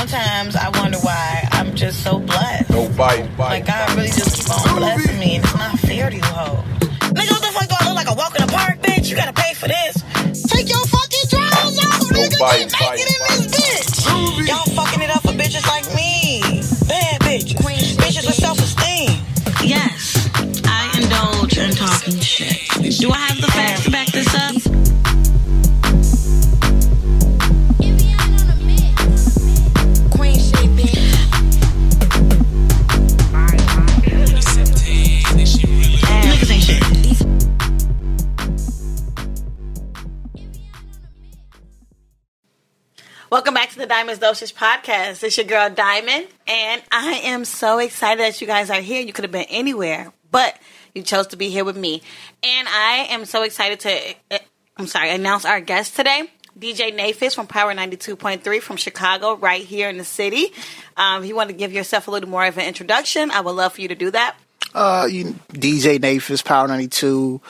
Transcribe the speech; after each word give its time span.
sometimes 0.00 0.56
I 0.56 0.70
wonder 0.80 0.98
why 0.98 1.46
I'm 1.52 1.74
just 1.74 2.02
so 2.02 2.18
blessed. 2.18 2.70
No 2.70 2.88
bite. 2.96 3.36
bite. 3.36 3.60
Like 3.60 3.66
God 3.66 3.94
really 3.96 4.08
just 4.08 4.36
keep 4.36 4.50
on 4.50 4.78
blessing 4.78 5.18
me, 5.18 5.36
and 5.36 5.44
it's 5.44 5.54
not 5.54 5.78
fair 5.80 6.08
to 6.08 6.16
you 6.16 6.22
hoes. 6.22 6.64
Nigga, 7.12 7.30
what 7.30 7.42
the 7.42 7.52
fuck 7.52 7.68
do 7.68 7.74
I 7.78 7.84
look 7.86 7.96
like 7.96 8.08
a 8.08 8.14
walk 8.14 8.34
in 8.38 8.46
the 8.46 8.52
park, 8.52 8.80
bitch? 8.80 9.10
You 9.10 9.16
gotta 9.16 9.34
pay 9.34 9.52
for 9.52 9.68
this. 9.68 10.00
Take 10.48 10.70
your 10.70 10.84
fucking 10.86 11.26
drawers 11.28 11.78
off, 11.84 12.08
nigga. 12.08 12.38
bite, 12.40 12.58
Get 12.60 12.72
bite, 12.72 12.96
naked 12.96 13.08
in 13.12 13.20
this 13.28 13.46
bitch. 13.52 14.48
Y'all 14.48 14.64
fucking 14.74 15.02
it 15.02 15.10
up 15.10 15.22
for 15.22 15.32
bitches 15.36 15.66
like 15.68 15.84
me. 15.94 16.40
Bad 16.88 17.20
bitches. 17.20 17.96
Bitches 18.00 18.24
with 18.24 18.36
self-esteem. 18.36 19.20
Yes, 19.62 20.30
I 20.64 20.96
indulge 20.96 21.58
in 21.58 21.72
talking 21.72 22.20
shit. 22.20 22.56
Do 23.00 23.10
I 23.10 23.18
have 23.18 23.40
the 23.40 23.48
facts 23.48 23.84
to 23.84 23.90
back 23.90 24.08
this 24.08 24.34
up? 24.34 24.59
Welcome 43.30 43.54
back 43.54 43.70
to 43.70 43.78
the 43.78 43.86
Diamonds 43.86 44.18
Dosage 44.18 44.56
podcast. 44.56 45.22
It's 45.22 45.36
your 45.36 45.46
girl 45.46 45.70
Diamond, 45.70 46.26
and 46.48 46.82
I 46.90 47.20
am 47.26 47.44
so 47.44 47.78
excited 47.78 48.24
that 48.24 48.40
you 48.40 48.46
guys 48.48 48.70
are 48.70 48.80
here. 48.80 49.00
You 49.00 49.12
could 49.12 49.22
have 49.22 49.30
been 49.30 49.46
anywhere, 49.48 50.12
but 50.32 50.58
you 50.96 51.04
chose 51.04 51.28
to 51.28 51.36
be 51.36 51.48
here 51.48 51.64
with 51.64 51.76
me, 51.76 52.02
and 52.42 52.66
I 52.68 53.06
am 53.10 53.24
so 53.26 53.44
excited 53.44 53.78
to. 53.80 54.14
uh, 54.32 54.38
I'm 54.76 54.88
sorry, 54.88 55.10
announce 55.10 55.44
our 55.44 55.60
guest 55.60 55.94
today. 55.94 56.28
DJ 56.58 56.92
Nehpets 56.92 57.36
from 57.36 57.46
Power 57.46 57.72
92.3 57.72 58.60
from 58.60 58.76
Chicago, 58.76 59.36
right 59.36 59.62
here 59.62 59.88
in 59.88 59.96
the 59.96 60.04
city. 60.04 60.52
Um, 60.96 61.22
if 61.22 61.28
you 61.28 61.36
want 61.36 61.50
to 61.50 61.54
give 61.54 61.72
yourself 61.72 62.08
a 62.08 62.10
little 62.10 62.28
more 62.28 62.44
of 62.44 62.58
an 62.58 62.66
introduction, 62.66 63.30
I 63.30 63.42
would 63.42 63.52
love 63.52 63.74
for 63.74 63.80
you 63.80 63.86
to 63.86 63.94
do 63.94 64.10
that. 64.10 64.34
Uh, 64.74 65.06
you 65.08 65.38
DJ 65.52 66.00
Nehpets, 66.00 66.44
Power 66.44 66.66
ninety 66.66 66.88
two, 66.88 67.40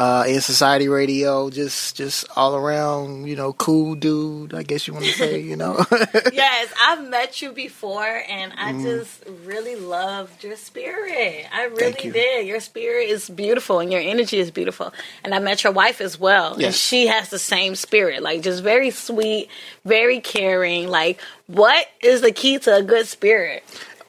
uh, 0.00 0.24
in 0.26 0.40
Society 0.40 0.88
Radio, 0.88 1.50
just 1.50 1.94
just 1.96 2.24
all 2.34 2.56
around, 2.56 3.26
you 3.28 3.36
know, 3.36 3.52
cool 3.52 3.94
dude. 3.94 4.54
I 4.54 4.62
guess 4.62 4.86
you 4.88 4.94
want 4.94 5.04
to 5.04 5.12
say, 5.12 5.40
you 5.40 5.56
know. 5.56 5.84
yes, 6.32 6.72
I've 6.80 7.06
met 7.06 7.42
you 7.42 7.52
before, 7.52 8.22
and 8.28 8.50
I 8.56 8.72
Mm. 8.72 8.82
just 8.82 9.24
really 9.44 9.76
loved 9.76 10.42
your 10.42 10.56
spirit. 10.56 11.44
I 11.52 11.64
really 11.64 12.04
you. 12.04 12.12
did. 12.12 12.46
Your 12.46 12.60
spirit 12.60 13.10
is 13.10 13.28
beautiful, 13.28 13.80
and 13.80 13.92
your 13.92 14.00
energy 14.00 14.38
is 14.38 14.50
beautiful. 14.50 14.94
And 15.22 15.34
I 15.34 15.38
met 15.38 15.64
your 15.64 15.72
wife 15.74 16.00
as 16.00 16.18
well, 16.18 16.54
and 16.54 16.74
she 16.74 17.08
has 17.08 17.28
the 17.28 17.38
same 17.38 17.74
spirit, 17.74 18.22
like 18.22 18.40
just 18.40 18.62
very 18.62 18.90
sweet, 18.90 19.50
very 19.84 20.20
caring. 20.20 20.88
Like, 20.88 21.20
what 21.46 21.86
is 22.00 22.22
the 22.22 22.32
key 22.32 22.58
to 22.60 22.76
a 22.76 22.82
good 22.82 23.06
spirit? 23.06 23.64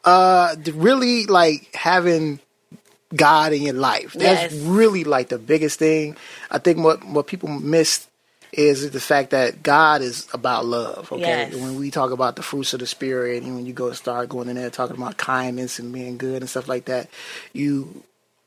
uh, 0.06 0.56
really 0.74 1.26
like 1.26 1.76
having 1.76 2.40
God 3.16 3.54
in 3.54 3.62
your 3.64 3.74
life. 3.74 4.14
That's 4.14 4.54
Yes. 4.54 4.54
really 4.54 5.04
like 5.04 5.30
the 5.30 5.38
biggest 5.38 5.80
thing. 5.80 6.16
I 6.50 6.58
think 6.58 6.80
what 6.80 7.04
what 7.04 7.28
people 7.28 7.50
miss 7.50 8.08
is 8.54 8.90
the 8.92 9.00
fact 9.00 9.30
that 9.30 9.64
God 9.64 10.02
is 10.02 10.28
about 10.34 10.66
love. 10.66 11.10
Okay, 11.12 11.22
Yes. 11.22 11.56
when 11.56 11.78
we 11.80 11.90
talk 11.90 12.12
about 12.12 12.36
the 12.36 12.44
fruits 12.44 12.74
of 12.74 12.82
the 12.82 12.88
spirit, 12.88 13.44
and 13.44 13.56
when 13.56 13.66
you 13.66 13.74
go 13.74 13.92
start 13.94 14.28
going 14.30 14.50
in 14.50 14.56
there 14.58 14.70
talking 14.70 14.98
about 14.98 15.18
kindness 15.18 15.80
and 15.80 15.94
being 15.94 16.18
good 16.18 16.42
and 16.42 16.50
stuff 16.50 16.68
like 16.68 16.86
that, 16.86 17.10
you 17.54 18.04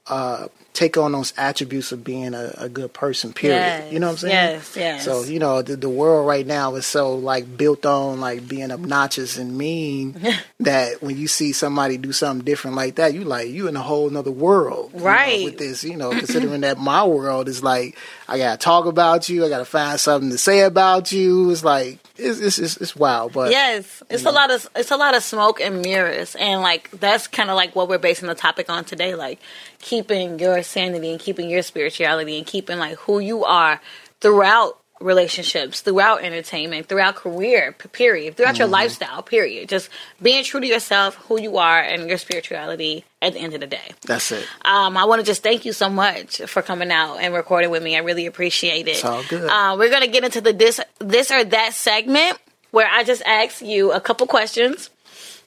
uh, 0.07 0.49
take 0.75 0.97
on 0.99 1.13
those 1.13 1.33
attributes 1.39 1.93
of 1.93 2.03
being 2.05 2.35
a, 2.35 2.53
a 2.59 2.69
good 2.69 2.93
person. 2.93 3.33
Period. 3.33 3.65
Yes, 3.65 3.93
You 3.93 4.01
know 4.01 4.09
what 4.09 4.13
I'm 4.13 4.19
saying? 4.19 4.33
yes, 4.55 4.77
yes. 4.77 5.05
So 5.05 5.23
you 5.23 5.39
know 5.39 5.63
the, 5.63 5.77
the 5.77 5.89
world 5.89 6.27
right 6.27 6.47
now 6.47 6.75
is 6.75 6.85
so 6.85 7.15
like 7.15 7.57
built 7.57 7.87
on 7.87 8.21
like 8.21 8.47
being 8.47 8.71
obnoxious 8.71 9.39
and 9.39 9.57
mean 9.57 10.21
that 10.61 11.03
when 11.03 11.17
you 11.17 11.27
see 11.29 11.53
somebody 11.53 11.97
do 11.97 12.13
something 12.13 12.45
different 12.45 12.77
like 12.77 12.97
that, 12.97 13.15
you 13.15 13.25
like 13.25 13.49
you 13.49 13.67
in 13.69 13.77
a 13.77 13.83
whole 13.83 14.11
nother 14.11 14.31
world, 14.31 14.91
you 14.93 14.99
know, 14.99 15.05
Right. 15.07 15.45
with 15.45 15.57
this, 15.59 15.85
you 15.85 15.97
know, 15.97 16.11
considering 16.11 16.61
that 16.63 16.79
my 16.79 17.05
world 17.05 17.49
is 17.49 17.63
like 17.63 17.97
I 18.29 18.37
gotta 18.37 18.59
talk 18.59 18.85
about 18.87 19.29
you, 19.29 19.45
I 19.45 19.49
gotta 19.49 19.65
find 19.65 19.99
something 19.99 20.31
to 20.31 20.39
say 20.39 20.61
about 20.61 21.13
you. 21.13 21.51
It's 21.51 21.65
like 21.65 21.99
it's 22.17 22.41
it's 22.41 22.59
it's, 22.59 22.77
it's 22.77 22.97
wild, 22.97 23.33
but 23.33 23.51
Yes, 23.51 24.03
it's 24.09 24.25
a 24.25 24.31
lot 24.31 24.51
of 24.51 24.69
it's 24.77 24.91
a 24.91 24.97
lot 24.97 25.17
of 25.17 25.23
smoke 25.23 25.61
and 25.61 25.83
mirrors, 25.83 26.37
and 26.37 26.61
like 26.61 26.91
that's 26.93 27.27
kind 27.27 27.51
of 27.51 27.57
like 27.57 27.75
what 27.75 27.89
we're 27.89 27.99
basing 27.99 28.29
the 28.29 28.35
topic 28.35 28.71
on 28.71 28.85
today, 28.85 29.15
like 29.15 29.41
keeping 29.81 30.39
your 30.39 30.63
sanity 30.63 31.11
and 31.11 31.19
keeping 31.19 31.51
your 31.51 31.63
spirituality 31.63 32.39
and 32.39 32.47
keeping 32.47 32.79
like 32.79 32.97
who 32.99 33.19
you 33.19 33.45
are 33.45 33.81
throughout 34.21 34.79
relationships, 35.01 35.81
throughout 35.81 36.23
entertainment, 36.23 36.89
throughout 36.89 37.17
career, 37.17 37.73
period, 37.73 38.37
throughout 38.37 38.59
your 38.59 38.67
mm-hmm. 38.67 38.75
lifestyle, 38.75 39.23
period. 39.23 39.69
Just 39.69 39.91
being 40.23 40.45
true 40.45 40.61
to 40.61 40.67
yourself, 40.67 41.17
who 41.17 41.41
you 41.41 41.59
are, 41.59 41.81
and 41.81 42.09
your 42.09 42.19
spirituality 42.19 43.05
at 43.25 43.33
the 43.33 43.41
end 43.41 43.55
of 43.55 43.61
the 43.61 43.67
day. 43.67 43.93
that's 44.07 44.31
it. 44.33 44.47
Um, 44.65 44.97
I 44.97 45.05
want 45.07 45.21
to 45.21 45.27
just 45.27 45.43
thank 45.43 45.65
you 45.65 45.73
so 45.73 45.89
much 45.89 46.43
for 46.43 46.63
coming 46.63 46.91
out 46.91 47.17
and 47.17 47.35
recording 47.35 47.71
with 47.71 47.83
me. 47.83 47.97
I 47.97 48.01
really 48.01 48.27
appreciate 48.27 48.87
it. 48.87 48.93
It's 48.93 49.05
all 49.05 49.25
good. 49.29 49.49
Uh, 49.51 49.77
we're 49.79 49.91
gonna 49.91 50.07
get 50.09 50.25
into 50.25 50.41
the 50.41 50.53
this 50.53 50.81
this 50.99 51.31
or 51.31 51.43
that 51.45 51.73
segment 51.75 52.39
where 52.71 52.89
I 52.89 53.05
just 53.05 53.23
ask 53.27 53.63
you 53.63 53.93
a 53.93 54.01
couple 54.01 54.27
questions 54.27 54.91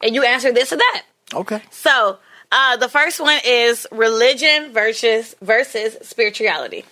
and 0.02 0.16
you 0.16 0.24
answer 0.24 0.52
this 0.52 0.74
or 0.74 0.78
that. 0.78 1.04
Okay. 1.34 1.62
So 1.72 2.18
uh, 2.52 2.78
the 2.78 2.88
first 2.90 3.20
one 3.20 3.40
is 3.46 3.86
religion 3.92 4.72
versus 4.72 5.36
versus 5.42 5.98
spirituality. 6.02 6.86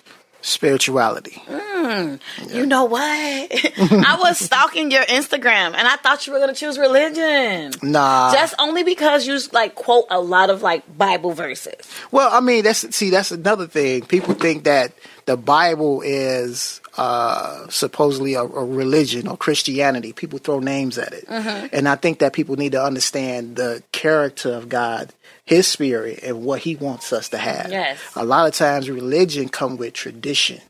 Spirituality. 0.45 1.41
You 1.47 2.67
know 2.67 2.85
what? 2.85 3.01
I 3.01 4.17
was 4.19 4.37
stalking 4.37 4.91
your 4.91 5.01
Instagram 5.01 5.73
and 5.73 5.87
I 5.87 5.95
thought 5.95 6.27
you 6.27 6.33
were 6.33 6.39
gonna 6.39 6.53
choose 6.53 6.77
religion. 6.77 7.71
Nah. 7.81 8.31
Just 8.31 8.53
only 8.59 8.83
because 8.83 9.25
you 9.25 9.39
like 9.53 9.73
quote 9.73 10.05
a 10.11 10.21
lot 10.21 10.51
of 10.51 10.61
like 10.61 10.97
Bible 10.97 11.31
verses. 11.31 11.89
Well, 12.11 12.29
I 12.31 12.41
mean, 12.41 12.63
that's 12.63 12.95
see, 12.95 13.09
that's 13.09 13.31
another 13.31 13.65
thing. 13.65 14.03
People 14.03 14.35
think 14.35 14.65
that 14.65 14.93
the 15.25 15.35
Bible 15.35 16.01
is 16.05 16.79
uh, 16.95 17.67
supposedly 17.69 18.35
a, 18.35 18.41
a 18.41 18.65
religion 18.65 19.27
or 19.27 19.37
Christianity. 19.37 20.13
People 20.13 20.37
throw 20.37 20.59
names 20.59 20.99
at 20.99 21.11
it, 21.11 21.25
and 21.27 21.89
I 21.89 21.95
think 21.95 22.19
that 22.19 22.33
people 22.33 22.55
need 22.55 22.73
to 22.73 22.83
understand 22.83 23.55
the 23.55 23.81
character 23.91 24.53
of 24.53 24.69
God, 24.69 25.11
His 25.45 25.67
Spirit, 25.67 26.21
and 26.23 26.43
what 26.43 26.61
He 26.61 26.75
wants 26.75 27.13
us 27.13 27.29
to 27.29 27.37
have. 27.37 27.69
Yes. 27.69 27.99
A 28.15 28.25
lot 28.25 28.47
of 28.47 28.55
times, 28.55 28.89
religion 28.89 29.49
come 29.49 29.77
with 29.77 29.93
tradition. 29.93 30.61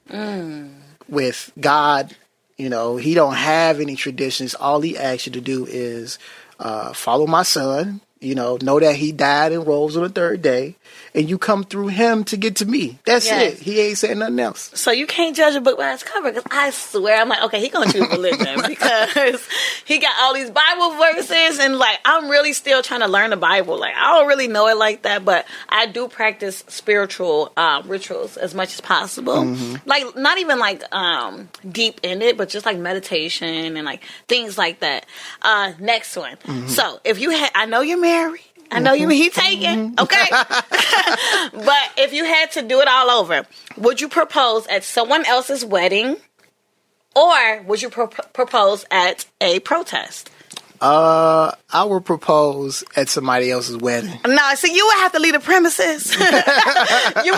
With 1.08 1.52
God, 1.59 2.16
you 2.58 2.69
know, 2.69 2.97
He 2.97 3.14
don't 3.14 3.35
have 3.35 3.80
any 3.80 3.96
traditions. 3.96 4.53
All 4.53 4.81
He 4.81 4.97
asks 4.97 5.28
you 5.28 5.31
to 5.34 5.41
do 5.41 5.66
is 5.66 6.19
uh, 6.59 6.94
follow 6.94 7.25
my 7.25 7.44
Son. 7.44 8.02
You 8.19 8.35
know, 8.35 8.58
know 8.62 8.80
that 8.80 8.96
He 8.96 9.12
died 9.12 9.52
and 9.52 9.66
rose 9.66 9.96
on 9.96 10.03
the 10.03 10.09
third 10.09 10.41
day, 10.41 10.75
and 11.16 11.30
you 11.30 11.38
come 11.38 11.64
through 11.64 11.88
Him 11.88 12.24
to 12.26 12.38
get 12.38 12.58
to 12.58 12.66
me. 12.66 13.00
That's 13.06 13.26
Yes. 13.26 13.53
it. 13.53 13.59
He 13.59 13.80
ain't 13.80 13.98
saying 13.98 14.20
nothing 14.20 14.40
else. 14.40 14.70
So 14.76 14.92
you 14.92 15.08
can't 15.08 15.36
judge 15.36 15.56
a 15.56 15.62
book 15.62 15.78
by 15.78 15.94
its 15.94 16.03
cover 16.03 16.30
because 16.31 16.44
I 16.52 16.70
swear 16.72 17.20
I'm 17.22 17.30
like, 17.30 17.42
okay, 17.46 17.59
he 17.62 17.70
gonna 17.70 17.92
choose 17.92 18.09
religion 18.09 18.62
because 18.68 19.48
he 19.86 19.98
got 20.00 20.14
all 20.20 20.34
these 20.34 20.52
Bible 20.52 20.92
verses 20.98 21.59
and 21.59 21.78
like 21.80 22.00
I'm 22.06 22.30
really 22.30 22.53
still 22.53 22.84
trying 22.84 23.00
to 23.00 23.08
learn 23.08 23.30
the 23.31 23.38
Bible. 23.38 23.80
Like 23.80 23.96
I 23.96 24.18
don't 24.18 24.28
really 24.28 24.48
know 24.48 24.68
it 24.68 24.78
like 24.78 25.03
that, 25.03 25.24
but 25.26 25.46
I 25.70 25.86
do 25.88 26.08
practice 26.08 26.64
spiritual 26.68 27.52
um, 27.58 27.88
rituals 27.88 28.38
as 28.38 28.53
much 28.53 28.74
as 28.74 28.82
possible. 28.82 29.56
Like 29.86 30.16
not 30.18 30.38
even 30.38 30.59
like 30.59 30.84
um, 30.94 31.50
deep 31.70 32.02
in 32.03 32.22
it, 32.22 32.38
but 32.38 32.50
just 32.50 32.66
like 32.66 32.78
meditation 32.78 33.76
and 33.78 33.86
like 33.86 34.03
things 34.28 34.58
like 34.58 34.82
that. 34.82 35.06
Uh, 35.42 35.74
next 35.80 36.16
one. 36.18 36.38
So 36.68 37.00
if 37.06 37.20
you 37.20 37.30
had, 37.30 37.52
I 37.56 37.66
know 37.66 37.82
you're 37.82 38.00
married. 38.00 38.42
I 38.72 38.80
know 38.80 38.94
you 38.94 39.08
mm-hmm. 39.08 39.12
he 39.12 39.30
taken, 39.30 39.96
mm-hmm. 39.96 40.03
okay? 40.03 41.66
but 41.66 41.92
if 41.98 42.14
you 42.14 42.26
had 42.26 42.52
to 42.53 42.62
do 42.62 42.81
it 42.81 42.88
all 42.88 43.09
over, 43.09 43.46
would 43.78 44.02
you 44.02 44.09
propose 44.09 44.68
at 44.68 44.84
someone 44.84 45.26
else's 45.26 45.64
wedding 45.64 46.18
or 47.16 47.62
would 47.64 47.81
you 47.81 47.90
pro- 47.90 48.08
propose 48.08 48.86
at 48.92 49.26
a 49.40 49.59
protest? 49.59 50.30
Uh, 50.81 51.52
I 51.72 51.84
would 51.84 52.05
propose 52.05 52.84
at 52.96 53.09
somebody 53.09 53.52
else's 53.52 53.78
wedding. 53.78 54.17
No, 54.26 54.55
see, 54.55 54.73
you 54.73 54.85
would 54.85 54.97
have 54.97 55.11
to 55.14 55.20
leave 55.20 55.34
the 55.34 55.40
premises. 55.40 56.14
you 56.16 56.20
would 56.20 56.29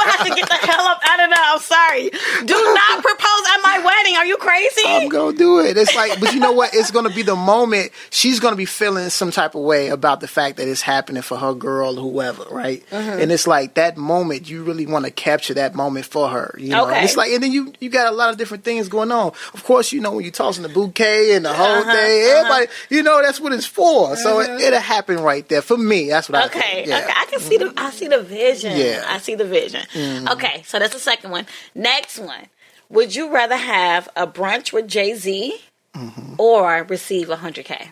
have 0.03 0.27
to 0.27 0.33
get 0.35 0.47
the 0.47 0.55
hell 0.55 0.85
up 0.85 0.99
out 1.05 1.19
of 1.23 1.29
there. 1.29 1.43
I'm 1.43 1.59
sorry. 1.59 2.09
Do 2.45 2.53
not 2.75 3.03
propose 3.03 3.43
at 3.53 3.61
my 3.63 3.81
wedding. 3.83 4.15
Are 4.17 4.25
you 4.25 4.37
crazy? 4.37 4.81
I'm 4.85 5.09
gonna 5.09 5.37
do 5.37 5.59
it. 5.61 5.77
It's 5.77 5.95
like, 5.95 6.19
but 6.19 6.33
you 6.33 6.39
know 6.39 6.51
what? 6.51 6.73
It's 6.73 6.91
gonna 6.91 7.09
be 7.09 7.21
the 7.23 7.35
moment 7.35 7.91
she's 8.09 8.39
gonna 8.39 8.55
be 8.55 8.65
feeling 8.65 9.09
some 9.09 9.31
type 9.31 9.55
of 9.55 9.61
way 9.61 9.87
about 9.89 10.19
the 10.19 10.27
fact 10.27 10.57
that 10.57 10.67
it's 10.67 10.81
happening 10.81 11.21
for 11.21 11.37
her 11.37 11.53
girl 11.53 11.97
or 11.99 12.11
whoever, 12.11 12.43
right? 12.51 12.83
Mm-hmm. 12.91 13.19
And 13.21 13.31
it's 13.31 13.47
like 13.47 13.75
that 13.75 13.97
moment 13.97 14.49
you 14.49 14.63
really 14.63 14.85
want 14.85 15.05
to 15.05 15.11
capture 15.11 15.53
that 15.55 15.73
moment 15.75 16.05
for 16.05 16.27
her. 16.29 16.55
You 16.59 16.69
know, 16.69 16.87
Okay. 16.87 17.03
it's 17.03 17.17
like, 17.17 17.31
and 17.31 17.41
then 17.41 17.51
you 17.51 17.73
you 17.79 17.89
got 17.89 18.11
a 18.11 18.15
lot 18.15 18.29
of 18.29 18.37
different 18.37 18.63
things 18.63 18.87
going 18.87 19.11
on. 19.11 19.31
Of 19.53 19.63
course, 19.63 19.91
you 19.91 19.99
know 20.01 20.11
when 20.11 20.23
you're 20.23 20.31
tossing 20.31 20.63
the 20.63 20.69
bouquet 20.69 21.33
and 21.35 21.43
the 21.45 21.53
whole 21.53 21.67
Uh-huh, 21.67 21.91
thing, 21.93 22.21
everybody, 22.23 22.67
you 22.89 23.03
know 23.03 23.21
that's 23.27 23.39
what 23.39 23.53
it's 23.53 23.65
for. 23.65 24.15
So 24.15 24.39
it, 24.39 24.49
mm-hmm. 24.49 24.59
it'll 24.59 24.79
happen 24.79 25.19
right 25.19 25.47
there 25.47 25.61
for 25.61 25.77
me. 25.77 26.09
That's 26.09 26.29
what 26.29 26.41
I 26.41 26.45
Okay, 26.47 26.59
think. 26.59 26.87
Yeah. 26.87 26.99
okay, 26.99 27.13
I 27.15 27.25
can 27.25 27.39
see 27.39 27.57
the 27.57 27.73
I 27.77 27.91
see 27.91 28.07
the 28.07 28.21
vision. 28.21 28.77
Yeah. 28.77 29.05
I 29.07 29.19
see 29.19 29.35
the 29.35 29.45
vision. 29.45 29.81
Mm-hmm. 29.93 30.27
Okay, 30.29 30.63
so 30.65 30.79
that's 30.79 30.93
the 30.93 30.99
second 30.99 31.31
one. 31.31 31.45
Next 31.75 32.17
one. 32.19 32.47
Would 32.89 33.15
you 33.15 33.33
rather 33.33 33.57
have 33.57 34.07
a 34.15 34.25
brunch 34.25 34.71
with 34.71 34.87
Jay 34.87 35.13
Z 35.13 35.57
mm-hmm. 35.93 36.35
or 36.37 36.83
receive 36.83 37.29
a 37.29 37.35
hundred 37.35 37.65
K? 37.65 37.91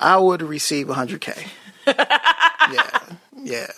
I 0.00 0.16
would 0.16 0.42
receive 0.42 0.86
100K. 0.86 1.46
yeah, 1.86 3.00
yeah. 3.36 3.70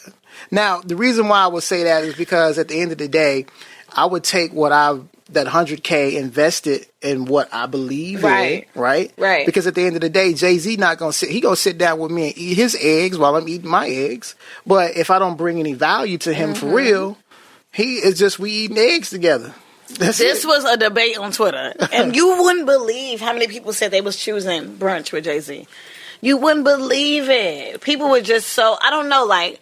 Now, 0.50 0.80
the 0.80 0.96
reason 0.96 1.28
why 1.28 1.42
I 1.42 1.46
would 1.48 1.64
say 1.64 1.84
that 1.84 2.04
is 2.04 2.14
because 2.14 2.58
at 2.58 2.68
the 2.68 2.80
end 2.80 2.92
of 2.92 2.98
the 2.98 3.08
day, 3.08 3.46
I 3.90 4.06
would 4.06 4.22
take 4.24 4.52
what 4.52 4.72
I 4.72 4.98
that 5.34 5.46
100K 5.46 6.14
invested 6.14 6.86
in 7.00 7.24
what 7.26 7.48
I 7.52 7.66
believe 7.66 8.22
Right. 8.22 8.66
in, 8.74 8.80
right? 8.80 9.12
Right. 9.16 9.46
Because 9.46 9.66
at 9.66 9.74
the 9.74 9.84
end 9.84 9.94
of 9.96 10.00
the 10.02 10.08
day, 10.10 10.34
Jay 10.34 10.58
Z 10.58 10.76
not 10.76 10.98
gonna 10.98 11.12
sit. 11.12 11.30
He 11.30 11.40
gonna 11.40 11.56
sit 11.56 11.78
down 11.78 11.98
with 11.98 12.10
me 12.10 12.28
and 12.28 12.38
eat 12.38 12.54
his 12.56 12.76
eggs 12.80 13.18
while 13.18 13.36
I'm 13.36 13.48
eating 13.48 13.70
my 13.70 13.88
eggs. 13.88 14.34
But 14.66 14.96
if 14.96 15.10
I 15.10 15.18
don't 15.18 15.36
bring 15.36 15.58
any 15.58 15.72
value 15.74 16.18
to 16.18 16.32
him 16.34 16.50
Mm-hmm. 16.54 16.60
for 16.68 16.74
real, 16.74 17.18
he 17.72 17.96
is 17.96 18.18
just 18.18 18.38
we 18.38 18.50
eating 18.50 18.78
eggs 18.78 19.10
together. 19.10 19.54
That's 19.98 20.18
This 20.18 20.44
it. 20.44 20.46
was 20.48 20.64
a 20.64 20.76
debate 20.76 21.18
on 21.18 21.32
Twitter, 21.32 21.74
and 21.92 22.16
you 22.16 22.42
wouldn't 22.42 22.66
believe 22.66 23.20
how 23.20 23.32
many 23.32 23.46
people 23.46 23.72
said 23.72 23.90
they 23.90 24.00
was 24.00 24.16
choosing 24.16 24.76
brunch 24.76 25.12
with 25.12 25.24
Jay 25.24 25.40
Z. 25.40 25.66
You 26.20 26.36
wouldn't 26.36 26.64
believe 26.64 27.28
it. 27.28 27.80
People 27.80 28.08
were 28.08 28.20
just 28.20 28.48
so 28.50 28.76
I 28.80 28.90
don't 28.90 29.08
know, 29.08 29.24
like 29.24 29.60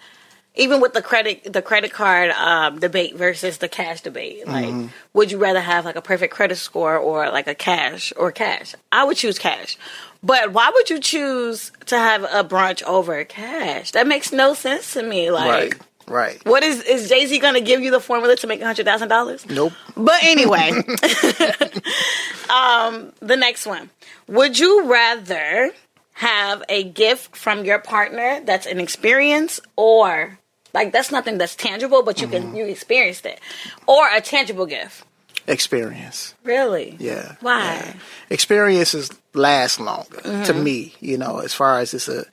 even 0.57 0.81
with 0.81 0.93
the 0.93 1.03
credit 1.03 1.53
the 1.53 1.63
credit 1.63 1.93
card 1.93 2.31
um, 2.33 2.79
debate 2.81 3.17
versus 3.17 3.59
the 3.59 3.69
cash 3.69 4.01
debate. 4.03 4.47
Like, 4.47 4.67
Mm-hmm. 4.67 4.87
would 5.15 5.31
you 5.31 5.39
rather 5.39 5.61
have 5.61 5.85
like 5.85 5.97
a 5.97 6.03
perfect 6.03 6.35
credit 6.35 6.57
score 6.57 6.97
or 6.97 7.31
like 7.31 7.47
a 7.47 7.55
cash 7.55 8.13
or 8.17 8.33
cash? 8.33 8.75
I 8.93 9.05
would 9.05 9.17
choose 9.17 9.39
cash. 9.39 9.79
But 10.23 10.53
why 10.53 10.71
would 10.75 10.91
you 10.91 10.99
choose 11.01 11.73
to 11.87 11.97
have 11.99 12.25
a 12.25 12.45
brunch 12.45 12.83
over 12.83 13.25
cash? 13.25 13.93
That 13.93 14.07
makes 14.07 14.33
no 14.33 14.53
sense 14.55 14.93
to 14.93 15.03
me. 15.03 15.31
Like, 15.31 15.49
right, 15.51 15.75
right. 16.09 16.45
what 16.45 16.63
is 16.63 16.83
is 16.83 17.09
Jay 17.09 17.25
Z 17.27 17.39
going 17.39 17.55
to 17.55 17.61
give 17.63 17.81
you 17.81 17.91
the 17.91 18.01
formula 18.01 18.37
to 18.37 18.47
make 18.47 18.61
hundred 18.63 18.85
thousand 18.85 19.09
dollars? 19.09 19.47
Nope. 19.49 19.73
But 19.97 20.23
anyway, 20.23 20.73
um, 22.51 23.13
the 23.21 23.37
next 23.37 23.67
one. 23.67 23.91
Would 24.27 24.59
you 24.59 24.91
rather 24.91 25.71
have 26.15 26.63
a 26.69 26.85
gift 26.85 27.35
from 27.37 27.65
your 27.65 27.79
partner 27.79 28.43
that's 28.45 28.67
an 28.67 28.79
experience 28.81 29.59
or 29.77 30.39
like 30.73 30.93
that's 30.93 31.11
nothing 31.11 31.39
that's 31.39 31.55
tangible, 31.57 32.03
but 32.03 32.21
you 32.21 32.29
Mm-hmm. 32.29 32.49
can 32.49 32.57
you 32.57 32.67
experienced 32.67 33.27
it, 33.27 33.41
or 33.87 34.09
a 34.15 34.21
tangible 34.21 34.67
gift? 34.67 35.05
Experience. 35.47 36.35
Really? 36.45 36.97
Yeah. 36.99 37.35
Why? 37.41 37.65
yeah. 37.75 37.93
Experiences 38.31 39.11
last 39.35 39.81
longer 39.81 40.17
to 40.21 40.29
Mm-hmm. 40.31 40.65
me, 40.65 40.95
you 41.01 41.19
know, 41.19 41.39
as 41.39 41.53
far 41.55 41.81
as 41.81 41.93
it's 41.95 42.09
a 42.09 42.25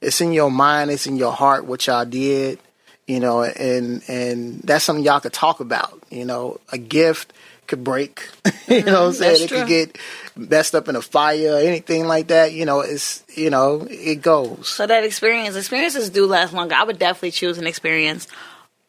it's 0.00 0.20
in 0.20 0.32
your 0.32 0.50
mind, 0.50 0.90
it's 0.90 1.06
in 1.06 1.16
your 1.16 1.32
heart 1.32 1.64
what 1.66 1.86
y'all 1.86 2.04
did, 2.04 2.58
you 3.06 3.20
know, 3.20 3.42
and 3.42 4.02
and 4.08 4.60
that's 4.62 4.84
something 4.84 5.04
y'all 5.04 5.20
could 5.20 5.32
talk 5.32 5.60
about, 5.60 6.00
you 6.10 6.24
know. 6.24 6.58
A 6.72 6.78
gift 6.78 7.32
could 7.66 7.82
break, 7.84 8.28
you 8.68 8.82
know 8.82 9.00
what 9.02 9.06
I'm 9.08 9.12
saying? 9.14 9.30
That's 9.32 9.40
It 9.42 9.48
true. 9.48 9.58
could 9.60 9.68
get 9.68 9.98
messed 10.36 10.74
up 10.74 10.88
in 10.88 10.96
a 10.96 11.02
fire, 11.02 11.56
anything 11.58 12.06
like 12.06 12.28
that, 12.28 12.52
you 12.52 12.64
know, 12.64 12.80
it's 12.80 13.22
you 13.36 13.50
know, 13.50 13.86
it 13.90 14.22
goes. 14.22 14.68
So 14.68 14.86
that 14.86 15.04
experience, 15.04 15.56
experiences 15.56 16.10
do 16.10 16.26
last 16.26 16.52
longer. 16.52 16.74
I 16.74 16.84
would 16.84 16.98
definitely 16.98 17.32
choose 17.32 17.58
an 17.58 17.66
experience 17.66 18.26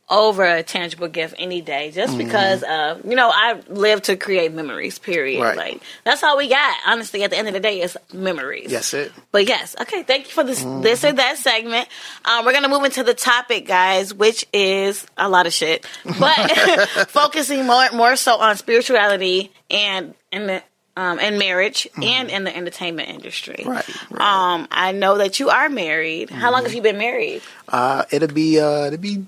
over 0.07 0.44
a 0.45 0.62
tangible 0.62 1.07
gift 1.07 1.33
any 1.39 1.62
day, 1.62 1.89
just 1.89 2.13
Mm-hmm. 2.13 2.25
because 2.27 2.62
uh, 2.62 3.01
you 3.03 3.15
know 3.15 3.31
I 3.33 3.59
live 3.69 4.03
to 4.03 4.15
create 4.15 4.53
memories. 4.53 5.00
Period. 5.00 5.42
Right. 5.42 5.57
Like 5.57 5.81
that's 6.03 6.21
all 6.24 6.38
we 6.38 6.47
got. 6.47 6.77
Honestly, 6.86 7.24
at 7.24 7.31
the 7.31 7.38
end 7.38 7.48
of 7.48 7.56
the 7.56 7.59
day, 7.59 7.81
is 7.81 7.98
memories. 8.13 8.71
yes 8.71 8.94
it. 8.94 9.12
But 9.31 9.48
yes, 9.48 9.75
okay. 9.81 10.03
Thank 10.03 10.25
you 10.25 10.31
for 10.31 10.44
this 10.44 10.62
this 10.83 11.03
or 11.03 11.12
that 11.13 11.38
segment. 11.39 11.88
Um, 12.24 12.45
we're 12.45 12.53
gonna 12.53 12.69
move 12.69 12.83
into 12.83 13.01
the 13.03 13.15
topic, 13.15 13.65
guys, 13.68 14.13
which 14.13 14.45
is 14.53 15.07
a 15.18 15.27
lot 15.27 15.48
of 15.48 15.53
shit, 15.53 15.88
but 16.19 16.36
focusing 17.09 17.65
more 17.65 17.89
more 17.91 18.15
so 18.15 18.36
on 18.38 18.57
spirituality 18.57 19.51
and 19.71 20.13
and 20.31 20.50
the, 20.50 20.63
um, 20.97 21.19
and 21.19 21.38
marriage 21.38 21.88
and 22.01 22.30
in 22.30 22.44
the 22.44 22.56
entertainment 22.56 23.09
industry. 23.09 23.63
Right, 23.65 23.88
right. 24.09 24.21
Um, 24.21 24.68
I 24.71 24.92
know 24.92 25.18
that 25.18 25.39
you 25.39 25.50
are 25.50 25.69
married. 25.69 26.30
How 26.30 26.51
long 26.51 26.63
have 26.63 26.74
you 26.74 26.81
been 26.81 26.97
married? 26.97 27.42
Uh 27.68 28.06
it'll 28.12 28.30
be 28.30 28.59
uh 28.59 28.86
it'll 28.86 29.00
be 29.00 29.25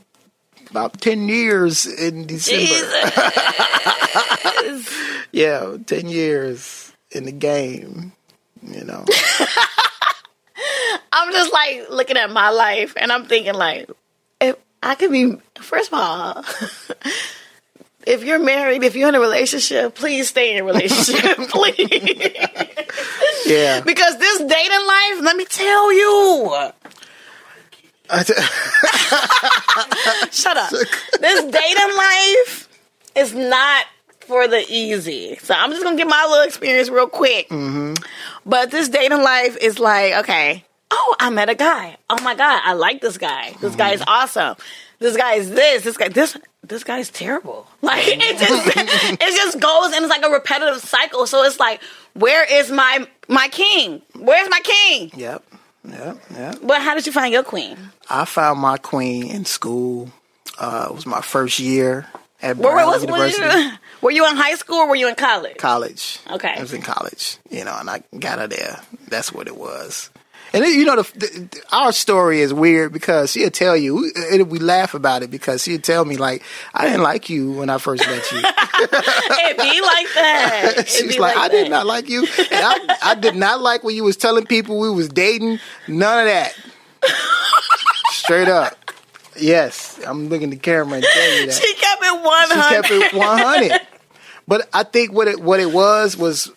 about 0.69 1.00
ten 1.02 1.28
years 1.28 1.86
in 1.86 2.28
December. 2.28 2.92
Yeah, 5.31 5.78
ten 5.86 6.08
years 6.08 6.92
in 7.12 7.25
the 7.25 7.31
game. 7.31 8.13
You 8.63 8.84
know. 8.84 9.06
I'm 11.12 11.31
just 11.31 11.54
like 11.54 11.90
looking 11.90 12.18
at 12.18 12.31
my 12.31 12.50
life 12.50 12.94
and 12.98 13.12
I'm 13.12 13.25
thinking 13.25 13.54
like 13.54 13.90
if 14.42 14.56
I 14.81 14.96
could 14.96 15.12
be 15.12 15.38
first 15.60 15.92
of 15.92 16.00
all 16.00 16.46
if 18.07 18.24
you're 18.24 18.39
married, 18.39 18.83
if 18.83 18.95
you're 18.95 19.09
in 19.09 19.15
a 19.15 19.19
relationship, 19.19 19.95
please 19.95 20.30
stay 20.30 20.54
in 20.54 20.59
a 20.62 20.63
relationship, 20.63 21.38
please. 21.50 22.33
Yeah. 23.45 23.81
because 23.81 24.18
this 24.18 24.39
dating 24.39 24.88
life, 24.88 25.21
let 25.21 25.36
me 25.36 25.45
tell 25.45 25.92
you. 25.94 26.71
Shut 30.31 30.56
up. 30.57 30.69
This 30.69 31.44
dating 31.44 31.98
life 31.98 32.69
is 33.15 33.33
not 33.33 33.86
for 34.21 34.48
the 34.48 34.63
easy. 34.69 35.36
So 35.42 35.53
I'm 35.53 35.71
just 35.71 35.83
gonna 35.83 35.98
get 35.98 36.07
my 36.07 36.25
little 36.30 36.45
experience 36.45 36.89
real 36.89 37.07
quick. 37.07 37.50
Mm-hmm. 37.50 37.95
But 38.45 38.71
this 38.71 38.88
dating 38.88 39.21
life 39.21 39.57
is 39.57 39.80
like, 39.80 40.13
okay, 40.19 40.63
oh, 41.00 41.16
I 41.20 41.30
met 41.30 41.50
a 41.50 41.56
guy. 41.56 41.98
Oh 42.10 42.22
my 42.24 42.36
god, 42.36 42.62
I 42.64 42.74
like 42.74 43.02
this 43.02 43.18
guy. 43.18 43.54
This 43.62 43.76
guy 43.76 43.92
is 43.92 44.04
awesome. 44.08 44.56
This 45.00 45.16
guy 45.16 45.36
is 45.36 45.50
this. 45.52 45.84
This 45.84 45.98
guy 45.98 46.08
this 46.10 46.38
this 46.64 46.84
guy's 46.84 47.10
terrible. 47.10 47.68
Like 47.82 48.04
it 48.08 48.38
just 48.38 48.78
it 49.22 49.36
just 49.36 49.60
goes 49.60 49.94
and 49.94 50.04
it's 50.04 50.10
like 50.10 50.26
a 50.26 50.30
repetitive 50.30 50.82
cycle. 50.82 51.26
So 51.28 51.44
it's 51.44 51.60
like, 51.60 51.82
where 52.14 52.44
is 52.52 52.70
my 52.72 53.08
my 53.30 53.48
king? 53.50 54.02
Where's 54.16 54.50
my 54.50 54.60
king? 54.62 55.12
Yep. 55.16 55.44
Yep. 55.88 56.18
Yep. 56.34 56.56
But 56.64 56.82
how 56.82 56.96
did 56.96 57.06
you 57.06 57.14
find 57.14 57.32
your 57.32 57.44
queen? 57.44 57.78
I 58.10 58.26
found 58.26 58.60
my 58.60 58.78
queen 58.78 59.28
in 59.30 59.46
school. 59.46 60.10
Uh, 60.60 60.88
it 60.90 60.96
was 60.96 61.06
my 61.06 61.22
first 61.22 61.60
year 61.60 62.08
at 62.42 62.58
Where, 62.58 62.76
where 62.76 62.86
Brown 62.86 62.88
was 62.88 63.06
were 63.06 63.12
University 63.12 63.44
you? 63.44 63.72
Were 64.02 64.12
you 64.12 64.28
in 64.30 64.36
high 64.36 64.56
school 64.56 64.78
or 64.78 64.90
were 64.90 64.96
you 64.96 65.08
in 65.08 65.16
college? 65.16 65.58
college. 65.58 66.20
Okay. 66.30 66.54
I 66.56 66.62
was 66.62 66.72
in 66.74 66.84
college, 66.84 67.38
you 67.50 67.64
know, 67.64 67.76
and 67.80 67.90
I 67.90 68.04
got 68.20 68.38
her 68.38 68.48
there. 68.48 68.80
That's 69.08 69.32
what 69.34 69.48
it 69.48 69.58
was. 69.58 70.12
And 70.54 70.66
you 70.66 70.86
know, 70.86 70.96
the, 71.02 71.04
the, 71.14 71.62
our 71.72 71.92
story 71.92 72.42
is 72.42 72.54
weird 72.54 72.94
because 72.94 73.32
she'll 73.32 73.52
tell 73.52 73.76
you, 73.76 74.12
and 74.32 74.50
we 74.50 74.60
laugh 74.60 74.94
about 74.94 75.24
it 75.24 75.30
because 75.30 75.64
she'll 75.64 75.82
tell 75.82 76.06
me 76.06 76.18
like, 76.18 76.44
I 76.74 76.86
didn't 76.86 77.04
like 77.04 77.30
you 77.30 77.52
when 77.52 77.70
I 77.70 77.78
first 77.78 78.06
met 78.08 78.32
you. 78.32 78.40
it 78.44 79.58
be 79.58 79.82
like 79.82 80.08
that. 80.14 80.74
It 80.78 80.88
She's 80.88 81.16
be 81.16 81.20
like, 81.20 81.36
I 81.38 81.48
did 81.50 81.70
not 81.70 81.86
like 81.86 82.10
you. 82.10 82.22
And 82.22 82.48
I, 82.52 82.98
I 83.04 83.16
did 83.16 83.36
not 83.36 83.62
like 83.62 83.84
when 83.84 83.96
you 83.96 84.04
was 84.04 84.18
telling 84.18 84.46
people 84.46 84.80
we 84.80 84.90
was 84.90 85.10
dating. 85.10 85.60
None 85.88 86.20
of 86.20 86.26
that. 86.26 86.56
Straight 88.12 88.48
up. 88.48 88.77
Yes, 89.39 90.00
I'm 90.06 90.30
looking 90.30 90.46
at 90.46 90.51
the 90.51 90.58
camera 90.58 90.96
and 90.96 91.06
telling 91.06 91.39
you 91.39 91.46
that. 91.48 91.56
She 91.56 91.74
kept 91.75 92.04
it 92.04 92.24
100. 92.24 92.54
She 92.54 92.60
100. 92.60 92.82
kept 92.82 93.13
it 93.13 93.18
100. 93.18 93.82
But 94.48 94.70
I 94.74 94.84
think 94.84 95.12
what 95.12 95.27
it 95.27 95.42
what 95.42 95.60
it 95.60 95.74
was 95.74 96.16
was 96.16 96.50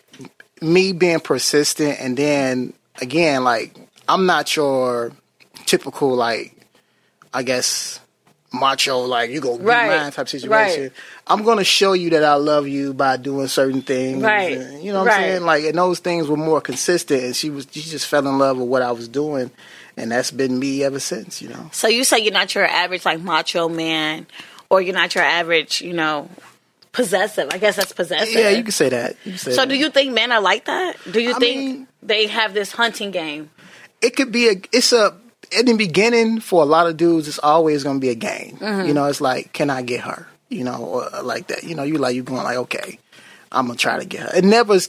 me 0.63 0.93
being 0.93 1.19
persistent, 1.19 2.01
and 2.01 2.17
then 2.17 2.73
again, 3.01 3.45
like 3.45 3.75
I'm 4.09 4.27
not 4.27 4.55
your 4.57 5.13
typical 5.67 6.15
like 6.15 6.55
I 7.33 7.43
guess 7.43 8.01
macho 8.53 8.99
like 9.01 9.31
you 9.31 9.41
go 9.41 9.57
be 9.57 9.65
Right. 9.65 10.01
mine 10.01 10.11
type 10.13 10.29
situation. 10.29 10.51
Right. 10.83 10.93
I'm 11.29 11.45
gonna 11.45 11.63
show 11.65 11.93
you 11.93 12.11
that 12.11 12.25
I 12.25 12.35
love 12.35 12.67
you 12.67 12.93
by 12.93 13.17
doing 13.17 13.47
certain 13.47 13.83
things. 13.83 14.23
Right. 14.23 14.59
and 14.59 14.83
you 14.83 14.93
know 14.93 15.01
what 15.01 15.09
Right. 15.09 15.15
I'm 15.17 15.23
saying? 15.23 15.43
Like 15.45 15.65
and 15.65 15.79
those 15.79 16.01
things 16.01 16.27
were 16.27 16.37
more 16.37 16.61
consistent, 16.61 17.23
and 17.23 17.37
she 17.37 17.51
was 17.51 17.67
she 17.71 17.83
just 17.83 18.07
fell 18.07 18.27
in 18.27 18.39
love 18.39 18.57
with 18.59 18.69
what 18.69 18.83
I 18.83 18.91
was 18.93 19.07
doing, 19.07 19.51
and 19.97 20.11
that's 20.11 20.31
been 20.33 20.59
me 20.59 20.83
ever 20.83 20.99
since. 20.99 21.41
You 21.41 21.51
know. 21.51 21.69
So 21.73 21.87
you 21.87 22.03
say 22.03 22.19
you're 22.19 22.33
not 22.33 22.55
your 22.55 22.67
average 22.67 23.05
like 23.05 23.21
macho 23.21 23.69
man, 23.69 24.27
or 24.69 24.81
you're 24.81 24.95
not 24.95 25.15
your 25.15 25.25
average, 25.25 25.81
you 25.81 25.93
know, 25.93 26.29
possessive. 26.93 27.49
I 27.53 27.59
guess 27.59 27.77
that's 27.77 27.93
possessive. 27.93 28.35
Yeah, 28.35 28.51
you 28.51 28.63
can 28.63 28.73
say 28.73 28.89
that. 28.89 29.17
You 29.25 29.33
can 29.33 29.39
say 29.39 29.53
So 29.53 29.63
that. 29.63 29.69
do 29.69 29.77
you 29.77 29.91
think 29.91 30.13
men 30.13 30.33
are 30.33 30.41
like 30.41 30.65
that? 30.67 30.97
Do 31.11 31.21
you 31.21 31.35
I 31.35 31.39
think 31.39 31.57
mean- 31.61 31.87
they 32.03 32.27
have 32.27 32.55
this 32.55 32.73
hunting 32.73 33.11
game? 33.11 33.51
it 34.03 34.17
could 34.17 34.33
be 34.33 34.49
a 34.49 34.53
it's 34.73 34.93
a 34.95 35.15
in 35.53 35.67
the 35.67 35.75
beginning 35.77 36.41
for 36.41 36.63
a 36.63 36.65
lot 36.65 36.87
of 36.87 36.97
dudes 36.97 37.29
it's 37.29 37.39
always 37.41 37.83
going 37.85 37.97
to 37.97 38.01
be 38.01 38.09
a 38.09 38.15
game 38.15 38.57
Mm-hmm. 38.57 38.89
you 38.89 38.95
know 38.95 39.05
it's 39.07 39.21
like 39.21 39.53
can 39.53 39.69
i 39.69 39.83
get 39.83 40.01
her 40.01 40.27
you 40.49 40.65
know 40.65 40.77
or 41.13 41.23
like 41.23 41.49
that 41.49 41.65
you 41.65 41.75
know 41.75 41.83
you 41.83 41.99
like 41.99 42.15
you 42.15 42.23
going 42.23 42.43
like 42.45 42.57
okay 42.57 42.99
i'm 43.53 43.67
gonna 43.67 43.77
try 43.77 43.99
to 43.99 44.07
get 44.07 44.21
her 44.23 44.39
it 44.39 44.45
never 44.45 44.77
it, 44.77 44.89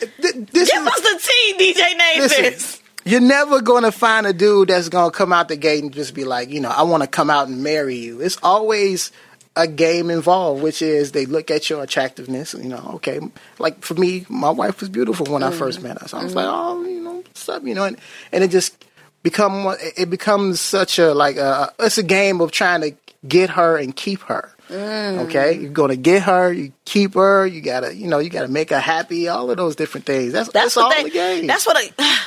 this 0.00 0.70
Give 0.70 0.82
is, 0.82 0.88
us 0.88 1.00
the 1.00 1.20
tea, 1.58 1.74
DJ 1.74 1.98
Nehpets. 1.98 2.80
you're 3.04 3.20
never 3.20 3.60
going 3.60 3.82
to 3.82 3.92
find 3.92 4.26
a 4.26 4.32
dude 4.32 4.68
that's 4.68 4.88
going 4.88 5.10
to 5.10 5.16
come 5.16 5.32
out 5.32 5.48
the 5.48 5.56
gate 5.56 5.82
and 5.82 5.92
just 5.92 6.14
be 6.14 6.24
like 6.24 6.48
you 6.48 6.60
know 6.60 6.70
i 6.70 6.82
want 6.84 7.02
to 7.02 7.06
come 7.06 7.28
out 7.28 7.48
and 7.48 7.62
marry 7.62 7.96
you 7.96 8.20
it's 8.22 8.38
always 8.42 9.12
a 9.54 9.66
game 9.66 10.10
involved 10.10 10.62
which 10.62 10.80
is 10.80 11.12
they 11.12 11.26
look 11.26 11.50
at 11.50 11.68
your 11.68 11.82
attractiveness 11.82 12.54
you 12.54 12.68
know 12.68 12.92
okay. 12.94 13.20
Like 13.58 13.82
for 13.82 13.94
me 13.94 14.24
my 14.28 14.50
wife 14.50 14.80
was 14.80 14.88
beautiful 14.88 15.26
when 15.26 15.42
i 15.42 15.50
mm-hmm. 15.50 15.58
first 15.58 15.82
met 15.82 16.00
her. 16.00 16.08
So 16.08 16.18
i 16.18 16.22
was 16.22 16.34
mm-hmm. 16.34 16.38
like 16.38 16.46
oh 16.48 16.84
you 16.84 17.00
know 17.00 17.14
what's 17.16 17.48
up 17.48 17.64
you 17.64 17.74
know 17.74 17.84
and, 17.84 17.98
and 18.32 18.42
it 18.44 18.50
just 18.50 18.84
become 19.22 19.74
it 19.96 20.10
becomes 20.10 20.60
such 20.60 20.98
a 20.98 21.14
like 21.14 21.36
a 21.36 21.72
it's 21.78 21.98
a 21.98 22.02
game 22.02 22.40
of 22.40 22.50
trying 22.50 22.80
to 22.80 22.92
get 23.28 23.50
her 23.50 23.76
and 23.76 23.94
keep 23.94 24.20
her 24.22 24.52
mm. 24.72 25.18
okay? 25.26 25.58
You're 25.58 25.70
gonna 25.70 25.96
get 25.96 26.22
her 26.22 26.52
you 26.52 26.72
keep 26.84 27.14
her 27.14 27.46
you 27.46 27.60
gotta 27.60 27.94
you 27.94 28.08
know 28.08 28.18
you 28.18 28.30
gotta 28.30 28.48
make 28.48 28.70
her 28.70 28.80
happy 28.80 29.28
all 29.28 29.50
of 29.50 29.56
those 29.56 29.76
different 29.76 30.06
things. 30.06 30.32
That's 30.32 30.48
that's, 30.50 30.74
That's 30.74 30.76
all 30.76 30.88
what 30.88 31.04
the 31.04 31.10
game. 31.10 31.46
That's 31.46 31.66
what 31.66 31.76
I. 31.76 32.18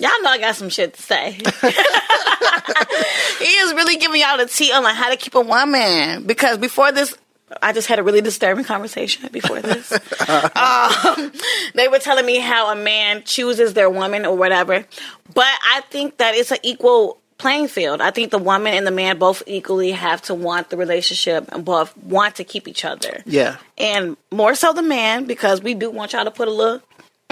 Y'all 0.00 0.10
know 0.22 0.30
I 0.30 0.38
got 0.38 0.56
some 0.56 0.70
shit 0.70 0.94
to 0.94 1.02
say. 1.02 1.32
he 1.32 1.44
is 3.44 3.74
really 3.74 3.96
giving 3.96 4.20
y'all 4.20 4.38
the 4.38 4.46
tea 4.46 4.72
on 4.72 4.82
like 4.82 4.96
how 4.96 5.10
to 5.10 5.16
keep 5.16 5.34
a 5.34 5.40
woman 5.40 6.24
because 6.24 6.58
before 6.58 6.92
this. 6.92 7.16
I 7.60 7.72
just 7.72 7.88
had 7.88 7.98
a 7.98 8.04
really 8.04 8.20
disturbing 8.20 8.64
conversation 8.64 9.28
before 9.32 9.60
this. 9.60 9.90
um, 10.30 11.32
they 11.74 11.88
were 11.88 11.98
telling 11.98 12.24
me 12.24 12.38
how 12.38 12.70
a 12.70 12.76
man 12.76 13.24
chooses 13.24 13.74
their 13.74 13.90
woman 13.90 14.24
or 14.24 14.36
whatever, 14.36 14.86
but 15.34 15.52
I 15.64 15.82
think 15.90 16.18
that 16.18 16.36
it's 16.36 16.52
an 16.52 16.58
equal 16.62 17.20
playing 17.40 17.66
field. 17.66 18.00
I 18.00 18.12
think 18.12 18.30
the 18.30 18.38
woman 18.38 18.74
and 18.74 18.86
the 18.86 18.92
man 18.92 19.18
both 19.18 19.42
equally 19.46 19.90
have 19.90 20.22
to 20.22 20.34
want 20.34 20.70
the 20.70 20.76
relationship 20.76 21.48
and 21.50 21.64
both 21.64 21.96
want 21.96 22.36
to 22.36 22.44
keep 22.44 22.68
each 22.68 22.84
other. 22.84 23.22
Yeah. 23.26 23.56
And 23.76 24.16
more 24.30 24.54
so 24.54 24.72
the 24.72 24.82
man 24.82 25.24
because 25.24 25.60
we 25.60 25.74
do 25.74 25.90
want 25.90 26.12
y'all 26.12 26.24
to 26.24 26.30
put 26.30 26.46
a 26.46 26.52
little 26.52 26.82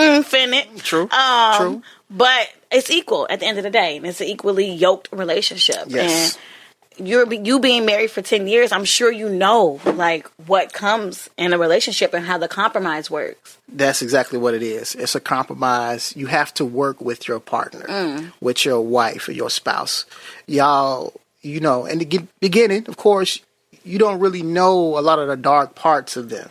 oomph 0.01 0.35
in 0.35 0.55
it. 0.55 0.79
True. 0.79 1.09
Um, 1.11 1.57
True. 1.57 1.83
But 2.11 2.49
it's 2.71 2.91
equal 2.91 3.27
at 3.31 3.41
the 3.41 3.47
end 3.47 3.59
of 3.59 3.65
the 3.65 3.71
day, 3.71 3.97
and 3.97 4.07
it's 4.07 4.21
an 4.21 4.27
equally 4.27 4.71
yoked 4.71 5.09
relationship. 5.13 5.85
Yes. 5.87 6.37
And 6.37 7.09
you're 7.09 7.33
you 7.33 7.61
being 7.61 7.87
married 7.87 8.11
for 8.11 8.23
ten 8.23 8.49
years. 8.49 8.73
I'm 8.73 8.85
sure 8.85 9.13
you 9.13 9.29
know 9.29 9.81
like 9.85 10.27
what 10.47 10.73
comes 10.73 11.31
in 11.37 11.53
a 11.53 11.59
relationship 11.59 12.13
and 12.15 12.25
how 12.25 12.39
the 12.39 12.49
compromise 12.49 13.11
works. 13.11 13.59
That's 13.69 14.03
exactly 14.03 14.39
what 14.39 14.55
it 14.55 14.63
is. 14.63 14.95
It's 14.95 15.15
a 15.15 15.21
compromise. 15.21 16.15
You 16.17 16.27
have 16.27 16.53
to 16.55 16.65
work 16.65 17.01
with 17.01 17.29
your 17.29 17.41
partner, 17.41 17.87
mm. 17.87 18.33
with 18.41 18.65
your 18.65 18.81
wife 18.81 19.29
or 19.29 19.33
your 19.33 19.51
spouse. 19.51 20.07
Y'all, 20.47 21.13
you 21.43 21.61
know, 21.61 21.87
in 21.87 21.99
the 21.99 22.27
beginning, 22.41 22.89
of 22.89 22.97
course, 22.97 23.41
you 23.85 23.99
don't 23.99 24.21
really 24.21 24.43
know 24.43 24.99
a 24.99 25.01
lot 25.01 25.19
of 25.19 25.29
the 25.29 25.37
dark 25.37 25.75
parts 25.75 26.17
of 26.17 26.31
them. 26.31 26.51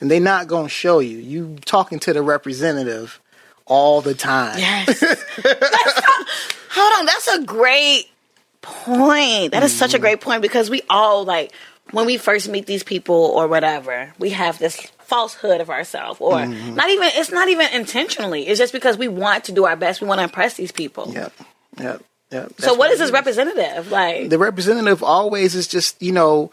And 0.00 0.10
they're 0.10 0.18
not 0.18 0.48
going 0.48 0.64
to 0.64 0.70
show 0.70 0.98
you. 0.98 1.18
You 1.18 1.58
talking 1.64 2.00
to 2.00 2.12
the 2.12 2.22
representative 2.22 3.20
all 3.72 4.02
the 4.02 4.12
time. 4.12 4.58
Yes. 4.58 5.00
Hold 6.70 7.00
on, 7.00 7.06
that's 7.06 7.28
a 7.28 7.42
great 7.42 8.10
point. 8.60 9.52
That 9.52 9.62
is 9.62 9.74
such 9.74 9.94
a 9.94 9.98
mm. 9.98 10.02
great 10.02 10.20
point 10.20 10.42
because 10.42 10.68
we 10.68 10.82
all 10.90 11.24
like 11.24 11.52
when 11.90 12.04
we 12.04 12.18
first 12.18 12.50
meet 12.50 12.66
these 12.66 12.82
people 12.82 13.14
or 13.14 13.48
whatever, 13.48 14.12
we 14.18 14.30
have 14.30 14.58
this 14.58 14.78
falsehood 14.98 15.62
of 15.62 15.70
ourselves 15.70 16.20
or 16.20 16.34
mm-hmm. 16.34 16.74
not 16.74 16.90
even 16.90 17.08
it's 17.14 17.32
not 17.32 17.48
even 17.48 17.72
intentionally. 17.72 18.46
It's 18.46 18.58
just 18.58 18.74
because 18.74 18.98
we 18.98 19.08
want 19.08 19.44
to 19.44 19.52
do 19.52 19.64
our 19.64 19.76
best. 19.76 20.02
We 20.02 20.06
want 20.06 20.18
to 20.18 20.24
impress 20.24 20.54
these 20.54 20.72
people. 20.72 21.10
Yep. 21.10 21.32
Yep. 21.78 22.04
Yep. 22.30 22.48
So 22.58 22.66
That's 22.66 22.78
what 22.78 22.90
is 22.90 22.98
this 22.98 23.10
representative? 23.10 23.90
Like 23.90 24.28
the 24.28 24.38
representative 24.38 25.02
always 25.02 25.54
is 25.54 25.66
just 25.66 26.00
you 26.02 26.12
know 26.12 26.50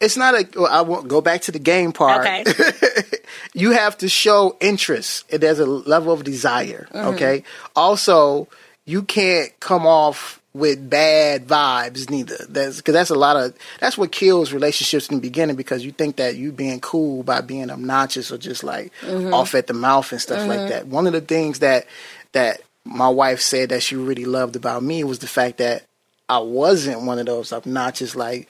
it's 0.00 0.16
not 0.16 0.34
a 0.34 0.46
well, 0.56 0.66
i 0.70 0.80
won't 0.80 1.08
go 1.08 1.20
back 1.20 1.40
to 1.42 1.52
the 1.52 1.58
game 1.58 1.92
part 1.92 2.20
Okay. 2.26 2.44
you 3.54 3.72
have 3.72 3.96
to 3.98 4.08
show 4.08 4.56
interest 4.60 5.28
there's 5.30 5.58
a 5.58 5.66
level 5.66 6.12
of 6.12 6.24
desire 6.24 6.88
Mm-hmm. 6.92 7.08
okay 7.14 7.42
also 7.74 8.48
you 8.84 9.02
can't 9.02 9.58
come 9.60 9.86
off 9.86 10.40
with 10.52 10.88
bad 10.88 11.46
vibes 11.46 12.08
neither 12.08 12.36
that's 12.48 12.78
because 12.78 12.94
that's 12.94 13.10
a 13.10 13.14
lot 13.14 13.36
of 13.36 13.54
that's 13.80 13.98
what 13.98 14.10
kills 14.10 14.52
relationships 14.52 15.08
in 15.08 15.16
the 15.16 15.20
beginning 15.20 15.54
because 15.56 15.84
you 15.84 15.92
think 15.92 16.16
that 16.16 16.36
you 16.36 16.50
being 16.50 16.80
cool 16.80 17.22
by 17.22 17.40
being 17.42 17.70
obnoxious 17.70 18.30
or 18.30 18.38
just 18.38 18.64
like 18.64 18.90
Mm-hmm. 19.02 19.34
off 19.34 19.54
at 19.54 19.66
the 19.66 19.74
mouth 19.74 20.10
and 20.12 20.20
stuff 20.20 20.46
like 20.48 20.68
that 20.70 20.86
one 20.86 21.06
of 21.06 21.12
the 21.12 21.20
things 21.20 21.58
that 21.58 21.86
that 22.32 22.60
my 22.84 23.08
wife 23.08 23.40
said 23.40 23.68
that 23.70 23.82
she 23.82 23.96
really 23.96 24.24
loved 24.24 24.56
about 24.56 24.82
me 24.82 25.04
was 25.04 25.18
the 25.18 25.26
fact 25.26 25.58
that 25.58 25.84
I 26.28 26.38
wasn't 26.38 27.02
one 27.02 27.18
of 27.18 27.26
those 27.26 27.52
obnoxious 27.52 28.16
like 28.16 28.48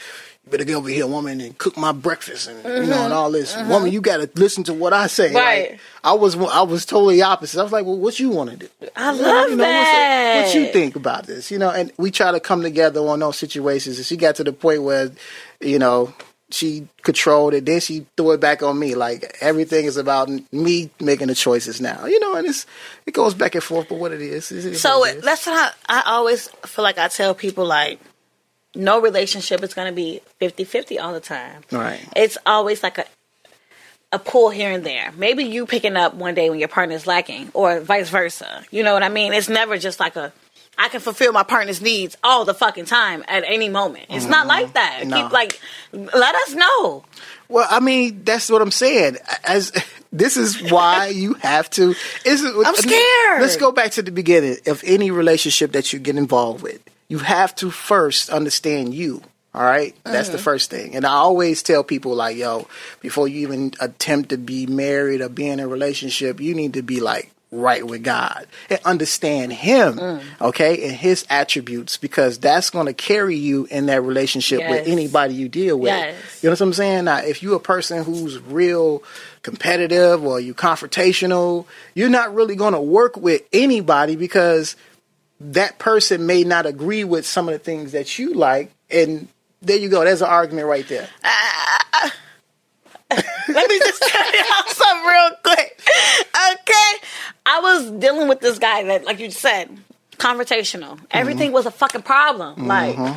better 0.50 0.64
get 0.64 0.74
over 0.74 0.88
here, 0.88 1.06
woman, 1.06 1.40
and 1.40 1.56
cook 1.58 1.76
my 1.76 1.92
breakfast 1.92 2.48
and 2.48 2.58
you 2.58 2.64
know 2.64 2.78
and 2.80 2.90
mm-hmm. 2.90 3.12
all 3.12 3.30
this. 3.30 3.54
Mm-hmm. 3.54 3.68
Woman, 3.68 3.92
you 3.92 4.00
got 4.00 4.18
to 4.18 4.30
listen 4.40 4.64
to 4.64 4.74
what 4.74 4.92
I 4.92 5.06
say. 5.08 5.32
Like, 5.32 5.44
Right. 5.44 5.80
I 6.04 6.12
was 6.12 6.36
I 6.36 6.62
was 6.62 6.86
totally 6.86 7.20
opposite. 7.22 7.58
I 7.60 7.62
was 7.62 7.72
like, 7.72 7.84
well, 7.84 7.98
what 7.98 8.18
you 8.20 8.30
want 8.30 8.50
to 8.50 8.56
do? 8.56 8.68
I 8.94 9.12
You 9.12 9.22
love 9.22 9.50
know, 9.50 9.56
that. 9.56 10.44
What 10.46 10.54
you 10.54 10.66
think 10.72 10.96
about 10.96 11.26
this? 11.26 11.50
You 11.50 11.58
know, 11.58 11.70
and 11.70 11.92
we 11.98 12.10
try 12.10 12.30
to 12.32 12.40
come 12.40 12.62
together 12.62 13.00
on 13.00 13.18
those 13.18 13.36
situations. 13.38 13.96
And 13.98 14.06
she 14.06 14.16
got 14.16 14.36
to 14.36 14.44
the 14.44 14.52
point 14.52 14.82
where, 14.82 15.10
you 15.60 15.78
know, 15.78 16.14
she 16.50 16.86
controlled 17.02 17.54
it. 17.54 17.64
Then 17.66 17.80
she 17.80 18.06
threw 18.16 18.30
it 18.32 18.40
back 18.40 18.62
on 18.62 18.78
me. 18.78 18.94
Like 18.94 19.36
everything 19.40 19.84
is 19.86 19.96
about 19.96 20.30
me 20.52 20.90
making 21.00 21.26
the 21.26 21.34
choices 21.34 21.80
now. 21.80 22.06
You 22.06 22.20
know, 22.20 22.36
and 22.36 22.46
it's 22.46 22.66
it 23.04 23.14
goes 23.14 23.34
back 23.34 23.56
and 23.56 23.64
forth. 23.64 23.88
But 23.88 23.98
what 23.98 24.12
it 24.12 24.20
is, 24.22 24.52
it 24.52 24.64
is 24.64 24.80
So 24.80 25.00
what 25.00 25.10
it 25.10 25.16
is. 25.18 25.24
that's 25.24 25.46
what 25.46 25.74
I, 25.88 26.02
I 26.06 26.12
always 26.12 26.46
feel 26.66 26.84
like 26.84 26.98
I 26.98 27.08
tell 27.08 27.34
people 27.34 27.64
like 27.66 27.98
no 28.76 29.00
relationship 29.00 29.62
is 29.62 29.74
going 29.74 29.88
to 29.88 29.94
be 29.94 30.20
50-50 30.40 31.00
all 31.00 31.12
the 31.12 31.20
time. 31.20 31.62
Right. 31.70 32.00
It's 32.14 32.38
always 32.46 32.82
like 32.82 32.98
a 32.98 33.06
a 34.12 34.20
pull 34.20 34.50
here 34.50 34.70
and 34.70 34.84
there. 34.84 35.12
Maybe 35.16 35.42
you 35.42 35.66
picking 35.66 35.96
up 35.96 36.14
one 36.14 36.34
day 36.34 36.48
when 36.48 36.60
your 36.60 36.68
partner's 36.68 37.08
lacking 37.08 37.50
or 37.54 37.80
vice 37.80 38.08
versa. 38.08 38.64
You 38.70 38.84
know 38.84 38.94
what 38.94 39.02
I 39.02 39.08
mean? 39.08 39.32
It's 39.32 39.48
never 39.48 39.78
just 39.78 39.98
like 39.98 40.14
a 40.14 40.32
I 40.78 40.88
can 40.88 41.00
fulfill 41.00 41.32
my 41.32 41.42
partner's 41.42 41.80
needs 41.80 42.16
all 42.22 42.44
the 42.44 42.52
fucking 42.52 42.84
time 42.84 43.24
at 43.28 43.44
any 43.46 43.68
moment. 43.68 44.06
It's 44.10 44.26
not 44.26 44.46
like 44.46 44.74
that. 44.74 45.00
Mm-hmm. 45.00 45.08
No. 45.10 45.22
Keep 45.22 45.32
like 45.32 45.60
let 45.92 46.34
us 46.34 46.54
know. 46.54 47.04
Well, 47.48 47.66
I 47.70 47.80
mean, 47.80 48.24
that's 48.24 48.50
what 48.50 48.60
I'm 48.60 48.70
saying. 48.70 49.16
As 49.44 49.72
this 50.12 50.36
is 50.36 50.70
why 50.70 51.06
you 51.14 51.34
have 51.34 51.70
to. 51.70 51.94
Is 52.24 52.44
I'm 52.44 52.74
scared. 52.74 53.40
Let's 53.40 53.56
go 53.56 53.72
back 53.72 53.92
to 53.92 54.02
the 54.02 54.10
beginning 54.10 54.58
of 54.66 54.82
any 54.84 55.10
relationship 55.10 55.72
that 55.72 55.92
you 55.92 55.98
get 55.98 56.16
involved 56.16 56.62
with. 56.62 56.80
You 57.08 57.18
have 57.18 57.54
to 57.56 57.70
first 57.70 58.30
understand 58.30 58.94
you. 58.94 59.22
All 59.54 59.62
right? 59.62 59.94
that's 60.04 60.28
Mm-hmm. 60.28 60.36
the 60.36 60.42
first 60.42 60.70
thing. 60.70 60.94
And 60.96 61.06
I 61.06 61.12
always 61.12 61.62
tell 61.62 61.82
people 61.82 62.14
like, 62.14 62.36
yo, 62.36 62.68
before 63.00 63.26
you 63.26 63.40
even 63.48 63.72
attempt 63.80 64.28
to 64.30 64.36
be 64.38 64.66
married 64.66 65.22
or 65.22 65.30
be 65.30 65.46
in 65.46 65.60
a 65.60 65.66
relationship, 65.68 66.40
you 66.40 66.54
need 66.54 66.74
to 66.74 66.82
be 66.82 67.00
like 67.00 67.30
right 67.52 67.86
with 67.86 68.02
God 68.02 68.46
and 68.68 68.80
understand 68.84 69.52
Him, 69.54 69.94
Mm. 69.96 70.20
okay, 70.42 70.86
and 70.88 70.92
His 70.94 71.24
attributes 71.30 71.96
because 71.96 72.38
that's 72.38 72.68
going 72.68 72.84
to 72.84 72.92
carry 72.92 73.36
you 73.36 73.66
in 73.70 73.86
that 73.86 74.02
relationship 74.02 74.58
with 74.68 74.86
anybody 74.86 75.34
you 75.34 75.48
deal 75.48 75.78
with. 75.78 75.88
Yes. 75.88 76.42
You 76.42 76.48
know 76.50 76.52
what 76.52 76.60
I'm 76.60 76.72
saying? 76.74 77.04
Now, 77.04 77.18
if 77.18 77.42
you're 77.42 77.56
a 77.56 77.60
person 77.60 78.04
who's 78.04 78.38
real 78.40 79.02
competitive 79.42 80.22
or 80.24 80.38
you 80.40 80.52
confrontational, 80.54 81.64
you're 81.94 82.10
not 82.10 82.34
really 82.34 82.56
going 82.56 82.74
to 82.74 82.80
work 82.80 83.16
with 83.16 83.42
anybody 83.52 84.16
because 84.16 84.76
that 85.40 85.78
person 85.78 86.26
may 86.26 86.44
not 86.44 86.66
agree 86.66 87.04
with 87.04 87.26
some 87.26 87.48
of 87.48 87.52
the 87.52 87.58
things 87.58 87.92
that 87.92 88.18
you 88.18 88.34
like. 88.34 88.72
And 88.90 89.28
there 89.62 89.76
you 89.76 89.88
go. 89.88 90.04
There's 90.04 90.22
an 90.22 90.28
argument 90.28 90.66
right 90.66 90.86
there. 90.88 91.08
Ah. 91.24 92.12
Let 93.10 93.68
me 93.70 93.78
just 93.78 94.02
tell 94.02 94.32
y'all 94.32 94.68
something 94.68 95.06
real 95.06 95.30
quick. 95.44 95.80
Okay. 96.52 97.06
I 97.46 97.60
was 97.60 97.90
dealing 97.92 98.28
with 98.28 98.40
this 98.40 98.58
guy 98.58 98.82
that, 98.84 99.04
like 99.04 99.20
you 99.20 99.30
said, 99.30 99.70
confrontational. 100.16 100.98
Everything 101.10 101.48
mm-hmm. 101.48 101.54
was 101.54 101.66
a 101.66 101.70
fucking 101.70 102.02
problem. 102.02 102.66
Like, 102.66 102.96
mm-hmm. 102.96 103.16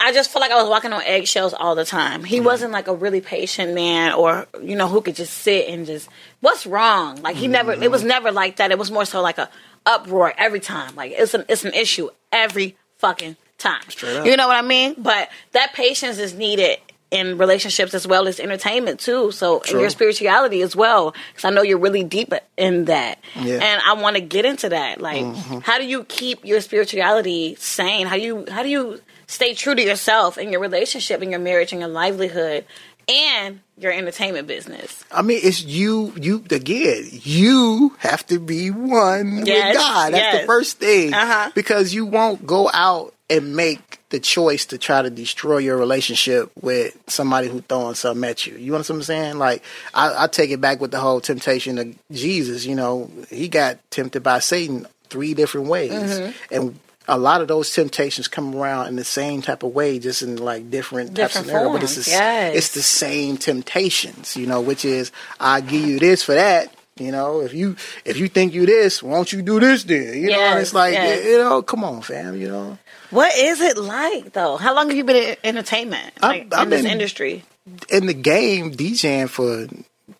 I 0.00 0.12
just 0.12 0.30
felt 0.30 0.40
like 0.40 0.50
I 0.50 0.60
was 0.60 0.68
walking 0.68 0.92
on 0.92 1.02
eggshells 1.02 1.52
all 1.52 1.74
the 1.74 1.84
time. 1.84 2.24
He 2.24 2.40
wasn't 2.40 2.72
like 2.72 2.88
a 2.88 2.94
really 2.94 3.20
patient 3.20 3.74
man 3.74 4.14
or, 4.14 4.46
you 4.62 4.74
know, 4.74 4.88
who 4.88 5.02
could 5.02 5.14
just 5.14 5.34
sit 5.34 5.68
and 5.68 5.86
just, 5.86 6.08
what's 6.40 6.66
wrong? 6.66 7.20
Like, 7.20 7.36
he 7.36 7.46
never, 7.48 7.72
it 7.72 7.90
was 7.90 8.00
mm-hmm. 8.00 8.08
never 8.08 8.32
like 8.32 8.56
that. 8.56 8.70
It 8.70 8.78
was 8.78 8.90
more 8.90 9.04
so 9.04 9.20
like 9.20 9.36
a 9.36 9.50
uproar 9.84 10.32
every 10.38 10.60
time. 10.60 10.96
Like, 10.96 11.12
it's 11.14 11.34
an, 11.34 11.44
it's 11.48 11.66
an 11.66 11.74
issue 11.74 12.08
every 12.32 12.76
fucking 12.96 13.36
time. 13.58 13.82
up. 13.82 14.26
You 14.26 14.36
know 14.36 14.48
what 14.48 14.56
I 14.56 14.62
mean? 14.62 14.94
But 14.96 15.30
that 15.52 15.74
patience 15.74 16.18
is 16.18 16.34
needed 16.34 16.78
in 17.10 17.38
relationships 17.38 17.92
as 17.92 18.06
well 18.06 18.28
as 18.28 18.38
entertainment 18.38 19.00
too. 19.00 19.32
So 19.32 19.60
in 19.62 19.80
your 19.80 19.90
spirituality 19.90 20.62
as 20.62 20.76
well, 20.76 21.14
because 21.32 21.44
I 21.44 21.50
know 21.50 21.62
you're 21.62 21.78
really 21.78 22.04
deep 22.04 22.32
in 22.56 22.84
that, 22.86 23.18
Yeah. 23.34 23.54
and 23.54 23.82
I 23.84 23.94
want 23.94 24.16
to 24.16 24.22
get 24.22 24.44
into 24.44 24.68
that. 24.68 25.00
Like, 25.00 25.24
mm-hmm. 25.24 25.58
how 25.58 25.78
do 25.78 25.84
you 25.84 26.04
keep 26.04 26.44
your 26.44 26.60
spirituality 26.60 27.56
sane? 27.58 28.06
How 28.06 28.16
do 28.16 28.22
you 28.22 28.44
how 28.48 28.62
do 28.62 28.68
you 28.68 29.00
stay 29.30 29.54
true 29.54 29.74
to 29.74 29.82
yourself 29.82 30.36
in 30.36 30.50
your 30.50 30.60
relationship, 30.60 31.22
in 31.22 31.30
your 31.30 31.40
marriage, 31.40 31.72
in 31.72 31.78
your 31.80 31.88
livelihood, 31.88 32.66
and 33.08 33.60
your 33.78 33.92
entertainment 33.92 34.46
business? 34.46 35.04
I 35.10 35.22
mean, 35.22 35.40
it's 35.42 35.62
you, 35.62 36.12
you, 36.20 36.44
again, 36.50 37.08
you 37.10 37.94
have 37.98 38.26
to 38.26 38.38
be 38.38 38.70
one 38.70 39.46
Yes, 39.46 39.74
with 39.74 39.76
God. 39.76 40.12
That's 40.12 40.34
yes. 40.34 40.40
the 40.42 40.46
first 40.46 40.78
thing. 40.78 41.14
Uh-huh. 41.14 41.50
Because 41.54 41.94
you 41.94 42.04
won't 42.06 42.46
go 42.46 42.70
out 42.72 43.14
and 43.28 43.54
make 43.54 44.00
the 44.10 44.18
choice 44.18 44.66
to 44.66 44.78
try 44.78 45.00
to 45.02 45.08
destroy 45.08 45.58
your 45.58 45.76
relationship 45.76 46.50
with 46.60 46.98
somebody 47.06 47.48
who 47.48 47.60
throwing 47.60 47.94
something 47.94 48.28
at 48.28 48.44
you. 48.44 48.56
You 48.56 48.72
know 48.72 48.78
what 48.78 48.90
I'm 48.90 49.02
saying? 49.04 49.38
Like, 49.38 49.62
I, 49.94 50.24
I 50.24 50.26
take 50.26 50.50
it 50.50 50.60
back 50.60 50.80
with 50.80 50.90
the 50.90 50.98
whole 50.98 51.20
temptation 51.20 51.78
of 51.78 51.96
Jesus. 52.10 52.66
You 52.66 52.74
know, 52.74 53.08
he 53.28 53.46
got 53.46 53.78
tempted 53.92 54.24
by 54.24 54.40
Satan 54.40 54.86
three 55.08 55.34
different 55.34 55.68
ways. 55.68 55.92
Mm-hmm. 55.92 56.54
And 56.54 56.78
a 57.10 57.18
lot 57.18 57.40
of 57.40 57.48
those 57.48 57.72
temptations 57.72 58.28
come 58.28 58.54
around 58.54 58.86
in 58.86 58.96
the 58.96 59.04
same 59.04 59.42
type 59.42 59.64
of 59.64 59.74
way, 59.74 59.98
just 59.98 60.22
in 60.22 60.36
like 60.36 60.70
different, 60.70 61.16
types 61.16 61.34
of 61.34 61.42
Different 61.44 61.46
scenarios. 61.48 61.72
But 61.72 61.82
it's 61.82 62.04
the, 62.06 62.10
yes. 62.10 62.56
it's 62.56 62.74
the 62.74 62.82
same 62.82 63.36
temptations, 63.36 64.36
you 64.36 64.46
know, 64.46 64.60
which 64.60 64.84
is 64.84 65.10
I 65.40 65.60
give 65.60 65.86
you 65.86 65.98
this 65.98 66.22
for 66.22 66.34
that. 66.34 66.72
You 66.98 67.10
know, 67.10 67.40
if 67.40 67.52
you 67.52 67.76
if 68.04 68.16
you 68.16 68.28
think 68.28 68.54
you 68.54 68.64
this, 68.64 69.02
won't 69.02 69.32
you 69.32 69.42
do 69.42 69.58
this 69.58 69.84
then? 69.84 70.22
You 70.22 70.30
know, 70.30 70.40
and 70.40 70.60
it's 70.60 70.72
like 70.74 70.92
yes. 70.94 71.24
you 71.24 71.38
know, 71.38 71.62
come 71.62 71.82
on, 71.82 72.02
fam. 72.02 72.36
You 72.36 72.48
know, 72.48 72.78
What 73.10 73.34
is 73.36 73.60
it 73.60 73.76
like 73.76 74.32
though? 74.32 74.56
How 74.56 74.74
long 74.74 74.88
have 74.88 74.96
you 74.96 75.04
been 75.04 75.16
in 75.16 75.36
entertainment, 75.42 76.12
I've- 76.22 76.40
like, 76.40 76.54
I've 76.54 76.64
in 76.64 76.70
this 76.70 76.82
been- 76.82 76.92
industry? 76.92 77.44
in 77.90 78.06
the 78.06 78.14
game 78.14 78.72
DJing 78.72 79.28
for 79.28 79.66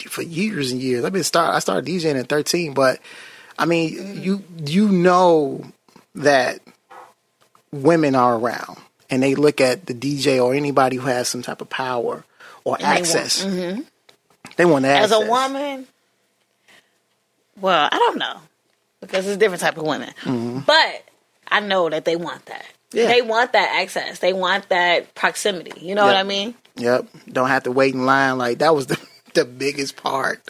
for 0.09 0.23
years 0.23 0.73
and 0.73 0.81
years. 0.81 1.05
I've 1.05 1.13
been 1.13 1.25
start 1.25 1.55
I 1.55 1.59
started 1.61 1.87
DJing 1.87 2.19
at 2.19 2.29
13, 2.29 2.75
but 2.75 2.99
I 3.59 3.67
mean, 3.67 3.97
mm. 3.97 4.23
you 4.25 4.43
you 4.65 4.89
know 4.89 5.65
that 6.15 6.61
women 7.73 8.15
are 8.15 8.37
around 8.37 8.79
and 9.09 9.23
they 9.23 9.35
look 9.35 9.61
at 9.61 9.87
the 9.87 9.95
DJ 9.95 10.43
or 10.43 10.55
anybody 10.55 10.97
who 10.97 11.07
has 11.07 11.29
some 11.29 11.43
type 11.43 11.61
of 11.61 11.69
power 11.71 12.25
or 12.65 12.77
And 12.77 12.83
they 12.85 12.87
want- 12.87 12.99
access. 13.00 13.45
They 14.57 14.65
want 14.65 14.85
As 14.85 15.12
a 15.12 15.21
woman, 15.21 15.87
well, 17.61 17.89
I 17.91 17.97
don't 17.99 18.19
know 18.19 18.41
because 19.00 19.27
it's 19.27 19.37
a 19.37 19.39
different 19.39 19.61
type 19.62 19.77
of 19.77 19.85
women, 19.85 20.12
but 20.67 21.05
I 21.49 21.61
know 21.61 21.89
that 21.89 22.05
they 22.05 22.17
want 22.17 22.47
that. 22.47 22.62
Mm-hmm. 22.62 22.99
Yeah. 22.99 23.07
They 23.07 23.23
want 23.23 23.53
that 23.53 23.81
access. 23.81 24.19
They 24.19 24.33
want 24.33 24.69
that 24.71 25.15
proximity. 25.15 25.73
You 25.81 25.95
know 25.95 26.05
what 26.05 26.17
I 26.17 26.23
mean? 26.25 26.55
Yep. 26.77 27.07
Don't 27.29 27.49
have 27.49 27.62
to 27.65 27.71
wait 27.73 27.95
in 27.95 28.05
line. 28.05 28.39
Like 28.39 28.59
that 28.59 28.75
was 28.75 28.87
the 28.87 28.99
the 29.35 29.45
biggest 29.45 29.97
part. 29.97 30.41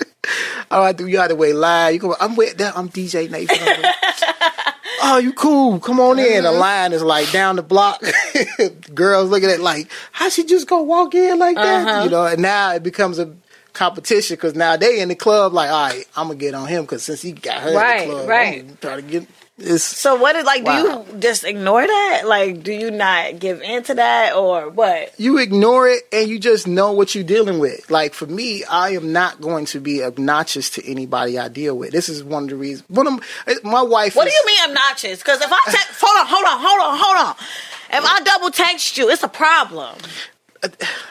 All 0.70 0.80
right, 0.82 0.96
to, 0.96 1.06
you 1.06 1.18
had 1.18 1.28
to 1.28 1.34
wait 1.34 1.54
line. 1.54 1.92
You 1.94 2.00
go. 2.00 2.16
I'm 2.18 2.36
with 2.36 2.56
that. 2.58 2.76
I'm 2.78 2.88
DJ 2.88 3.28
Nehpets. 3.28 4.74
oh, 5.02 5.18
you 5.18 5.32
cool? 5.32 5.80
Come 5.80 6.00
on 6.00 6.18
in. 6.18 6.44
The 6.44 6.52
line 6.52 6.92
is 6.92 7.02
like 7.02 7.30
down 7.32 7.56
the 7.56 7.62
block. 7.62 8.02
Girls 8.94 9.30
looking 9.30 9.50
at 9.50 9.60
like, 9.60 9.90
how 10.12 10.28
she 10.28 10.44
just 10.44 10.66
go 10.68 10.82
walk 10.82 11.14
in 11.14 11.38
like 11.38 11.56
that? 11.56 11.86
Uh-huh. 11.88 12.04
You 12.04 12.10
know. 12.10 12.26
And 12.26 12.42
now 12.42 12.74
it 12.74 12.82
becomes 12.82 13.18
a 13.18 13.34
competition 13.72 14.36
because 14.36 14.54
now 14.54 14.76
they 14.76 15.00
in 15.00 15.08
the 15.08 15.14
club. 15.14 15.52
Like, 15.52 15.70
all 15.70 15.88
right, 15.88 16.04
I'm 16.16 16.28
gonna 16.28 16.38
get 16.38 16.54
on 16.54 16.68
him 16.68 16.82
because 16.82 17.02
since 17.04 17.22
he 17.22 17.32
got 17.32 17.62
her 17.62 17.74
Right, 17.74 18.02
in 18.02 18.08
the 18.08 18.14
club, 18.14 18.28
right. 18.28 18.60
I'm 18.60 18.66
gonna 18.66 18.76
try 18.80 18.96
to 18.96 19.02
get 19.02 19.26
this. 19.60 19.84
So 19.84 20.16
what 20.16 20.36
is 20.36 20.44
like? 20.44 20.64
Wow. 20.64 21.04
Do 21.04 21.12
you 21.12 21.20
just 21.20 21.44
ignore 21.44 21.86
that? 21.86 22.22
Like, 22.26 22.62
do 22.62 22.72
you 22.72 22.90
not 22.90 23.38
give 23.38 23.60
into 23.62 23.94
that, 23.94 24.34
or 24.34 24.68
what? 24.68 25.14
you 25.18 25.38
ignore 25.38 25.88
it 25.88 26.02
and 26.12 26.28
you 26.28 26.38
just 26.38 26.66
know 26.66 26.92
what 26.92 27.14
you're 27.14 27.24
dealing 27.24 27.58
with. 27.58 27.90
Like 27.90 28.14
for 28.14 28.26
me, 28.26 28.64
I 28.64 28.90
am 28.90 29.12
not 29.12 29.40
going 29.40 29.66
to 29.66 29.80
be 29.80 30.02
obnoxious 30.02 30.70
to 30.70 30.90
anybody 30.90 31.38
I 31.38 31.48
deal 31.48 31.76
with. 31.76 31.92
This 31.92 32.08
is 32.08 32.24
one 32.24 32.44
of 32.44 32.50
the 32.50 32.56
reasons. 32.56 32.88
One 32.88 33.06
of 33.06 33.20
my 33.62 33.82
wife. 33.82 34.16
What 34.16 34.26
do 34.26 34.32
you 34.32 34.42
mean 34.46 34.70
obnoxious? 34.70 35.18
Because 35.18 35.40
if 35.40 35.50
I 35.50 35.60
text, 35.70 36.00
hold 36.00 36.18
on, 36.18 36.26
hold 36.26 36.46
on, 36.46 36.58
hold 36.60 36.80
on, 36.80 36.98
hold 36.98 37.28
on. 37.28 37.36
If 37.92 38.04
I 38.04 38.20
double 38.20 38.50
text 38.50 38.96
you, 38.98 39.10
it's 39.10 39.22
a 39.22 39.28
problem. 39.28 39.96
Uh, 40.62 40.68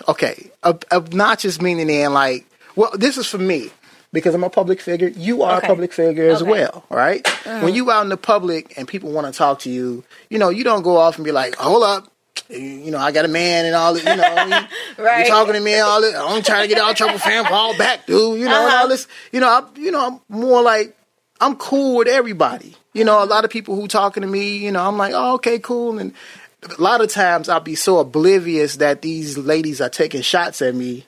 okay, 0.07 0.49
ob- 0.63 0.85
obnoxious 0.91 1.61
meaning 1.61 1.89
in 1.89 2.13
like, 2.13 2.45
well, 2.75 2.91
this 2.95 3.17
is 3.17 3.27
for 3.27 3.37
me 3.37 3.71
because 4.11 4.33
I'm 4.35 4.43
a 4.43 4.49
public 4.49 4.81
figure. 4.81 5.07
You 5.07 5.43
are 5.43 5.57
Okay. 5.57 5.67
a 5.67 5.69
public 5.69 5.93
figure 5.93 6.29
as 6.29 6.41
Okay. 6.41 6.51
Well, 6.51 6.83
right? 6.89 7.27
When 7.45 7.73
you 7.75 7.89
out 7.91 8.03
in 8.03 8.09
the 8.09 8.17
public 8.17 8.77
and 8.77 8.87
people 8.87 9.11
want 9.11 9.31
to 9.31 9.37
talk 9.37 9.59
to 9.59 9.69
you, 9.69 10.03
you 10.29 10.37
know, 10.39 10.49
you 10.49 10.63
don't 10.63 10.81
go 10.83 10.97
off 10.97 11.17
and 11.17 11.25
be 11.25 11.31
like, 11.31 11.55
hold 11.55 11.83
up. 11.83 12.11
You 12.49 12.89
know, 12.89 12.97
I 12.97 13.11
got 13.11 13.25
a 13.25 13.27
man 13.27 13.65
and 13.65 13.75
all 13.75 13.93
this, 13.93 14.03
you 14.05 14.15
know, 14.15 14.25
Right. 14.97 15.19
you 15.19 15.25
talking 15.31 15.53
to 15.53 15.59
me 15.59 15.73
and 15.73 15.83
all 15.83 16.01
this. 16.01 16.15
I'm 16.15 16.41
trying 16.41 16.63
to 16.63 16.67
get 16.67 16.79
out 16.81 16.91
of 16.91 16.95
trouble, 16.97 17.19
fam. 17.19 17.45
Fall 17.45 17.77
back, 17.77 18.07
dude. 18.07 18.39
You 18.39 18.45
know, 18.47 18.55
and 18.65 18.73
Uh-huh. 18.73 18.81
all 18.83 18.87
this. 18.87 19.07
You 19.31 19.39
know, 19.39 19.49
I'm, 19.49 19.65
you 19.81 19.91
know, 19.91 20.07
I'm 20.07 20.35
more 20.35 20.61
like, 20.63 20.95
I'm 21.41 21.55
cool 21.57 21.97
with 21.97 22.07
everybody. 22.07 22.75
You 22.93 23.03
know, 23.03 23.23
a 23.23 23.25
lot 23.25 23.45
of 23.45 23.51
people 23.51 23.75
who 23.75 23.87
talking 23.87 24.21
to 24.21 24.27
me, 24.27 24.57
you 24.57 24.71
know, 24.71 24.83
I'm 24.87 24.97
like, 24.97 25.13
oh, 25.15 25.35
okay, 25.35 25.59
cool. 25.59 25.99
And 25.99 26.13
a 26.77 26.81
lot 26.81 27.01
of 27.01 27.09
times 27.11 27.49
I'll 27.49 27.59
be 27.59 27.75
so 27.75 27.99
oblivious 27.99 28.77
that 28.77 29.01
these 29.03 29.37
ladies 29.37 29.79
are 29.79 29.89
taking 29.89 30.21
shots 30.21 30.61
at 30.61 30.73
me. 30.73 31.05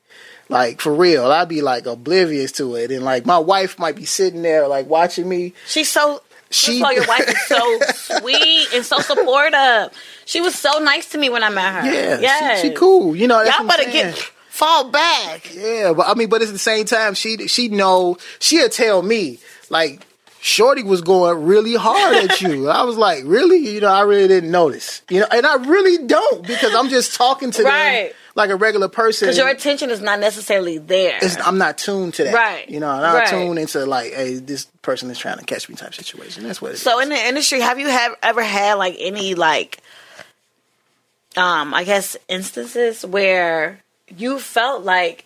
Like 0.52 0.82
for 0.82 0.94
real, 0.94 1.26
I'd 1.32 1.50
be 1.50 1.62
like 1.62 1.86
oblivious 1.86 2.52
to 2.54 2.76
it, 2.76 2.92
and 2.92 3.04
like 3.04 3.26
my 3.26 3.40
wife 3.40 3.80
might 3.80 3.96
be 3.96 4.06
sitting 4.06 4.42
there 4.42 4.68
like 4.68 4.88
watching 4.88 5.28
me. 5.28 5.54
She's 5.68 5.90
so. 5.90 6.18
She- 6.18 6.22
She, 6.54 6.68
first 6.68 6.82
of 6.82 6.86
all, 6.86 6.94
your 6.94 7.08
wife 7.08 7.30
is 7.30 7.42
so 7.48 7.80
sweet 8.20 8.68
and 8.74 8.86
so 8.86 9.00
supportive. 9.00 9.90
She 10.26 10.42
was 10.42 10.54
so 10.54 10.80
nice 10.80 11.08
to 11.12 11.18
me 11.18 11.30
when 11.30 11.44
I 11.46 11.50
met 11.50 11.74
her. 11.86 11.90
Yeah, 11.90 12.20
yes. 12.20 12.62
she, 12.62 12.68
she 12.70 12.74
cool. 12.76 13.16
You 13.16 13.28
know, 13.30 13.42
that's 13.42 13.58
Y'all 13.58 13.66
better 13.68 13.90
get 13.90 14.16
fall 14.50 14.90
back. 14.90 15.50
Yeah, 15.56 15.94
but 15.94 16.08
I 16.10 16.14
mean, 16.16 16.28
but 16.28 16.42
at 16.42 16.50
the 16.50 16.60
same 16.60 16.84
time, 16.86 17.14
she 17.14 17.48
she 17.48 17.70
know 17.70 18.18
she'll 18.40 18.68
tell 18.68 19.02
me 19.02 19.40
like, 19.70 20.06
Shorty 20.42 20.84
was 20.84 21.00
going 21.02 21.42
really 21.46 21.76
hard 21.76 22.16
at 22.30 22.42
you. 22.42 22.68
I 22.80 22.84
was 22.84 22.98
like, 22.98 23.24
really? 23.26 23.60
You 23.60 23.80
know, 23.80 23.88
I 23.88 24.02
really 24.02 24.28
didn't 24.28 24.52
notice. 24.52 25.04
You 25.10 25.22
know, 25.22 25.28
and 25.32 25.46
I 25.46 25.56
really 25.56 26.06
don't 26.06 26.46
because 26.46 26.76
I'm 26.76 26.90
just 26.90 27.16
talking 27.16 27.52
to 27.52 27.64
them 27.64 27.72
Right. 27.72 28.14
Like 28.36 28.50
a 28.50 28.56
regular 28.56 28.88
person. 28.88 29.28
Because 29.28 29.38
your 29.38 29.48
attention 29.50 29.90
is 29.90 30.02
not 30.02 30.20
necessarily 30.20 30.78
there. 30.78 31.18
It's- 31.18 31.38
I'm 31.46 31.58
not 31.58 31.78
tuned 31.78 32.14
to 32.16 32.24
that. 32.26 32.34
Right. 32.34 32.70
You 32.70 32.80
know, 32.80 32.90
I'm 32.90 33.02
not 33.02 33.16
Right. 33.16 33.28
tuned 33.28 33.60
into 33.60 33.86
like, 33.86 34.14
hey, 34.14 34.36
this 34.36 34.66
person 34.82 35.10
is 35.10 35.18
trying 35.20 35.38
to 35.38 35.44
catch 35.46 35.68
me 35.70 35.76
type 35.76 35.94
situation. 35.94 36.44
That's 36.44 36.62
what 36.62 36.72
it 36.72 36.76
is. 36.76 36.82
So 36.82 37.00
in 37.00 37.10
the 37.10 37.16
industry, 37.28 37.60
have 37.62 37.80
you 37.80 37.88
have 37.90 38.16
ever 38.24 38.42
had 38.44 38.76
like 38.76 38.96
any 39.00 39.36
like 39.36 39.80
um 41.38 41.74
I 41.74 41.84
guess 41.84 42.18
instances 42.28 43.06
where 43.06 43.80
you 44.16 44.40
felt 44.40 44.84
like 44.84 45.26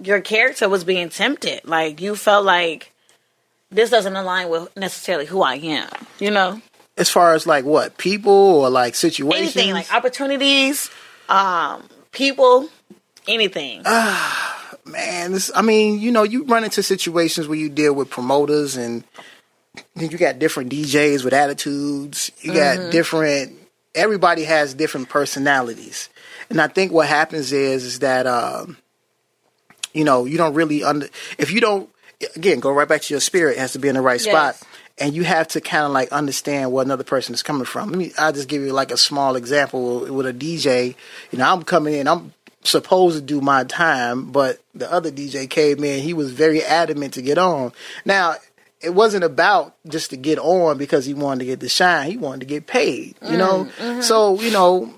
your 0.00 0.20
character 0.20 0.68
was 0.68 0.84
being 0.84 1.08
tempted? 1.08 1.64
Like 1.64 2.00
you 2.00 2.16
felt 2.16 2.44
like 2.44 2.92
this 3.70 3.90
doesn't 3.90 4.14
align 4.16 4.48
with 4.48 4.74
necessarily 4.76 5.26
who 5.26 5.42
I 5.42 5.54
am, 5.56 5.88
you 6.18 6.30
know? 6.30 6.60
as 6.98 7.10
far 7.10 7.34
as 7.34 7.46
like 7.46 7.62
what 7.66 7.98
people 7.98 8.32
or 8.32 8.70
like 8.70 8.94
situations, 8.94 9.54
Anything 9.54 9.74
like 9.74 9.92
opportunities, 9.92 10.88
um, 11.28 11.86
people, 12.16 12.68
anything. 13.28 13.82
Ah, 13.84 14.74
man, 14.84 15.32
this, 15.32 15.50
I 15.54 15.62
mean, 15.62 16.00
you 16.00 16.10
know, 16.10 16.24
you 16.24 16.44
run 16.44 16.64
into 16.64 16.82
situations 16.82 17.46
where 17.46 17.58
you 17.58 17.68
deal 17.68 17.94
with 17.94 18.10
promoters 18.10 18.76
and 18.76 19.04
then 19.94 20.10
you 20.10 20.18
got 20.18 20.38
different 20.38 20.72
DJs 20.72 21.24
with 21.24 21.32
attitudes. 21.34 22.32
You 22.40 22.54
got 22.54 22.90
different. 22.90 23.52
Everybody 23.94 24.44
has 24.44 24.74
different 24.74 25.08
personalities, 25.08 26.08
and 26.50 26.60
I 26.60 26.68
think 26.68 26.92
what 26.92 27.06
happens 27.08 27.52
is 27.52 27.84
is 27.84 27.98
that 28.00 28.26
um, 28.26 28.76
you 29.94 30.04
know 30.04 30.24
you 30.26 30.36
don't 30.36 30.52
really 30.54 30.82
under 30.84 31.08
if 31.38 31.50
you 31.50 31.60
don't 31.60 31.88
again 32.34 32.60
go 32.60 32.70
right 32.72 32.88
back 32.88 33.00
to 33.02 33.14
your 33.14 33.20
spirit 33.20 33.56
it 33.56 33.60
has 33.60 33.72
to 33.72 33.78
be 33.78 33.88
in 33.88 33.94
the 33.94 34.02
right 34.02 34.20
Yes. 34.22 34.58
spot. 34.58 34.68
And 34.98 35.14
you 35.14 35.24
have 35.24 35.48
to 35.48 35.60
kind 35.60 35.84
of 35.84 35.92
like 35.92 36.10
understand 36.10 36.72
where 36.72 36.82
another 36.82 37.04
person 37.04 37.34
is 37.34 37.42
coming 37.42 37.66
from. 37.66 37.90
Let 37.90 37.98
me, 37.98 38.12
I'll 38.16 38.32
just 38.32 38.48
give 38.48 38.62
you 38.62 38.72
like 38.72 38.90
a 38.90 38.96
small 38.96 39.36
example 39.36 40.12
with 40.12 40.26
a 40.26 40.32
DJ. 40.32 40.94
You 41.30 41.38
know, 41.38 41.52
I'm 41.52 41.64
coming 41.64 41.94
in, 41.94 42.08
I'm 42.08 42.32
supposed 42.62 43.16
to 43.16 43.22
do 43.22 43.40
my 43.40 43.64
time, 43.64 44.32
but 44.32 44.58
the 44.74 44.90
other 44.90 45.10
DJ 45.10 45.48
came 45.48 45.84
in, 45.84 46.02
he 46.02 46.14
was 46.14 46.32
very 46.32 46.62
adamant 46.62 47.14
to 47.14 47.22
get 47.22 47.36
on. 47.36 47.72
Now, 48.04 48.36
it 48.80 48.94
wasn't 48.94 49.24
about 49.24 49.74
just 49.88 50.10
to 50.10 50.16
get 50.16 50.38
on 50.38 50.78
because 50.78 51.06
he 51.06 51.14
wanted 51.14 51.40
to 51.40 51.44
get 51.46 51.60
the 51.60 51.68
shine. 51.68 52.10
He 52.10 52.16
wanted 52.16 52.40
to 52.40 52.46
get 52.46 52.66
paid, 52.66 53.16
you 53.22 53.36
know? 53.36 53.64
Mm, 53.64 53.70
mm-hmm. 53.70 54.00
So, 54.02 54.40
you 54.40 54.50
know, 54.50 54.94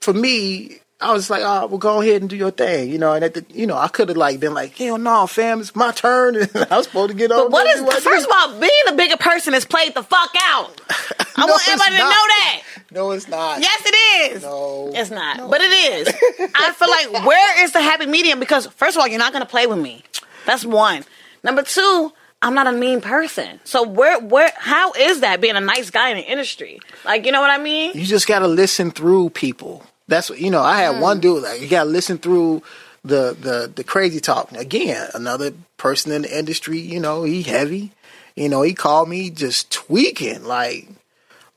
for 0.00 0.12
me, 0.12 0.79
I 1.02 1.12
was 1.14 1.30
like, 1.30 1.42
oh, 1.42 1.66
well, 1.66 1.78
go 1.78 2.02
ahead 2.02 2.20
and 2.20 2.28
do 2.28 2.36
your 2.36 2.50
thing, 2.50 2.90
you 2.90 2.98
know. 2.98 3.14
And 3.14 3.24
at 3.24 3.32
the, 3.34 3.44
you 3.48 3.66
know, 3.66 3.76
I 3.78 3.88
could 3.88 4.08
have 4.08 4.18
like 4.18 4.38
been 4.38 4.52
like, 4.52 4.76
hell 4.76 4.98
no, 4.98 5.26
fam, 5.26 5.60
it's 5.60 5.74
my 5.74 5.92
turn. 5.92 6.36
I 6.70 6.76
was 6.76 6.86
supposed 6.86 7.10
to 7.10 7.16
get 7.16 7.32
on. 7.32 7.50
but 7.50 7.52
what 7.52 7.84
what 7.86 8.02
first 8.02 8.26
of 8.26 8.32
all, 8.34 8.60
being 8.60 8.70
a 8.88 8.92
bigger 8.92 9.16
person 9.16 9.54
is 9.54 9.64
played 9.64 9.94
the 9.94 10.02
fuck 10.02 10.30
out. 10.42 10.80
I 11.36 11.46
No, 11.46 11.52
want 11.52 11.62
it's 11.62 11.68
everybody 11.68 11.96
to 11.96 12.02
know 12.02 12.10
that. 12.10 12.62
No, 12.92 13.10
it's 13.12 13.28
not. 13.28 13.60
Yes, 13.62 13.82
it 13.86 14.32
is. 14.36 14.42
No. 14.42 14.90
It's 14.94 15.10
not, 15.10 15.48
but 15.50 15.60
it 15.62 15.70
is. 15.72 16.08
I 16.54 16.72
feel 16.72 16.90
like 16.90 17.26
where 17.26 17.64
is 17.64 17.72
the 17.72 17.80
happy 17.80 18.04
medium? 18.06 18.38
Because 18.40 18.66
first 18.66 18.96
of 18.96 19.00
all, 19.00 19.08
you're 19.08 19.18
not 19.18 19.32
going 19.32 19.44
to 19.44 19.48
play 19.50 19.66
with 19.66 19.78
me. 19.78 20.02
That's 20.44 20.66
one. 20.66 21.04
Number 21.42 21.62
two, 21.62 22.12
I'm 22.42 22.52
not 22.54 22.66
a 22.66 22.72
mean 22.72 23.00
person. 23.00 23.60
So 23.64 23.82
where, 23.86 24.18
where, 24.20 24.52
how 24.56 24.92
is 24.92 25.20
that 25.20 25.40
being 25.40 25.56
a 25.56 25.60
nice 25.60 25.88
guy 25.88 26.10
in 26.10 26.16
the 26.18 26.24
industry? 26.30 26.80
Like, 27.06 27.24
you 27.24 27.32
know 27.32 27.40
what 27.40 27.50
I 27.50 27.58
mean? 27.58 27.92
you 27.94 28.04
just 28.04 28.26
got 28.26 28.40
to 28.40 28.48
listen 28.48 28.90
through 28.90 29.30
people. 29.30 29.84
That's 30.10 30.28
what 30.28 30.40
you 30.40 30.50
know. 30.50 30.60
I 30.60 30.78
had 30.82 31.00
one 31.00 31.18
mm. 31.18 31.20
dude 31.20 31.42
like 31.44 31.60
you 31.60 31.68
got 31.68 31.84
to 31.84 31.88
listen 31.88 32.18
through 32.18 32.62
the 33.04 33.36
the 33.40 33.72
the 33.72 33.84
crazy 33.84 34.18
talk. 34.18 34.50
Again, 34.52 35.08
another 35.14 35.52
person 35.76 36.10
in 36.10 36.22
the 36.22 36.38
industry. 36.38 36.80
You 36.80 36.98
know, 36.98 37.22
he 37.22 37.42
heavy. 37.42 37.92
You 38.34 38.48
know, 38.48 38.62
he 38.62 38.74
called 38.74 39.08
me 39.08 39.30
just 39.30 39.70
tweaking 39.70 40.44
like 40.44 40.88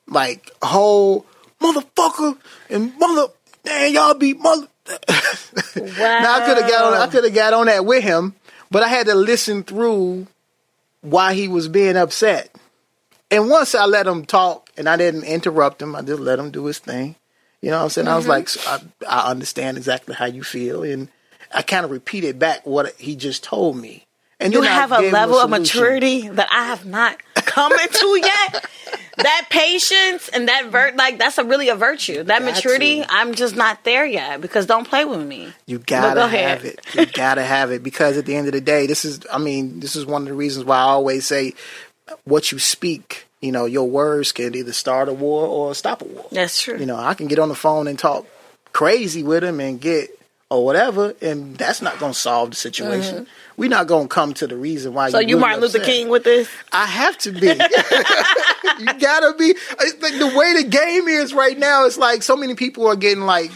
like 0.07 0.51
whole 0.61 1.25
motherfucker 1.59 2.37
and 2.69 2.97
mother. 2.99 3.33
Man, 3.65 3.91
y'all 3.91 4.13
be 4.13 4.33
mother. 4.35 4.67
wow. 4.87 4.97
Now 5.75 6.35
I 6.35 6.45
could 6.45 6.57
have 6.61 6.69
got 6.69 6.93
on. 6.93 6.93
I 6.93 7.07
could 7.07 7.23
have 7.23 7.33
got 7.33 7.53
on 7.53 7.65
that 7.65 7.85
with 7.85 8.03
him, 8.03 8.35
but 8.69 8.83
I 8.83 8.87
had 8.87 9.07
to 9.07 9.15
listen 9.15 9.63
through 9.63 10.27
why 11.01 11.33
he 11.33 11.47
was 11.47 11.67
being 11.67 11.97
upset. 11.97 12.55
And 13.31 13.49
once 13.49 13.73
I 13.73 13.85
let 13.85 14.05
him 14.05 14.25
talk 14.25 14.69
and 14.77 14.87
I 14.87 14.95
didn't 14.95 15.23
interrupt 15.23 15.81
him, 15.81 15.95
I 15.95 16.03
just 16.03 16.19
let 16.19 16.37
him 16.37 16.51
do 16.51 16.65
his 16.65 16.77
thing. 16.77 17.15
You 17.63 17.69
know 17.69 17.77
what 17.77 17.83
I'm 17.83 17.89
saying? 17.91 18.07
I 18.09 18.17
was 18.17 18.25
mm-hmm. 18.25 18.31
like, 18.31 18.49
so 18.49 18.59
I, 18.69 18.81
I 19.07 19.31
understand 19.31 19.77
exactly 19.77 20.13
how 20.13 20.25
you 20.25 20.43
feel. 20.43 20.83
And 20.83 21.07
I 21.49 21.61
kind 21.61 21.85
of 21.85 21.91
repeated 21.91 22.37
back 22.37 22.65
what 22.65 22.93
he 22.99 23.15
just 23.15 23.41
told 23.41 23.77
me. 23.77 24.05
And 24.37 24.51
You 24.51 24.63
have 24.63 24.91
a 24.91 24.99
level 24.99 25.37
of 25.37 25.49
maturity 25.49 26.27
that 26.27 26.49
I 26.51 26.65
have 26.65 26.85
not 26.85 27.23
come 27.35 27.71
into 27.71 28.19
yet. 28.21 28.65
That 29.15 29.47
patience 29.49 30.27
and 30.27 30.49
that 30.49 30.71
vert, 30.71 30.97
like 30.97 31.17
that's 31.19 31.37
a 31.37 31.45
really 31.45 31.69
a 31.69 31.75
virtue. 31.75 32.23
That 32.23 32.39
Got 32.39 32.53
maturity, 32.53 32.99
to. 32.99 33.07
I'm 33.09 33.33
just 33.33 33.55
not 33.55 33.85
there 33.85 34.05
yet 34.05 34.41
because 34.41 34.65
don't 34.65 34.85
play 34.85 35.05
with 35.05 35.25
me. 35.25 35.53
You 35.65 35.79
gotta 35.79 36.19
go 36.19 36.27
have 36.27 36.65
it. 36.65 36.81
You 36.93 37.05
gotta 37.05 37.43
have 37.43 37.71
it 37.71 37.81
because 37.81 38.17
at 38.17 38.25
the 38.25 38.35
end 38.35 38.47
of 38.47 38.53
the 38.53 38.59
day, 38.59 38.87
this 38.87 39.05
is. 39.05 39.21
I 39.31 39.37
mean, 39.37 39.79
this 39.79 39.95
is 39.95 40.05
one 40.05 40.23
of 40.23 40.27
the 40.27 40.33
reasons 40.33 40.65
why 40.65 40.77
I 40.77 40.81
always 40.81 41.25
say, 41.25 41.53
what 42.25 42.51
you 42.51 42.59
speak. 42.59 43.27
You 43.43 43.51
know, 43.51 43.65
your 43.65 43.89
words 43.89 44.31
can 44.31 44.55
either 44.55 44.71
start 44.71 45.09
a 45.09 45.13
war 45.13 45.45
or 45.45 45.75
stop 45.75 46.01
a 46.01 46.05
war. 46.05 46.25
That's 46.31 46.61
true. 46.61 46.77
You 46.77 46.85
know, 46.85 46.95
I 46.95 47.13
can 47.13 47.27
get 47.27 47.39
on 47.39 47.49
the 47.49 47.55
phone 47.55 47.89
and 47.89 47.99
talk 47.99 48.25
crazy 48.71 49.21
with 49.21 49.43
him 49.43 49.59
and 49.59 49.81
get 49.81 50.17
or 50.49 50.63
whatever, 50.63 51.13
and 51.21 51.57
that's 51.57 51.81
not 51.81 51.99
going 51.99 52.13
to 52.13 52.17
solve 52.17 52.51
the 52.51 52.55
situation. 52.55 53.27
We're 53.57 53.69
not 53.69 53.87
going 53.87 54.07
to 54.07 54.13
come 54.13 54.33
to 54.35 54.47
the 54.47 54.55
reason 54.55 54.93
why. 54.93 55.07
Mm-hmm. 55.07 55.11
So 55.11 55.19
you 55.19 55.27
really 55.27 55.39
Martin 55.41 55.59
Luther 55.59 55.79
upset. 55.79 55.93
King 55.93 56.07
with 56.07 56.23
this? 56.23 56.49
I 56.71 56.85
have 56.85 57.17
to 57.19 57.31
be. 57.33 57.47
you 58.79 58.99
gotta 58.99 59.35
be. 59.37 59.55
Like 59.99 60.17
the 60.19 60.33
way 60.33 60.61
the 60.61 60.69
game 60.69 61.09
is 61.09 61.33
right 61.33 61.59
now. 61.59 61.85
It's 61.85 61.97
like 61.97 62.23
so 62.23 62.37
many 62.37 62.55
people 62.55 62.87
are 62.87 62.95
getting 62.95 63.25
like 63.25 63.51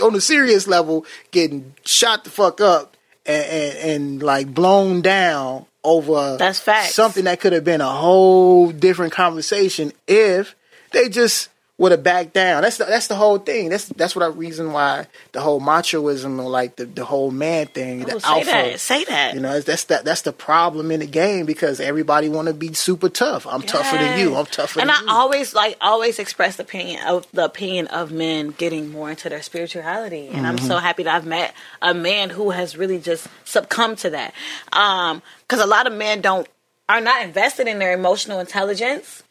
on 0.00 0.14
a 0.14 0.20
serious 0.20 0.68
level, 0.68 1.04
getting 1.32 1.74
shot 1.84 2.22
the 2.22 2.30
fuck 2.30 2.60
up 2.60 2.96
and, 3.26 3.44
and, 3.44 3.76
and 3.78 4.22
like 4.22 4.54
blown 4.54 5.00
down 5.00 5.66
over 5.84 6.36
That's 6.38 6.60
facts. 6.60 6.94
something 6.94 7.24
that 7.24 7.40
could 7.40 7.52
have 7.52 7.64
been 7.64 7.80
a 7.80 7.90
whole 7.90 8.70
different 8.70 9.12
conversation 9.12 9.92
if 10.06 10.54
they 10.92 11.08
just 11.08 11.48
would 11.82 11.92
have 11.92 12.02
backed 12.02 12.32
down. 12.32 12.62
That's 12.62 12.78
the, 12.78 12.84
that's 12.84 13.08
the 13.08 13.16
whole 13.16 13.38
thing. 13.38 13.68
That's 13.68 13.86
that's 13.88 14.16
what 14.16 14.22
I 14.24 14.28
reason 14.28 14.72
why 14.72 15.06
the 15.32 15.40
whole 15.40 15.60
machoism 15.60 16.38
or 16.42 16.48
like 16.48 16.76
the, 16.76 16.86
the 16.86 17.04
whole 17.04 17.30
man 17.30 17.66
thing, 17.66 18.00
the 18.04 18.14
Oh, 18.14 18.18
say 18.18 18.28
alpha. 18.28 18.44
that. 18.50 18.80
Say 18.80 19.04
that. 19.04 19.34
You 19.34 19.40
know, 19.40 19.60
that's 19.60 19.84
that 19.84 20.04
that's 20.04 20.22
the 20.22 20.32
problem 20.32 20.90
in 20.90 21.00
the 21.00 21.06
game 21.06 21.44
because 21.44 21.80
everybody 21.80 22.28
want 22.28 22.48
to 22.48 22.54
be 22.54 22.72
super 22.72 23.08
tough. 23.08 23.46
I'm 23.46 23.62
tougher 23.62 23.98
than 23.98 24.18
you. 24.18 24.34
I'm 24.36 24.46
tougher 24.46 24.78
than 24.78 24.88
you. 24.88 24.94
And 24.94 25.08
I 25.08 25.12
you. 25.12 25.18
always 25.18 25.54
like 25.54 25.76
always 25.80 26.18
express 26.18 26.56
the 26.56 26.62
opinion 26.62 27.02
of 27.06 27.26
the 27.32 27.44
opinion 27.44 27.88
of 27.88 28.12
men 28.12 28.50
getting 28.52 28.90
more 28.92 29.10
into 29.10 29.28
their 29.28 29.42
spirituality, 29.42 30.28
and 30.28 30.46
I'm 30.46 30.56
Mm-hmm. 30.56 30.66
so 30.68 30.78
happy 30.78 31.02
that 31.02 31.14
I've 31.16 31.26
met 31.26 31.54
a 31.82 31.92
man 31.94 32.30
who 32.30 32.50
has 32.50 32.76
really 32.76 32.98
just 33.00 33.26
succumbed 33.44 33.98
to 33.98 34.10
that. 34.10 34.34
Um, 34.72 35.20
because 35.48 35.60
a 35.62 35.66
lot 35.66 35.86
of 35.86 35.92
men 35.92 36.20
don't 36.20 36.46
are 36.88 37.00
not 37.00 37.22
invested 37.22 37.66
in 37.66 37.78
their 37.78 37.92
emotional 37.92 38.38
intelligence. 38.38 39.22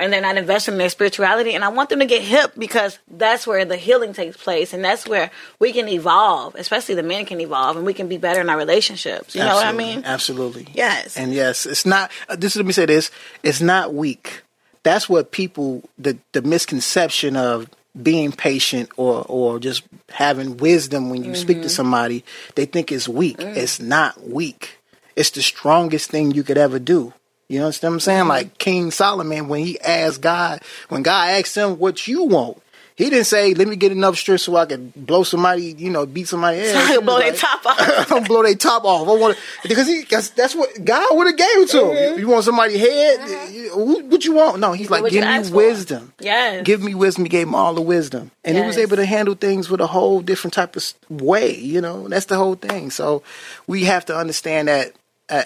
And 0.00 0.12
they're 0.12 0.20
not 0.20 0.36
investing 0.36 0.74
in 0.74 0.78
their 0.78 0.90
spirituality, 0.90 1.54
and 1.54 1.64
I 1.64 1.68
want 1.70 1.88
them 1.90 1.98
to 1.98 2.06
get 2.06 2.22
hip 2.22 2.52
because 2.56 3.00
that's 3.10 3.48
where 3.48 3.64
the 3.64 3.76
healing 3.76 4.12
takes 4.12 4.36
place, 4.36 4.72
and 4.72 4.84
that's 4.84 5.08
where 5.08 5.32
we 5.58 5.72
can 5.72 5.88
evolve. 5.88 6.54
Especially 6.54 6.94
the 6.94 7.02
men 7.02 7.26
can 7.26 7.40
evolve, 7.40 7.76
and 7.76 7.84
we 7.84 7.92
can 7.94 8.06
be 8.06 8.16
better 8.16 8.40
in 8.40 8.48
our 8.48 8.56
relationships. 8.56 9.34
You 9.34 9.42
know 9.42 9.54
what 9.56 9.66
I 9.66 9.72
mean? 9.72 10.04
Absolutely. 10.04 10.68
Yes. 10.72 11.16
And 11.16 11.34
yes, 11.34 11.66
it's 11.66 11.84
not. 11.84 12.12
Uh, 12.28 12.36
this 12.36 12.54
let 12.54 12.64
me 12.64 12.72
say 12.72 12.86
this: 12.86 13.10
it's 13.42 13.60
not 13.60 13.92
weak. 13.92 14.42
That's 14.84 15.08
what 15.08 15.32
people 15.32 15.82
the 15.98 16.16
the 16.30 16.42
misconception 16.42 17.36
of 17.36 17.68
being 18.00 18.30
patient 18.30 18.90
or 18.96 19.24
or 19.28 19.58
just 19.58 19.82
having 20.10 20.58
wisdom 20.58 21.10
when 21.10 21.24
you 21.24 21.34
speak 21.34 21.56
Mm-hmm. 21.56 21.62
to 21.64 21.68
somebody. 21.70 22.24
They 22.54 22.66
think 22.66 22.92
it's 22.92 23.08
weak. 23.08 23.38
Mm. 23.38 23.56
It's 23.56 23.80
not 23.80 24.22
weak. 24.22 24.78
It's 25.16 25.30
the 25.30 25.42
strongest 25.42 26.08
thing 26.10 26.30
you 26.30 26.44
could 26.44 26.56
ever 26.58 26.78
do. 26.78 27.12
You 27.48 27.62
understand 27.62 27.92
what 27.92 27.96
I'm 27.96 28.00
saying? 28.00 28.18
Mm-hmm. 28.20 28.28
Like 28.28 28.58
King 28.58 28.90
Solomon, 28.90 29.48
when 29.48 29.64
he 29.64 29.80
asked 29.80 30.20
God, 30.20 30.60
when 30.88 31.02
God 31.02 31.30
asked 31.30 31.56
him 31.56 31.78
what 31.78 32.06
you 32.06 32.24
want, 32.24 32.62
he 32.94 33.08
didn't 33.10 33.26
say, 33.26 33.54
"Let 33.54 33.68
me 33.68 33.76
get 33.76 33.92
enough 33.92 34.16
strength 34.16 34.40
so 34.40 34.56
I 34.56 34.66
can 34.66 34.92
blow 34.96 35.22
somebody, 35.22 35.72
you 35.78 35.88
know, 35.88 36.04
beat 36.04 36.26
somebody." 36.28 36.64
So 36.66 36.76
I 36.76 36.86
can 36.96 37.04
blow 37.04 37.18
their 37.20 37.30
Like, 37.30 37.38
top 37.40 37.64
off. 37.66 38.10
I'm 38.12 38.24
blow 38.24 38.42
their 38.42 38.56
top 38.56 38.84
off. 38.84 39.08
I 39.08 39.12
want 39.12 39.38
because 39.62 39.86
he 39.86 40.02
that's, 40.02 40.30
that's 40.30 40.54
what 40.56 40.84
God 40.84 41.16
would 41.16 41.28
have 41.28 41.36
gave 41.36 41.46
it 41.58 41.68
to 41.70 41.90
him. 41.92 42.18
You 42.18 42.26
want 42.28 42.44
somebody 42.44 42.76
head? 42.76 43.50
You- 43.52 43.70
What, 44.08 44.24
you 44.24 44.32
want? 44.34 44.58
No, 44.58 44.72
he's 44.72 44.90
like, 44.90 44.98
Mm-hmm. 44.98 45.02
what 45.04 45.12
give 45.12 45.22
me 45.22 45.28
asked 45.28 45.50
for." 45.50 45.56
wisdom. 45.56 46.12
Yes. 46.18 46.64
Give 46.64 46.82
me 46.82 46.94
wisdom. 46.96 47.24
He 47.24 47.28
gave 47.28 47.46
him 47.46 47.54
all 47.54 47.72
the 47.72 47.80
wisdom, 47.80 48.32
and 48.44 48.56
he 48.58 48.62
was 48.64 48.76
able 48.76 48.96
to 48.96 49.06
handle 49.06 49.36
things 49.36 49.70
with 49.70 49.80
a 49.80 49.86
whole 49.86 50.20
different 50.20 50.54
type 50.54 50.74
of 50.74 50.92
way. 51.08 51.54
You 51.56 51.80
know, 51.80 52.08
that's 52.08 52.26
the 52.26 52.36
whole 52.36 52.56
thing. 52.56 52.90
So 52.90 53.22
we 53.68 53.84
have 53.84 54.04
to 54.06 54.16
understand 54.16 54.66
that 54.66 54.92
uh, 55.30 55.44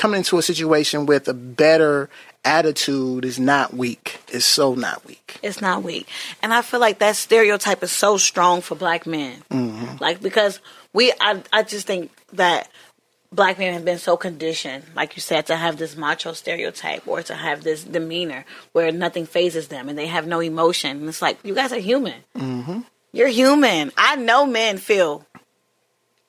coming 0.00 0.18
into 0.18 0.38
a 0.38 0.42
situation 0.42 1.04
with 1.04 1.28
a 1.28 1.34
better 1.34 2.08
attitude 2.42 3.22
is 3.22 3.38
not 3.38 3.74
weak. 3.74 4.18
It's 4.32 4.46
so 4.46 4.74
not 4.74 5.04
weak. 5.04 5.38
It's 5.42 5.60
not 5.60 5.82
weak. 5.82 6.08
And 6.42 6.54
I 6.54 6.62
feel 6.62 6.80
like 6.80 7.00
that 7.00 7.16
stereotype 7.16 7.82
is 7.82 7.92
so 7.92 8.16
strong 8.16 8.62
for 8.62 8.74
black 8.74 9.06
men. 9.06 9.42
Mm-hmm. 9.50 9.96
Like, 10.00 10.22
because 10.22 10.58
we, 10.94 11.12
I, 11.20 11.42
I 11.52 11.64
just 11.64 11.86
think 11.86 12.10
that 12.32 12.70
black 13.30 13.58
men 13.58 13.74
have 13.74 13.84
been 13.84 13.98
so 13.98 14.16
conditioned, 14.16 14.84
like 14.96 15.16
you 15.16 15.20
said, 15.20 15.44
to 15.48 15.56
have 15.56 15.76
this 15.76 15.98
macho 15.98 16.32
stereotype 16.32 17.06
or 17.06 17.22
to 17.24 17.34
have 17.34 17.62
this 17.62 17.84
demeanor 17.84 18.46
where 18.72 18.90
nothing 18.92 19.26
phases 19.26 19.68
them 19.68 19.90
and 19.90 19.98
they 19.98 20.06
have 20.06 20.26
no 20.26 20.40
emotion. 20.40 20.96
And 20.96 21.08
it's 21.10 21.20
like, 21.20 21.38
you 21.44 21.54
guys 21.54 21.74
are 21.74 21.78
human. 21.78 22.24
Mm-hmm. 22.34 22.80
You're 23.12 23.28
human. 23.28 23.92
I 23.98 24.16
know 24.16 24.46
men 24.46 24.78
feel 24.78 25.26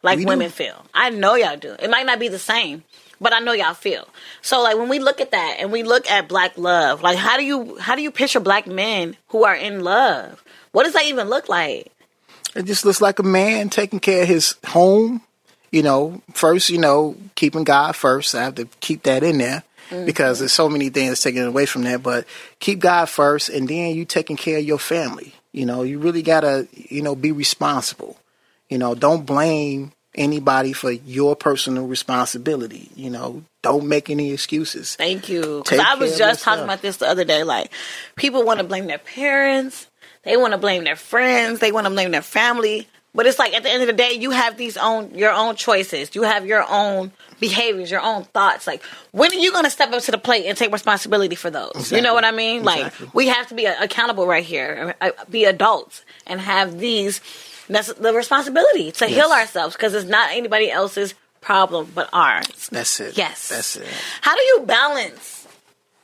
like 0.03 0.17
We 0.17 0.25
do. 0.25 0.29
women 0.29 0.49
feel. 0.49 0.85
I 0.93 1.09
know 1.09 1.35
y'all 1.35 1.55
do. 1.55 1.73
It 1.79 1.89
might 1.89 2.05
not 2.05 2.19
be 2.19 2.27
the 2.27 2.39
same, 2.39 2.83
but 3.21 3.33
I 3.33 3.39
know 3.39 3.53
y'all 3.53 3.75
feel. 3.75 4.07
So 4.41 4.61
like 4.61 4.77
when 4.77 4.89
we 4.89 4.99
look 4.99 5.21
at 5.21 5.31
that 5.31 5.57
and 5.59 5.71
we 5.71 5.83
look 5.83 6.09
at 6.09 6.27
black 6.27 6.57
love, 6.57 7.03
like 7.03 7.17
how 7.17 7.37
do 7.37 7.45
you 7.45 7.77
how 7.77 7.95
do 7.95 8.01
you 8.01 8.11
picture 8.11 8.39
black 8.39 8.65
men 8.67 9.15
who 9.27 9.45
are 9.45 9.55
in 9.55 9.81
love? 9.81 10.43
What 10.71 10.83
does 10.83 10.93
that 10.93 11.05
even 11.05 11.29
look 11.29 11.47
like? 11.47 11.91
It 12.55 12.63
just 12.63 12.83
looks 12.83 12.99
like 12.99 13.19
a 13.19 13.23
man 13.23 13.69
taking 13.69 13.99
care 13.99 14.23
of 14.23 14.27
his 14.27 14.55
home. 14.65 15.21
You 15.71 15.83
know, 15.83 16.21
first, 16.33 16.69
you 16.69 16.79
know, 16.79 17.15
keeping 17.35 17.63
God 17.63 17.95
first. 17.95 18.35
I 18.35 18.43
have 18.43 18.55
to 18.55 18.65
keep 18.81 19.03
that 19.03 19.23
in 19.23 19.37
there 19.37 19.63
mm-hmm. 19.89 20.05
because 20.05 20.39
there's 20.39 20.51
so 20.51 20.67
many 20.67 20.89
things 20.89 21.21
taken 21.21 21.43
away 21.45 21.65
from 21.65 21.83
that. 21.83 22.03
But 22.03 22.25
keep 22.59 22.79
God 22.79 23.07
first, 23.07 23.47
and 23.47 23.69
then 23.69 23.95
you 23.95 24.03
taking 24.03 24.35
care 24.35 24.57
of 24.57 24.65
your 24.65 24.79
family. 24.79 25.33
You 25.53 25.65
know, 25.65 25.83
you 25.83 25.99
really 25.99 26.23
gotta, 26.23 26.67
you 26.73 27.01
know, 27.01 27.15
be 27.15 27.31
responsible. 27.31 28.17
You 28.69 28.79
know, 28.79 28.95
don't 28.95 29.25
blame 29.25 29.93
anybody 30.15 30.73
for 30.73 30.91
your 30.91 31.35
personal 31.35 31.87
responsibility. 31.87 32.89
You 32.95 33.09
know, 33.09 33.43
don't 33.61 33.87
make 33.87 34.09
any 34.09 34.31
excuses. 34.31 34.95
Thank 34.95 35.29
you. 35.29 35.61
Because 35.63 35.79
I 35.79 35.95
was 35.95 36.17
just 36.17 36.43
talking 36.43 36.63
about 36.63 36.81
this 36.81 36.97
the 36.97 37.07
other 37.07 37.23
day. 37.23 37.43
Like 37.43 37.71
people 38.15 38.43
want 38.43 38.59
to 38.59 38.65
blame 38.65 38.87
their 38.87 38.97
parents, 38.97 39.87
they 40.23 40.37
want 40.37 40.53
to 40.53 40.57
blame 40.57 40.83
their 40.83 40.95
friends, 40.95 41.59
they 41.59 41.71
want 41.71 41.85
to 41.85 41.91
blame 41.91 42.11
their 42.11 42.21
family. 42.21 42.87
But 43.13 43.27
it's 43.27 43.37
like 43.37 43.53
at 43.53 43.63
the 43.63 43.69
end 43.69 43.81
of 43.81 43.87
the 43.87 43.93
day, 43.93 44.13
you 44.13 44.31
have 44.31 44.55
these 44.57 44.77
own 44.77 45.13
your 45.15 45.31
own 45.31 45.55
choices. 45.55 46.15
You 46.15 46.23
have 46.23 46.45
your 46.45 46.65
own 46.69 47.11
behaviors, 47.41 47.91
your 47.91 48.01
own 48.01 48.23
thoughts. 48.23 48.67
Like 48.67 48.83
when 49.11 49.31
are 49.31 49.35
you 49.35 49.51
going 49.51 49.65
to 49.65 49.69
step 49.69 49.91
up 49.91 50.01
to 50.03 50.11
the 50.11 50.17
plate 50.17 50.45
and 50.45 50.57
take 50.57 50.71
responsibility 50.71 51.35
for 51.35 51.49
those? 51.49 51.91
You 51.91 52.01
know 52.01 52.13
what 52.13 52.23
I 52.23 52.31
mean? 52.31 52.61
Exactly. 52.61 53.05
Like 53.05 53.15
we 53.15 53.27
have 53.27 53.47
to 53.47 53.55
be 53.55 53.65
accountable 53.65 54.27
right 54.27 54.45
here, 54.45 54.95
uh, 55.01 55.11
be 55.29 55.43
adults, 55.43 56.05
and 56.25 56.39
have 56.39 56.79
these 56.79 57.19
that's 57.69 57.93
the 57.93 58.13
responsibility 58.13 58.91
to 58.93 59.07
heal 59.07 59.31
ourselves 59.31 59.75
because 59.75 59.93
it's 59.93 60.09
not 60.09 60.31
anybody 60.31 60.71
else's 60.71 61.13
problem 61.41 61.91
but 61.93 62.09
ours. 62.13 62.69
That's 62.71 62.99
it. 62.99 63.17
Yes. 63.17 63.49
That's 63.49 63.75
it. 63.75 63.87
How 64.21 64.35
do 64.35 64.41
you 64.41 64.63
balance 64.65 65.47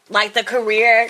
like 0.09 0.33
the 0.33 0.43
career, 0.43 1.09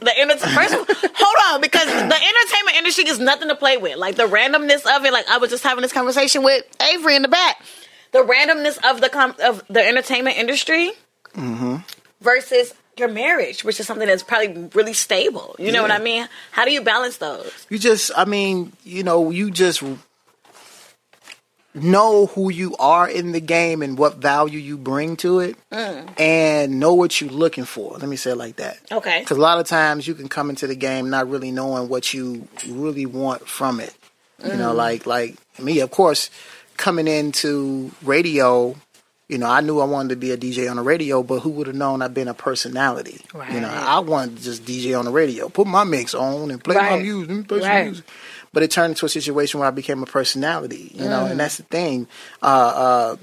the 0.00 0.18
enter- 0.18 0.36
first? 0.38 0.74
hold 0.74 1.54
on, 1.54 1.60
because 1.60 1.86
the 1.86 1.92
entertainment 1.92 2.76
industry 2.76 3.08
is 3.08 3.18
nothing 3.18 3.48
to 3.48 3.54
play 3.54 3.76
with. 3.76 3.96
Like 3.96 4.16
the 4.16 4.26
randomness 4.26 4.84
of 4.96 5.04
it. 5.04 5.12
Like 5.12 5.28
I 5.28 5.38
was 5.38 5.50
just 5.50 5.62
having 5.62 5.82
this 5.82 5.92
conversation 5.92 6.42
with 6.42 6.64
Avery 6.82 7.16
in 7.16 7.22
the 7.22 7.28
back. 7.28 7.62
The 8.12 8.18
randomness 8.18 8.78
of 8.90 9.00
the 9.00 9.08
com- 9.08 9.36
of 9.42 9.62
the 9.68 9.86
entertainment 9.86 10.36
industry 10.36 10.92
mm-hmm. 11.34 11.76
versus 12.20 12.74
your 12.98 13.08
marriage, 13.08 13.64
which 13.64 13.80
is 13.80 13.86
something 13.86 14.06
that's 14.06 14.22
probably 14.22 14.68
really 14.74 14.92
stable. 14.92 15.56
You 15.58 15.72
know 15.72 15.82
what 15.82 15.90
I 15.90 15.98
mean? 15.98 16.28
How 16.50 16.64
do 16.64 16.72
you 16.72 16.82
balance 16.82 17.16
those? 17.16 17.66
You 17.70 17.78
just, 17.78 18.10
I 18.16 18.24
mean, 18.24 18.72
you 18.84 19.02
know, 19.02 19.30
you 19.30 19.50
just 19.50 19.82
know 21.74 22.26
who 22.26 22.50
you 22.50 22.76
are 22.76 23.08
in 23.08 23.32
the 23.32 23.40
game 23.40 23.82
and 23.82 23.96
what 23.96 24.16
value 24.16 24.58
you 24.58 24.76
bring 24.76 25.16
to 25.16 25.38
it 25.40 25.56
mm. 25.70 26.20
and 26.20 26.78
know 26.78 26.92
what 26.94 27.20
you're 27.20 27.30
looking 27.30 27.64
for. 27.64 27.92
Let 27.92 28.08
me 28.08 28.16
say 28.16 28.32
it 28.32 28.36
like 28.36 28.56
that. 28.56 28.78
Okay. 28.92 29.20
Because 29.20 29.38
a 29.38 29.40
lot 29.40 29.58
of 29.58 29.66
times 29.66 30.06
you 30.06 30.14
can 30.14 30.28
come 30.28 30.50
into 30.50 30.66
the 30.66 30.74
game 30.74 31.08
not 31.08 31.30
really 31.30 31.50
knowing 31.50 31.88
what 31.88 32.12
you 32.12 32.46
really 32.68 33.06
want 33.06 33.48
from 33.48 33.80
it. 33.80 33.94
You 34.44 34.56
know, 34.56 34.72
mm. 34.72 34.76
like 34.76 35.06
like 35.06 35.36
me, 35.60 35.78
of 35.80 35.92
course, 35.92 36.28
coming 36.76 37.06
into 37.06 37.92
radio, 38.02 38.74
you 39.28 39.38
know, 39.38 39.48
I 39.48 39.60
knew 39.60 39.80
I 39.80 39.84
wanted 39.84 40.10
to 40.10 40.16
be 40.16 40.30
a 40.32 40.36
DJ 40.36 40.68
on 40.70 40.76
the 40.76 40.82
radio, 40.82 41.22
but 41.22 41.40
who 41.40 41.50
would 41.50 41.66
have 41.66 41.76
known 41.76 42.02
I've 42.02 42.12
been 42.14 42.28
a 42.28 42.34
personality? 42.34 43.20
Right. 43.32 43.52
You 43.52 43.60
know, 43.60 43.68
I 43.70 44.00
wanted 44.00 44.36
to 44.38 44.42
just 44.42 44.64
DJ 44.64 44.98
on 44.98 45.04
the 45.06 45.10
radio, 45.10 45.48
put 45.48 45.66
my 45.66 45.84
mix 45.84 46.14
on 46.14 46.50
and 46.50 46.62
play 46.62 46.74
my 46.76 46.96
music, 46.98 47.48
play 47.48 47.60
some 47.60 47.68
Right. 47.68 47.84
music. 47.86 48.04
But 48.52 48.62
it 48.62 48.70
turned 48.70 48.90
into 48.92 49.06
a 49.06 49.08
situation 49.08 49.60
where 49.60 49.68
I 49.68 49.72
became 49.72 50.02
a 50.02 50.06
personality, 50.06 50.92
you 50.94 51.08
know, 51.08 51.24
Mm. 51.24 51.30
and 51.32 51.40
that's 51.40 51.56
the 51.56 51.62
thing. 51.62 52.06
Uh, 52.42 52.46
uh, 52.46 53.16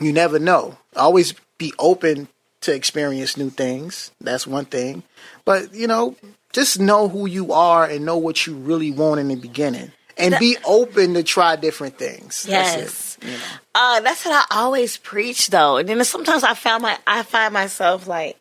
you 0.00 0.12
never 0.12 0.38
know. 0.38 0.76
Always 0.94 1.34
be 1.58 1.72
open 1.78 2.28
to 2.62 2.74
experience 2.74 3.36
new 3.38 3.48
things. 3.50 4.10
That's 4.20 4.46
one 4.46 4.66
thing. 4.66 5.02
But, 5.46 5.72
you 5.74 5.86
know, 5.86 6.16
just 6.52 6.78
know 6.80 7.08
who 7.08 7.26
you 7.26 7.52
are 7.52 7.84
and 7.86 8.04
know 8.04 8.18
what 8.18 8.46
you 8.46 8.54
really 8.54 8.90
want 8.90 9.20
in 9.20 9.28
the 9.28 9.36
beginning. 9.36 9.92
And 10.18 10.34
be 10.38 10.56
open 10.64 11.14
to 11.14 11.22
try 11.22 11.56
different 11.56 11.98
things. 11.98 12.42
That's 12.44 12.74
it, 12.76 12.88
Yes. 13.22 13.30
you 13.30 13.38
know. 13.38 13.44
Uh, 13.74 14.00
that's 14.00 14.24
what 14.24 14.46
I 14.50 14.56
always 14.58 14.96
preach 14.96 15.48
though. 15.50 15.76
And 15.76 15.88
then 15.88 16.04
sometimes 16.04 16.44
I 16.44 16.54
found 16.54 16.82
my 16.82 16.98
I 17.06 17.22
find 17.22 17.52
myself 17.52 18.06
like 18.06 18.36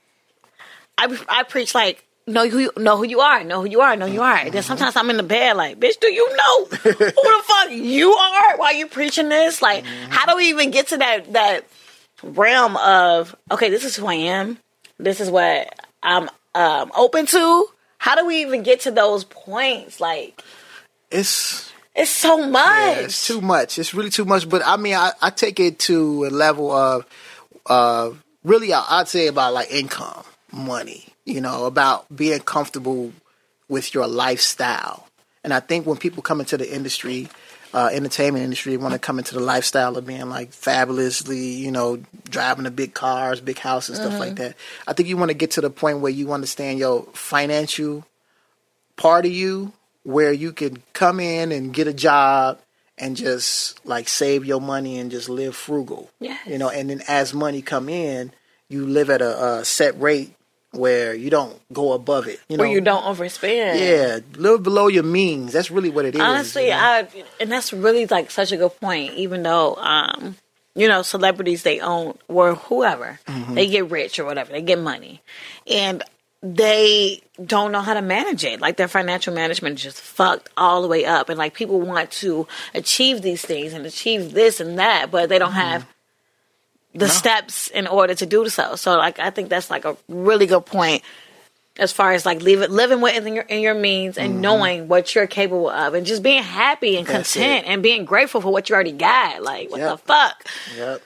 I 0.97 1.17
I 1.29 1.43
preach 1.43 1.75
like 1.75 2.03
know 2.27 2.47
who 2.49 2.59
you 2.59 2.71
know 2.77 2.97
who 2.97 3.05
you 3.05 3.19
are, 3.19 3.43
know 3.43 3.61
who 3.61 3.69
you 3.69 3.81
are, 3.81 3.95
know 3.95 4.07
who 4.07 4.13
you 4.13 4.21
are. 4.21 4.37
And 4.37 4.51
then 4.51 4.63
sometimes 4.63 4.95
I'm 4.95 5.09
in 5.09 5.17
the 5.17 5.23
bed 5.23 5.55
like, 5.57 5.79
bitch, 5.79 5.99
do 5.99 6.11
you 6.11 6.27
know 6.35 6.65
who 6.65 6.91
the 6.91 7.43
fuck 7.45 7.71
you 7.71 8.13
are 8.13 8.57
while 8.57 8.73
you 8.73 8.87
preaching 8.87 9.29
this? 9.29 9.61
Like, 9.61 9.85
how 9.85 10.25
do 10.25 10.35
we 10.37 10.49
even 10.49 10.71
get 10.71 10.87
to 10.87 10.97
that 10.97 11.33
that 11.33 11.65
realm 12.23 12.77
of 12.77 13.35
okay, 13.51 13.69
this 13.69 13.83
is 13.83 13.95
who 13.95 14.07
I 14.07 14.15
am, 14.15 14.57
this 14.97 15.19
is 15.21 15.29
what 15.29 15.73
I'm 16.01 16.29
um 16.55 16.91
open 16.95 17.25
to. 17.27 17.67
How 17.97 18.15
do 18.15 18.25
we 18.25 18.41
even 18.41 18.61
get 18.63 18.81
to 18.81 18.91
those 18.91 19.23
points? 19.23 19.99
Like, 19.99 20.41
It's 21.11 21.71
It's 21.95 22.11
so 22.11 22.47
much. 22.47 22.65
Yeah, 22.65 22.99
it's 22.99 23.25
too 23.25 23.41
much. 23.41 23.79
It's 23.79 23.93
really 23.93 24.09
too 24.09 24.25
much. 24.25 24.49
But 24.49 24.61
I 24.65 24.77
mean, 24.77 24.95
I, 24.95 25.11
I 25.21 25.29
take 25.29 25.59
it 25.59 25.79
to 25.79 26.25
a 26.25 26.29
level 26.29 26.71
of, 26.71 27.05
uh, 27.65 28.11
really, 28.43 28.73
I, 28.73 28.83
I'd 28.89 29.07
say 29.07 29.27
about 29.27 29.53
like 29.53 29.71
income, 29.71 30.23
money. 30.51 31.05
You 31.25 31.41
know, 31.41 31.65
about 31.65 32.05
being 32.15 32.39
comfortable 32.41 33.11
with 33.67 33.95
your 33.95 34.05
lifestyle. 34.05 35.07
And 35.43 35.53
I 35.53 35.59
think 35.59 35.87
when 35.87 35.97
people 35.97 36.21
come 36.21 36.39
into 36.39 36.55
the 36.55 36.71
industry, 36.71 37.29
uh, 37.73 37.89
entertainment 37.91 38.43
industry, 38.43 38.77
want 38.77 38.93
to 38.93 38.99
come 38.99 39.17
into 39.17 39.33
the 39.33 39.39
lifestyle 39.39 39.97
of 39.97 40.05
being 40.05 40.29
like 40.29 40.53
fabulously, 40.53 41.39
you 41.39 41.71
know, 41.71 41.97
driving 42.29 42.65
the 42.65 42.71
big 42.71 42.93
cars, 42.93 43.41
big 43.41 43.57
house, 43.57 43.89
and 43.89 43.97
stuff 43.97 44.19
like 44.19 44.35
that. 44.35 44.55
I 44.87 44.93
think 44.93 45.09
you 45.09 45.17
want 45.17 45.29
to 45.29 45.35
get 45.35 45.51
to 45.51 45.61
the 45.61 45.69
point 45.71 45.99
where 45.99 46.11
you 46.11 46.31
understand 46.31 46.77
your 46.77 47.03
financial 47.13 48.05
part 48.97 49.25
of 49.25 49.31
you 49.31 49.73
where 50.05 50.31
you 50.31 50.53
can 50.53 50.81
come 50.93 51.19
in 51.19 51.51
and 51.51 51.73
get 51.73 51.87
a 51.87 51.93
job 51.93 52.59
and 52.97 53.17
just 53.17 53.83
like 53.85 54.07
save 54.07 54.45
your 54.45 54.61
money 54.61 54.99
and 54.99 55.11
just 55.11 55.27
live 55.27 55.55
frugal. 55.55 56.09
Yes. 56.19 56.39
You 56.47 56.57
know, 56.57 56.69
and 56.69 56.89
then 56.89 57.01
as 57.07 57.33
money 57.33 57.61
come 57.61 57.89
in, 57.89 58.31
you 58.69 58.85
live 58.85 59.09
at 59.09 59.21
a, 59.21 59.57
a 59.57 59.65
set 59.65 59.99
rate 59.99 60.33
where 60.71 61.13
you 61.13 61.29
don't 61.29 61.59
go 61.73 61.93
above 61.93 62.27
it. 62.27 62.39
You 62.49 62.57
know, 62.57 62.63
Where 62.63 62.71
you 62.71 62.81
don't 62.81 63.03
overspend. 63.03 63.79
Yeah, 63.79 64.19
live 64.37 64.61
below 64.63 64.87
your 64.87 65.03
means. 65.03 65.53
That's 65.53 65.71
really 65.71 65.89
what 65.89 66.05
it 66.05 66.15
is. 66.15 66.21
Honestly, 66.21 66.65
you 66.65 66.71
know? 66.71 66.77
I 66.77 67.07
and 67.39 67.51
that's 67.51 67.73
really 67.73 68.05
like 68.05 68.29
such 68.29 68.51
a 68.51 68.57
good 68.57 68.79
point. 68.79 69.13
Even 69.13 69.41
though, 69.43 69.75
um, 69.75 70.35
you 70.75 70.87
know, 70.87 71.01
celebrities 71.01 71.63
they 71.63 71.79
own 71.79 72.17
or 72.27 72.55
whoever 72.55 73.19
Mm-hmm. 73.27 73.53
they 73.55 73.67
get 73.67 73.89
rich 73.89 74.19
or 74.19 74.25
whatever, 74.25 74.51
they 74.51 74.61
get 74.61 74.79
money, 74.79 75.21
and 75.65 76.03
they 76.41 77.21
don't 77.43 77.71
know 77.71 77.81
how 77.81 77.93
to 77.95 78.01
manage 78.01 78.43
it. 78.43 78.61
Like 78.61 78.77
their 78.77 78.87
financial 78.87 79.33
management 79.33 79.79
just 79.79 79.99
fucked 79.99 80.49
all 80.55 80.81
the 80.81 80.87
way 80.87 81.05
up, 81.05 81.29
and 81.29 81.37
like 81.37 81.53
people 81.53 81.81
want 81.81 82.11
to 82.11 82.47
achieve 82.73 83.21
these 83.21 83.41
things 83.43 83.73
and 83.73 83.85
achieve 83.85 84.33
this 84.33 84.59
and 84.59 84.77
that, 84.79 85.09
but 85.11 85.29
they 85.29 85.39
don't 85.39 85.49
Mm-hmm. 85.51 85.59
have 85.59 85.87
the 86.93 87.09
steps 87.09 87.67
in 87.67 87.87
order 87.87 88.15
to 88.15 88.25
do 88.25 88.47
so. 88.47 88.75
So, 88.77 88.95
like, 88.97 89.19
I 89.19 89.29
think 89.29 89.49
that's 89.49 89.69
like 89.69 89.83
a 89.83 89.97
really 90.07 90.45
good 90.45 90.65
point 90.65 91.03
as 91.77 91.91
far 91.91 92.13
as 92.13 92.25
like 92.25 92.41
leave 92.41 92.61
it, 92.61 92.71
living 92.71 93.01
within 93.01 93.33
your 93.35 93.43
in 93.43 93.59
your 93.61 93.73
means 93.73 94.17
and 94.17 94.39
knowing 94.41 94.87
what 94.87 95.13
you're 95.13 95.27
capable 95.27 95.69
of 95.69 95.93
and 95.93 96.05
just 96.05 96.23
being 96.23 96.41
happy 96.41 96.95
and 96.95 97.05
Mm-hmm. 97.05 97.17
That's 97.17 97.33
content 97.33 97.65
it. 97.65 97.69
and 97.69 97.83
being 97.83 98.05
grateful 98.05 98.39
for 98.39 98.49
what 98.53 98.69
you 98.69 98.75
already 98.75 98.93
got. 98.93 99.41
Like 99.43 99.69
what 99.71 99.79
Yep. 99.81 99.91
the 99.91 99.97
fuck? 99.97 100.45
Yep. 100.77 101.01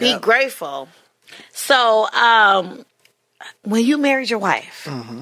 Be 0.00 0.18
grateful. 0.18 0.88
So, 1.52 2.08
um 2.12 2.84
when 3.66 3.84
you 3.84 3.98
married 3.98 4.30
your 4.30 4.38
wife, 4.38 4.84
Mm-hmm. 4.88 5.20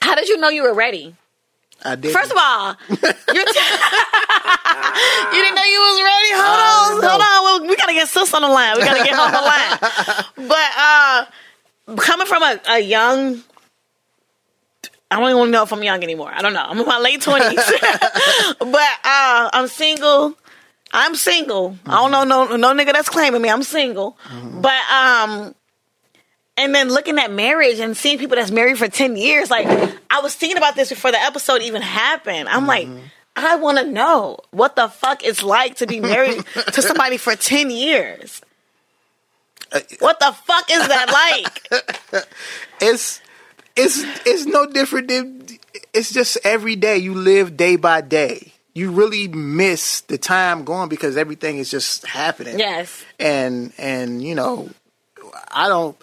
how 0.00 0.14
did 0.14 0.28
you 0.28 0.38
know 0.38 0.48
you 0.48 0.62
were 0.62 0.74
ready? 0.74 1.14
I 1.84 1.96
did. 1.96 2.12
First 2.12 2.30
of 2.30 2.36
all, 2.38 2.76
you're 2.88 2.98
t- 2.98 3.02
you 5.34 5.40
didn't 5.42 5.56
know 5.58 5.64
you 5.66 5.80
was 5.80 5.98
ready. 6.02 6.30
Hold 6.38 6.60
I 6.62 6.90
on, 6.94 7.02
hold 7.02 7.22
on. 7.22 7.62
We, 7.62 7.68
we 7.70 7.76
gotta 7.76 7.92
get 7.92 8.06
sis 8.08 8.32
on 8.34 8.42
the 8.42 8.48
line. 8.48 8.76
We 8.78 8.84
gotta 8.84 9.02
get 9.02 9.18
on 9.18 9.32
the 9.32 9.42
line. 9.42 9.78
But 10.48 10.70
uh, 10.78 11.96
coming 11.96 12.26
from 12.28 12.42
a, 12.44 12.60
a 12.68 12.78
young, 12.78 13.42
I 15.10 15.18
don't 15.20 15.30
even 15.36 15.50
know 15.50 15.62
if 15.64 15.72
I'm 15.72 15.82
young 15.82 16.02
anymore. 16.04 16.30
I 16.32 16.40
don't 16.40 16.52
know. 16.54 16.62
I'm 16.64 16.78
in 16.78 16.86
my 16.86 16.98
late 16.98 17.20
twenties, 17.20 17.56
but 18.58 18.92
uh, 19.04 19.50
I'm 19.52 19.66
single. 19.68 20.34
I'm 20.92 21.14
single. 21.16 21.76
I 21.86 21.96
don't 22.00 22.10
know 22.12 22.22
no 22.24 22.56
no 22.56 22.72
nigga 22.74 22.92
that's 22.92 23.08
claiming 23.08 23.42
me. 23.42 23.48
I'm 23.50 23.62
single, 23.64 24.16
but 24.60 24.80
um. 24.90 25.54
And 26.56 26.74
then 26.74 26.90
looking 26.90 27.18
at 27.18 27.32
marriage 27.32 27.78
and 27.78 27.96
seeing 27.96 28.18
people 28.18 28.36
that's 28.36 28.50
married 28.50 28.78
for 28.78 28.88
10 28.88 29.16
years, 29.16 29.50
like 29.50 29.66
I 30.10 30.20
was 30.20 30.34
thinking 30.34 30.58
about 30.58 30.76
this 30.76 30.90
before 30.90 31.10
the 31.10 31.20
episode 31.20 31.62
even 31.62 31.80
happened. 31.80 32.48
I'm 32.48 32.66
like, 32.66 32.86
mm-hmm. 32.86 33.06
I 33.36 33.56
want 33.56 33.78
to 33.78 33.84
know 33.84 34.38
what 34.50 34.76
the 34.76 34.88
fuck 34.88 35.24
it's 35.24 35.42
like 35.42 35.76
to 35.76 35.86
be 35.86 36.00
married 36.00 36.44
to 36.72 36.82
somebody 36.82 37.16
for 37.16 37.34
10 37.34 37.70
years. 37.70 38.42
Uh, 39.72 39.80
what 40.00 40.20
the 40.20 40.32
fuck 40.32 40.70
is 40.70 40.86
that 40.86 41.10
like? 41.10 42.26
it's 42.80 43.22
it's 43.74 44.04
it's 44.26 44.44
no 44.44 44.66
different 44.66 45.08
than 45.08 45.46
it's 45.94 46.12
just 46.12 46.38
every 46.44 46.76
day 46.76 46.98
you 46.98 47.14
live 47.14 47.56
day 47.56 47.76
by 47.76 48.00
day. 48.02 48.52
You 48.74 48.90
really 48.90 49.28
miss 49.28 50.02
the 50.02 50.18
time 50.18 50.64
going 50.64 50.88
because 50.88 51.16
everything 51.16 51.58
is 51.58 51.70
just 51.70 52.06
happening. 52.06 52.58
yes. 52.58 53.04
And 53.18 53.72
and 53.78 54.22
you 54.22 54.34
know, 54.34 54.70
I 55.50 55.68
don't. 55.68 55.96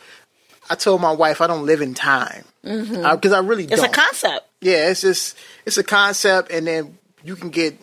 I 0.69 0.75
told 0.75 1.01
my 1.01 1.11
wife 1.11 1.41
I 1.41 1.47
don't 1.47 1.65
live 1.65 1.81
in 1.81 1.93
time 1.93 2.45
because 2.63 3.31
I 3.33 3.39
really 3.39 3.63
Mm-hmm. 3.65 3.73
It's 3.73 3.81
don't. 3.81 3.91
a 3.91 3.93
concept. 3.93 4.47
yeah, 4.61 4.89
it's 4.89 5.01
just 5.01 5.37
it's 5.65 5.77
a 5.77 5.83
concept, 5.83 6.51
and 6.51 6.67
then 6.67 6.97
you 7.23 7.35
can 7.35 7.49
get 7.49 7.77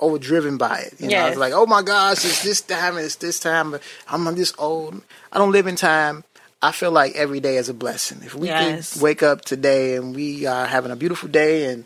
overdriven 0.00 0.56
by 0.58 0.78
it. 0.80 0.94
You 1.00 1.06
know, 1.06 1.10
Yes. 1.12 1.28
it's 1.30 1.38
like, 1.38 1.52
oh 1.52 1.66
my 1.66 1.82
gosh, 1.82 2.24
it's 2.24 2.42
this 2.42 2.60
time, 2.60 2.96
it's 2.98 3.16
this 3.16 3.40
time. 3.40 3.72
But 3.72 3.82
I'm 4.08 4.24
this 4.34 4.54
old. 4.58 5.02
I 5.32 5.38
don't 5.38 5.52
live 5.52 5.66
in 5.66 5.76
time. 5.76 6.24
I 6.62 6.72
feel 6.72 6.90
like 6.90 7.14
every 7.14 7.40
day 7.40 7.56
is 7.56 7.68
a 7.68 7.74
blessing. 7.74 8.20
If 8.24 8.34
we 8.34 8.48
Yes. 8.48 8.94
can 8.94 9.02
wake 9.02 9.22
up 9.22 9.42
today 9.44 9.96
and 9.96 10.14
we 10.14 10.46
are 10.46 10.66
having 10.66 10.90
a 10.92 10.96
beautiful 10.96 11.28
day 11.28 11.66
and 11.66 11.84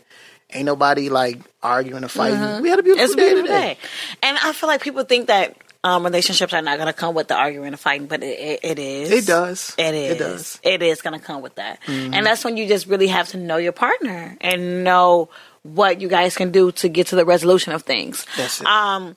ain't 0.51 0.65
nobody 0.65 1.09
like 1.09 1.39
arguing 1.61 2.03
or 2.03 2.07
fighting, 2.07 2.61
we 2.61 2.69
had 2.69 2.79
a 2.79 2.83
beautiful 2.83 3.03
Mm-hmm. 3.03 3.03
It's 3.05 3.13
a 3.13 3.17
day 3.17 3.33
beautiful 3.33 3.47
today. 3.55 3.73
day. 3.73 3.77
And 4.23 4.37
I 4.43 4.53
feel 4.53 4.67
like 4.67 4.81
people 4.81 5.03
think 5.03 5.27
that 5.27 5.55
um, 5.83 6.03
relationships 6.03 6.53
are 6.53 6.61
not 6.61 6.77
going 6.77 6.87
to 6.87 6.93
come 6.93 7.13
with 7.13 7.27
the 7.27 7.35
arguing 7.35 7.67
and 7.67 7.79
fighting, 7.79 8.07
but 8.07 8.23
it, 8.23 8.39
it, 8.39 8.59
it 8.63 8.79
is. 8.79 9.11
It 9.11 9.25
does. 9.25 9.75
It 9.77 9.93
is. 9.93 10.11
It 10.11 10.19
does. 10.19 10.59
It 10.63 10.81
is 10.81 11.01
going 11.01 11.19
to 11.19 11.25
come 11.25 11.41
with 11.41 11.55
that. 11.55 11.79
And 11.87 12.25
that's 12.25 12.45
when 12.45 12.55
you 12.57 12.67
just 12.67 12.87
really 12.87 13.07
have 13.07 13.27
to 13.29 13.37
know 13.37 13.57
your 13.57 13.73
partner 13.73 14.37
and 14.39 14.83
know 14.83 15.29
what 15.63 16.01
you 16.01 16.07
guys 16.07 16.35
can 16.35 16.51
do 16.51 16.71
to 16.73 16.89
get 16.89 17.07
to 17.07 17.15
the 17.15 17.25
resolution 17.25 17.73
of 17.73 17.83
things. 17.83 18.25
That's 18.37 18.61
it. 18.61 18.67
Um, 18.67 19.15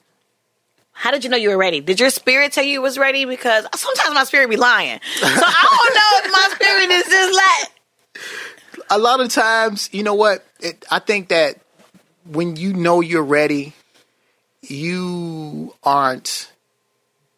how 0.93 1.11
did 1.11 1.25
you 1.25 1.31
know 1.31 1.37
you 1.37 1.51
were 1.51 1.59
ready? 1.59 1.81
Did 1.81 2.01
your 2.01 2.11
spirit 2.11 2.53
tell 2.53 2.65
you 2.65 2.81
it 2.81 2.83
was 2.83 2.97
ready? 2.97 3.27
Because 3.27 3.67
sometimes 3.75 4.15
my 4.15 4.25
spirit 4.25 4.49
be 4.49 4.57
lying. 4.57 4.99
So 5.17 5.27
I 5.27 6.21
don't 6.23 6.25
know 6.25 6.25
if 6.25 6.33
my 6.33 6.55
spirit 6.57 6.91
is 6.91 7.05
just 7.05 7.37
like, 7.37 8.25
a 8.91 8.99
lot 8.99 9.21
of 9.21 9.29
times, 9.29 9.91
you 9.93 10.03
know 10.03 10.15
what? 10.15 10.45
It, 10.61 10.85
I 10.91 11.01
think 11.01 11.29
that 11.29 11.61
when 12.25 12.57
you 12.57 12.73
know 12.73 13.01
you're 13.01 13.23
ready, 13.23 13.75
you 14.63 15.75
aren't. 15.83 16.51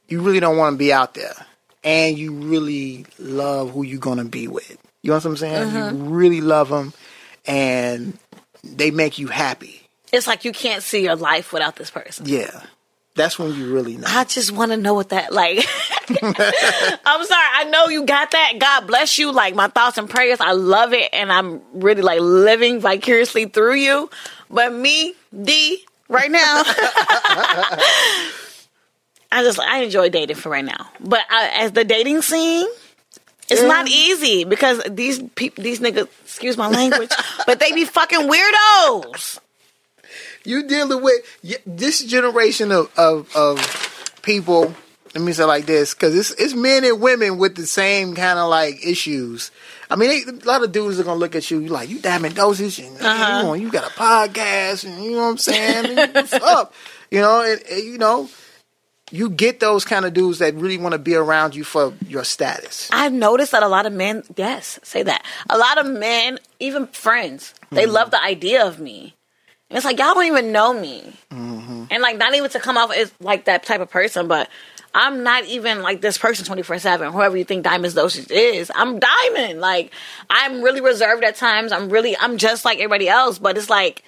You 0.09 0.23
really 0.23 0.41
don't 0.41 0.57
want 0.57 0.75
to 0.75 0.79
be 0.79 0.93
out 0.93 1.15
there, 1.15 1.35
and 1.85 2.19
you 2.19 2.33
really 2.33 3.07
love 3.19 3.73
who 3.73 3.83
you're 3.83 4.01
gonna 4.01 4.25
be 4.25 4.49
with. 4.49 4.77
You 5.03 5.11
know 5.11 5.17
what 5.17 5.25
I'm 5.25 5.37
saying? 5.37 5.73
You 5.73 5.79
uh-huh. 5.79 5.97
really 5.97 6.41
love 6.41 6.71
them, 6.71 6.93
and 7.47 8.19
they 8.65 8.91
make 8.91 9.19
you 9.19 9.29
happy. 9.29 9.83
it's 10.13 10.27
like 10.27 10.45
you 10.45 10.53
can't 10.53 10.83
see 10.83 11.03
your 11.03 11.17
life 11.17 11.53
without 11.53 11.77
this 11.77 11.91
person. 11.91 12.27
Yeah, 12.27 12.63
that's 13.15 13.39
when 13.39 13.55
you 13.55 13.73
really 13.73 13.97
know. 13.97 14.07
I 14.07 14.25
just 14.25 14.53
want 14.53 14.71
to 14.71 14.77
know 14.77 14.95
what 14.95 15.11
that 15.11 15.33
like. 15.33 15.59
I'm 16.09 17.25
sorry. 17.25 17.49
I 17.55 17.69
know 17.71 17.89
you 17.89 18.05
got 18.05 18.31
that. 18.31 18.55
God 18.59 18.87
bless 18.87 19.19
you. 19.19 19.33
Like 19.33 19.55
my 19.55 19.69
thoughts 19.69 19.99
and 19.99 20.09
prayers. 20.09 20.41
I 20.41 20.53
love 20.53 20.93
it, 20.93 21.11
and 21.13 21.31
I'm 21.31 21.61
really 21.75 22.03
like 22.03 22.21
living 22.21 22.81
vicariously 22.81 23.47
through 23.47 23.75
you. 23.75 24.09
But 24.51 24.73
me, 24.73 25.15
D, 25.43 25.85
right 26.09 26.31
now, 26.31 26.63
I 29.31 29.43
just 29.43 29.61
I 29.61 29.83
enjoy 29.83 30.09
dating 30.09 30.37
for 30.37 30.49
right 30.51 30.65
now. 30.65 30.89
But 31.01 31.21
I, 31.31 31.49
as 31.65 31.73
the 31.73 31.85
dating 31.85 32.23
scene. 32.23 32.67
It's 33.51 33.63
Yeah. 33.63 33.69
not 33.69 33.89
easy 33.89 34.45
because 34.45 34.83
these 34.91 35.21
peop 35.35 35.57
these 35.57 35.81
niggas, 35.81 36.07
excuse 36.23 36.59
my 36.59 36.69
language, 36.69 37.11
but 37.47 37.59
they 37.61 37.73
be 37.73 37.87
fucking 37.87 38.29
weirdos. 38.29 39.39
you 40.45 40.65
dealing 40.69 41.03
with 41.03 41.23
this 41.67 42.05
generation 42.05 42.71
of, 42.73 42.91
of, 42.99 43.35
of 43.35 44.19
people. 44.21 44.75
Let 45.15 45.25
me 45.25 45.33
say 45.33 45.45
like 45.45 45.65
this, 45.65 45.95
because 45.95 46.15
it's 46.15 46.31
it's 46.33 46.53
men 46.55 46.85
and 46.85 47.01
women 47.01 47.39
with 47.39 47.55
the 47.57 47.67
same 47.67 48.15
kind 48.15 48.39
of 48.39 48.51
like 48.51 48.85
issues. 48.87 49.51
I 49.91 49.97
mean, 49.97 50.11
they, 50.11 50.31
a 50.31 50.45
lot 50.47 50.63
of 50.63 50.71
dudes 50.71 51.01
are 51.01 51.05
gonna 51.05 51.19
look 51.19 51.35
at 51.35 51.51
you. 51.51 51.61
Like 51.69 51.89
you 51.89 51.99
diamond 52.01 52.35
dosage, 52.37 52.79
and 52.79 53.01
Uh-huh. 53.01 53.41
you, 53.45 53.49
on, 53.49 53.61
you 53.63 53.71
got 53.71 53.91
a 53.91 53.95
podcast, 53.95 54.85
and 54.85 55.03
you 55.03 55.13
know 55.13 55.23
what 55.23 55.29
I'm 55.31 55.39
saying. 55.39 56.13
What's 56.13 56.35
up? 56.35 56.75
You 57.11 57.23
know, 57.23 57.41
and, 57.41 57.63
and, 57.71 57.83
you 57.83 57.97
know, 57.97 58.29
you 59.11 59.31
get 59.31 59.61
those 59.61 59.85
kind 59.85 60.05
of 60.05 60.15
dudes 60.15 60.39
that 60.39 60.55
really 60.55 60.79
want 60.79 60.93
to 60.93 60.99
be 60.99 61.15
around 61.15 61.55
you 61.55 61.65
for 61.65 61.95
your 62.07 62.25
status. 62.25 62.89
I've 62.93 63.13
noticed 63.13 63.53
that 63.53 63.63
a 63.63 63.69
lot 63.69 63.87
of 63.87 63.93
men, 63.93 64.23
yes, 64.37 64.79
say 64.83 65.03
that. 65.03 65.25
A 65.49 65.59
lot 65.59 65.79
of 65.79 65.87
men, 65.87 66.39
even 66.61 66.87
friends, 66.89 67.55
they 67.71 67.85
mm-hmm. 67.85 67.93
love 67.93 68.11
the 68.11 68.23
idea 68.23 68.67
of 68.67 68.81
me. 68.81 69.15
And 69.71 69.77
it's 69.77 69.85
like, 69.85 69.99
y'all 69.99 70.15
don't 70.15 70.27
even 70.27 70.53
know 70.53 70.73
me. 70.73 71.13
Mm-hmm. 71.31 71.85
And 71.91 72.03
like, 72.03 72.17
not 72.17 72.35
even 72.35 72.51
to 72.51 72.61
come 72.61 72.79
off 72.79 72.93
as 72.93 73.13
like 73.21 73.45
that 73.45 73.65
type 73.65 73.81
of 73.81 73.91
person, 73.91 74.29
but 74.29 74.49
I'm 74.95 75.23
not 75.23 75.45
even 75.45 75.83
like 75.83 76.01
this 76.01 76.17
person 76.17 76.47
24 76.47 76.79
7. 76.79 77.13
Whoever 77.13 77.37
you 77.37 77.45
think 77.45 77.65
Diamond's 77.65 77.95
Dosage 77.95 78.31
is, 78.31 78.71
I'm 78.75 78.99
Diamond. 78.99 79.61
Like, 79.61 79.93
I'm 80.31 80.63
really 80.63 80.81
reserved 80.81 81.23
at 81.25 81.37
times. 81.37 81.73
I'm 81.73 81.91
really, 81.91 82.17
I'm 82.17 82.39
just 82.39 82.65
like 82.65 82.79
everybody 82.79 83.09
else, 83.09 83.39
but 83.39 83.59
it's 83.59 83.71
like, 83.71 84.03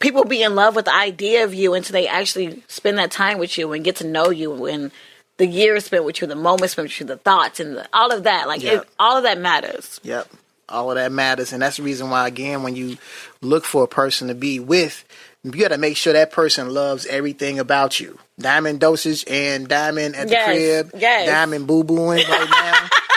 people 0.00 0.24
be 0.24 0.42
in 0.42 0.54
love 0.54 0.76
with 0.76 0.84
the 0.86 0.94
idea 0.94 1.44
of 1.44 1.54
you 1.54 1.74
until 1.74 1.92
they 1.92 2.06
actually 2.08 2.62
spend 2.68 2.98
that 2.98 3.10
time 3.10 3.38
with 3.38 3.56
you 3.58 3.72
and 3.72 3.84
get 3.84 3.96
to 3.96 4.06
know 4.06 4.30
you 4.30 4.66
and 4.66 4.90
the 5.38 5.46
years 5.46 5.84
spent 5.84 6.04
with 6.04 6.20
you, 6.20 6.26
the 6.26 6.34
moments 6.34 6.72
spent 6.72 6.86
with 6.86 7.00
you, 7.00 7.06
the 7.06 7.16
thoughts 7.16 7.60
and 7.60 7.76
the, 7.76 7.88
all 7.92 8.10
of 8.12 8.24
that. 8.24 8.48
Like 8.48 8.62
Yeah. 8.62 8.78
it, 8.80 8.88
all 8.98 9.16
of 9.16 9.22
that 9.22 9.38
matters. 9.38 10.00
Yep. 10.02 10.28
all 10.68 10.90
of 10.90 10.96
that 10.96 11.12
matters, 11.12 11.52
and 11.52 11.62
that's 11.62 11.76
the 11.78 11.82
reason 11.82 12.10
why 12.10 12.26
again 12.26 12.62
when 12.62 12.76
you 12.76 12.98
look 13.40 13.64
for 13.64 13.84
a 13.84 13.88
person 13.88 14.28
to 14.28 14.34
be 14.34 14.60
with, 14.60 15.04
you 15.44 15.52
got 15.52 15.68
to 15.68 15.78
make 15.78 15.96
sure 15.96 16.12
that 16.12 16.30
person 16.32 16.68
loves 16.74 17.06
everything 17.06 17.58
about 17.58 17.98
you. 18.00 18.18
Diamond 18.38 18.80
dosage 18.80 19.24
and 19.28 19.66
diamond 19.68 20.14
at 20.16 20.26
the 20.26 20.32
Yes, 20.34 20.46
crib. 20.90 21.00
yes. 21.00 21.26
Diamond 21.28 21.66
boo 21.66 21.84
booing 21.84 22.18
right 22.28 22.50
now. 22.50 22.88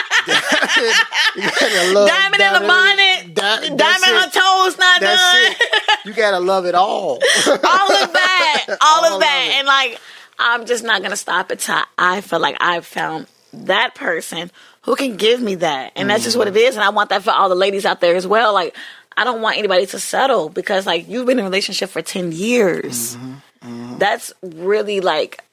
you 0.76 1.42
gotta 1.42 1.92
love 1.94 2.08
Diamond 2.08 2.42
in 2.42 2.52
the 2.54 2.68
bonnet. 2.68 3.34
Di- 3.34 3.76
Diamond 3.76 4.16
on 4.16 4.30
toes 4.30 4.78
not 4.78 5.00
That's 5.00 5.20
done. 5.20 5.52
it. 5.52 6.06
You 6.06 6.12
gotta 6.12 6.40
love 6.40 6.66
it 6.66 6.74
all. 6.74 7.18
all 7.46 7.92
of 7.92 8.12
that, 8.12 8.64
all, 8.68 8.76
All 8.80 9.04
of 9.04 9.12
of 9.14 9.20
that, 9.20 9.46
it. 9.48 9.58
and 9.58 9.66
like 9.66 10.00
I'm 10.38 10.66
just 10.66 10.84
not 10.84 11.02
gonna 11.02 11.16
stop 11.16 11.50
until 11.50 11.82
I 11.98 12.20
feel 12.20 12.40
like 12.40 12.56
I've 12.60 12.86
found 12.86 13.26
that 13.52 13.94
person 13.94 14.50
who 14.82 14.96
can 14.96 15.16
give 15.16 15.40
me 15.40 15.56
that, 15.56 15.92
and 15.96 16.10
that's 16.10 16.24
just 16.24 16.36
what 16.36 16.48
it 16.48 16.54
mm-hmm. 16.54 16.68
is. 16.68 16.74
And 16.74 16.84
I 16.84 16.90
want 16.90 17.10
that 17.10 17.22
for 17.22 17.30
all 17.30 17.48
the 17.48 17.54
ladies 17.54 17.84
out 17.84 18.00
there 18.00 18.16
as 18.16 18.26
well. 18.26 18.52
Like 18.52 18.76
I 19.16 19.24
don't 19.24 19.42
want 19.42 19.58
anybody 19.58 19.86
to 19.86 19.98
settle 19.98 20.48
because 20.48 20.86
like 20.86 21.08
you've 21.08 21.26
been 21.26 21.38
in 21.38 21.44
a 21.44 21.48
relationship 21.48 21.90
for 21.90 22.02
ten 22.02 22.32
years. 22.32 23.16
Mm-hmm. 23.16 23.32
Mm-hmm. 23.62 23.98
That's 23.98 24.32
really 24.42 25.00
like 25.00 25.44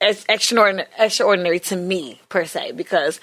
it's 0.00 0.24
extraordinary, 0.28 0.88
extraordinary 0.98 1.60
to 1.60 1.76
me 1.76 2.20
per 2.28 2.44
se 2.46 2.72
because 2.72 3.20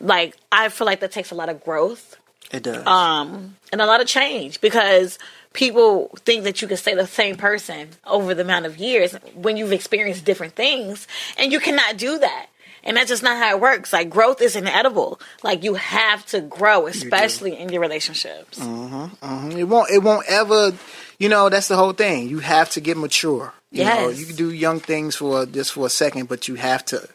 like 0.00 0.36
I 0.50 0.68
feel 0.70 0.86
like 0.86 1.00
that 1.00 1.12
takes 1.12 1.30
a 1.30 1.34
lot 1.34 1.48
of 1.48 1.62
growth 1.64 2.16
It 2.52 2.62
does. 2.62 2.86
um, 2.86 3.56
and 3.72 3.80
a 3.80 3.86
lot 3.86 4.00
of 4.00 4.06
change 4.06 4.60
because 4.60 5.18
people 5.52 6.10
think 6.24 6.44
that 6.44 6.62
you 6.62 6.68
can 6.68 6.76
stay 6.76 6.94
the 6.94 7.06
same 7.06 7.36
person 7.36 7.88
over 8.06 8.34
the 8.34 8.42
amount 8.42 8.66
of 8.66 8.76
years 8.78 9.14
when 9.34 9.56
you've 9.56 9.72
experienced 9.72 10.24
different 10.24 10.54
things, 10.54 11.06
and 11.36 11.52
you 11.52 11.58
cannot 11.60 11.96
do 11.96 12.18
that. 12.18 12.46
And 12.82 12.96
that's 12.96 13.08
just 13.10 13.22
not 13.22 13.36
how 13.36 13.50
it 13.56 13.60
works. 13.60 13.92
Like 13.92 14.08
growth 14.08 14.40
is 14.40 14.56
inedible. 14.56 15.20
Like 15.42 15.62
you 15.64 15.74
have 15.74 16.24
to 16.26 16.40
grow, 16.40 16.86
especially 16.86 17.54
in 17.58 17.68
your 17.68 17.82
relationships. 17.82 18.58
It 18.58 19.64
won't. 19.68 19.90
It 19.90 19.98
won't 20.02 20.26
ever. 20.28 20.72
You 21.18 21.28
know, 21.28 21.50
that's 21.50 21.68
the 21.68 21.76
whole 21.76 21.92
thing. 21.92 22.28
You 22.30 22.38
have 22.38 22.70
to 22.70 22.80
get 22.80 22.96
mature. 22.96 23.52
You 23.70 23.84
know, 23.84 24.08
Yes. 24.08 24.18
you 24.18 24.26
can 24.26 24.36
do 24.36 24.50
young 24.50 24.80
things 24.80 25.14
for 25.16 25.44
just 25.46 25.72
for 25.72 25.86
a 25.86 25.90
second, 25.90 26.28
but 26.28 26.48
you 26.48 26.54
have 26.54 26.84
to 26.86 27.06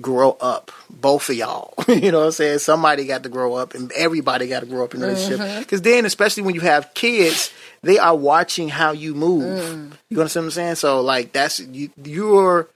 grow 0.00 0.36
up. 0.40 0.70
Both 0.90 1.28
of 1.28 1.36
y'all. 1.36 1.74
you 1.88 2.12
know 2.12 2.20
what 2.20 2.26
I'm 2.26 2.32
saying? 2.32 2.58
Somebody 2.58 3.06
got 3.06 3.22
to 3.24 3.28
grow 3.28 3.54
up, 3.54 3.74
and 3.74 3.92
everybody 3.92 4.48
got 4.48 4.60
to 4.60 4.66
grow 4.66 4.84
up 4.84 4.94
in 4.94 5.02
a 5.02 5.06
relationship. 5.06 5.40
Mm-hmm. 5.40 5.60
Because 5.60 5.82
then, 5.82 6.06
especially 6.06 6.42
when 6.44 6.54
you 6.54 6.60
have 6.62 6.94
kids, 6.94 7.52
they 7.82 7.98
are 7.98 8.16
watching 8.16 8.68
how 8.68 8.92
you 8.92 9.14
move. 9.14 9.60
Mm. 9.60 9.92
You 10.08 10.18
understand 10.20 10.44
what 10.44 10.48
I'm 10.48 10.50
saying? 10.52 10.74
So, 10.76 11.00
like, 11.00 11.32
that's 11.32 11.60
you. 11.60 11.90
You're 12.02 12.68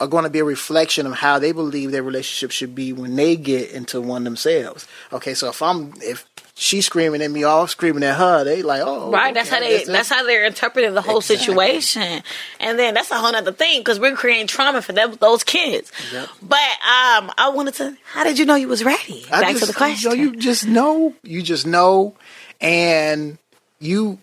are 0.00 0.08
going 0.08 0.24
to 0.24 0.30
be 0.30 0.40
a 0.40 0.44
reflection 0.44 1.06
of 1.06 1.14
how 1.14 1.38
they 1.38 1.52
believe 1.52 1.92
their 1.92 2.02
relationship 2.02 2.50
should 2.50 2.74
be 2.74 2.92
when 2.92 3.14
they 3.16 3.36
get 3.36 3.70
into 3.70 4.00
one 4.00 4.24
themselves. 4.24 4.86
Okay, 5.12 5.34
so 5.34 5.48
if 5.48 5.62
I'm 5.62 5.94
if 6.00 6.28
she's 6.54 6.86
screaming 6.86 7.20
at 7.20 7.30
me, 7.30 7.44
all 7.44 7.66
screaming 7.66 8.04
at 8.04 8.16
her, 8.16 8.44
they 8.44 8.62
like, 8.62 8.82
oh, 8.84 9.10
Right, 9.10 9.34
that's 9.34 9.48
how 9.48 9.60
they. 9.60 9.78
Guess 9.78 9.86
That's 9.88 10.08
how 10.08 10.24
they're 10.24 10.46
interpreting 10.46 10.94
the 10.94 11.02
whole 11.02 11.18
Exactly. 11.18 11.36
situation, 11.36 12.22
and 12.60 12.78
then 12.78 12.94
that's 12.94 13.10
a 13.10 13.16
whole 13.16 13.34
other 13.34 13.52
thing 13.52 13.80
because 13.80 13.98
we're 14.00 14.14
creating 14.14 14.46
trauma 14.46 14.80
for 14.80 14.92
them, 14.92 15.14
those 15.20 15.44
kids. 15.44 15.92
Yep. 16.12 16.28
But 16.42 16.56
um, 16.56 17.32
I 17.36 17.50
wanted 17.54 17.74
to. 17.74 17.96
How 18.12 18.24
did 18.24 18.38
you 18.38 18.46
know 18.46 18.54
you 18.54 18.68
was 18.68 18.84
ready? 18.84 19.26
I 19.30 19.40
Back 19.40 19.50
just, 19.50 19.60
to 19.60 19.66
the 19.66 19.72
question. 19.74 20.10
You, 20.12 20.16
know, 20.16 20.22
you 20.22 20.36
just 20.36 20.66
know, 20.66 21.14
you 21.22 21.42
just 21.42 21.66
know, 21.66 22.14
and 22.60 23.38
you, 23.80 24.18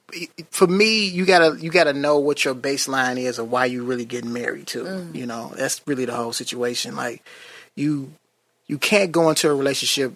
for 0.49 0.67
me, 0.67 1.07
you 1.07 1.25
gotta 1.25 1.57
you 1.59 1.69
gotta 1.69 1.93
know 1.93 2.17
what 2.17 2.43
your 2.45 2.55
baseline 2.55 3.17
is 3.17 3.37
or 3.39 3.43
why 3.43 3.65
you 3.65 3.83
really 3.83 4.05
getting 4.05 4.33
married 4.33 4.67
to. 4.67 4.83
Mm. 4.83 5.15
You 5.15 5.25
know, 5.25 5.53
that's 5.55 5.81
really 5.85 6.05
the 6.05 6.13
whole 6.15 6.33
situation. 6.33 6.95
Like 6.95 7.23
you, 7.75 8.13
you 8.67 8.77
can't 8.77 9.11
go 9.11 9.29
into 9.29 9.49
a 9.49 9.53
relationship 9.53 10.13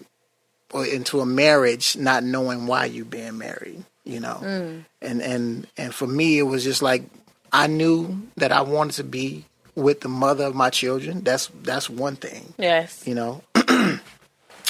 or 0.74 0.86
into 0.86 1.22
a 1.22 1.26
marriage 1.26 1.96
not 1.96 2.24
knowing 2.24 2.68
why 2.68 2.86
you 2.86 3.06
being 3.06 3.38
married. 3.38 3.84
You 4.04 4.20
know, 4.20 4.40
Mm. 4.44 4.86
and 5.02 5.22
and 5.22 5.68
and 5.78 5.94
for 5.94 6.06
me, 6.08 6.38
it 6.38 6.44
was 6.44 6.64
just 6.64 6.82
like 6.84 7.04
I 7.52 7.68
knew 7.68 8.22
that 8.38 8.52
I 8.52 8.62
wanted 8.62 8.98
to 8.98 9.04
be 9.04 9.46
with 9.74 10.02
the 10.02 10.10
mother 10.10 10.46
of 10.46 10.54
my 10.56 10.70
children. 10.70 11.24
That's 11.24 11.50
that's 11.64 11.90
one 11.90 12.16
thing 12.16 12.54
yes. 12.60 13.04
you 13.08 13.16
know. 13.16 13.42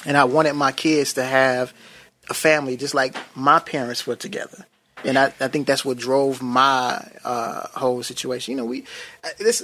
and 0.05 0.17
I 0.17 0.23
wanted 0.23 0.53
my 0.53 0.71
kids 0.71 1.13
to 1.13 1.23
have 1.23 1.73
a 2.29 2.33
family 2.33 2.77
just 2.77 2.93
like 2.93 3.15
my 3.35 3.59
parents 3.59 4.07
were 4.07 4.15
together. 4.15 4.65
And 5.03 5.19
I, 5.19 5.25
I 5.39 5.49
think 5.49 5.67
that's 5.67 5.83
what 5.85 5.97
drove 5.97 6.41
my 6.41 6.99
uh, 7.23 7.67
whole 7.77 8.01
situation. 8.01 8.53
You 8.53 8.57
know, 8.57 8.65
we 8.65 8.85
uh, 9.23 9.29
this 9.37 9.61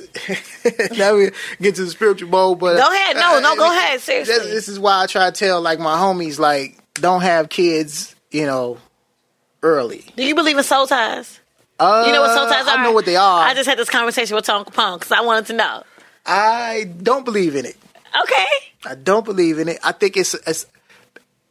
now 0.98 1.16
we 1.16 1.32
get 1.60 1.76
to 1.76 1.86
the 1.86 1.90
spiritual 1.90 2.30
mode, 2.30 2.60
but 2.60 2.78
Go 2.78 2.92
ahead. 2.94 3.16
No, 3.16 3.40
no, 3.40 3.56
go 3.56 3.72
ahead. 3.72 4.02
Seriously. 4.02 4.52
this 4.52 4.68
is 4.68 4.78
why 4.80 5.04
I 5.04 5.08
try 5.08 5.30
to 5.30 5.36
tell 5.36 5.62
like 5.62 5.80
my 5.80 5.96
homies 5.98 6.38
like 6.38 6.78
don't 6.96 7.22
have 7.22 7.50
kids, 7.50 8.14
you 8.30 8.46
know, 8.46 8.78
early. 9.64 10.06
Do 10.16 10.24
you 10.24 10.36
believe 10.36 10.58
in 10.58 10.64
soul 10.64 10.86
ties? 10.86 11.40
Uh, 11.80 12.04
You 12.06 12.14
know 12.14 12.22
what 12.22 12.36
soul 12.36 12.48
ties 12.48 12.68
are? 12.68 12.78
I 12.78 12.84
know 12.84 12.92
what 12.92 13.06
they 13.06 13.16
are. 13.16 13.44
I 13.44 13.54
just 13.56 13.68
had 13.68 13.78
this 13.80 13.90
conversation 13.90 14.36
with 14.36 14.46
Tonka 14.46 14.72
Punk 14.74 15.02
because 15.02 15.12
I 15.18 15.22
wanted 15.22 15.48
to 15.48 15.54
know. 15.54 15.84
I 16.26 16.92
don't 17.02 17.26
believe 17.26 17.56
in 17.56 17.66
it. 17.66 17.78
Okay. 18.24 18.46
I 18.86 18.94
don't 18.96 19.26
believe 19.26 19.58
in 19.58 19.70
it. 19.70 19.80
I 19.84 19.92
think 19.94 20.18
it's 20.18 20.34
it's 20.46 20.68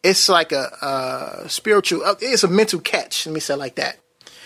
it's 0.03 0.29
like 0.29 0.53
a, 0.53 0.69
uh 0.85 1.49
spiritual. 1.49 2.05
uh, 2.05 2.15
It's 2.21 2.45
a 2.45 2.49
mental 2.49 2.81
catch. 2.81 3.27
Let 3.27 3.33
me 3.35 3.41
say 3.41 3.55
it 3.55 3.59
like 3.59 3.75
that. 3.77 3.97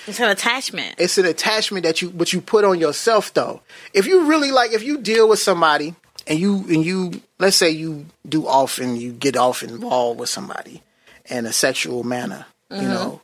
It's 0.06 0.20
an 0.20 0.28
attachment. 0.28 0.96
It's 0.98 1.16
an 1.16 1.24
attachment 1.26 1.84
that 1.84 2.02
you 2.02 2.10
but 2.10 2.32
you 2.32 2.40
put 2.40 2.64
on 2.64 2.78
yourself 2.78 3.32
though. 3.34 3.60
If 3.94 4.06
you 4.06 4.26
really 4.26 4.50
like, 4.50 4.72
if 4.72 4.82
you 4.82 4.98
deal 4.98 5.28
with 5.28 5.38
somebody 5.38 5.94
and 6.26 6.38
you 6.38 6.56
and 6.68 6.84
you 6.84 7.22
let's 7.38 7.56
say 7.56 7.70
you 7.70 8.06
do 8.28 8.46
often 8.46 8.96
you 8.96 9.12
get 9.12 9.36
off 9.36 9.62
involved 9.62 10.20
with 10.20 10.28
somebody 10.28 10.82
in 11.26 11.46
a 11.46 11.52
sexual 11.52 12.02
manner, 12.04 12.44
you 12.70 12.82
know, 12.82 13.22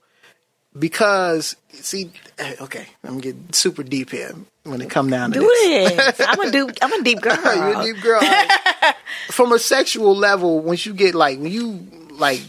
because 0.79 1.57
see, 1.73 2.11
eh, 2.39 2.55
okay, 2.61 2.87
I'm 3.05 3.19
getting 3.19 3.53
super 3.53 3.83
deep 3.83 4.11
here 4.11 4.33
when 4.65 4.81
it 4.81 4.89
come 4.91 5.11
down 5.11 5.33
to 5.33 5.41
Do 5.41 5.47
this. 5.47 6.17
this. 6.17 6.27
I'm 6.27 6.41
a 6.41 6.51
deep. 6.51 6.71
I'm 6.81 6.93
a 6.93 7.03
deep 7.03 7.21
girl. 7.21 7.37
You're 7.45 7.81
a 7.81 7.85
deep 7.93 8.03
girl. 8.03 8.21
From 9.31 9.53
a 9.53 9.59
sexual 9.59 10.15
level, 10.17 10.61
once 10.61 10.87
you 10.87 10.95
get 10.95 11.15
like 11.15 11.39
when 11.39 11.51
you 11.53 11.87
like 12.21 12.41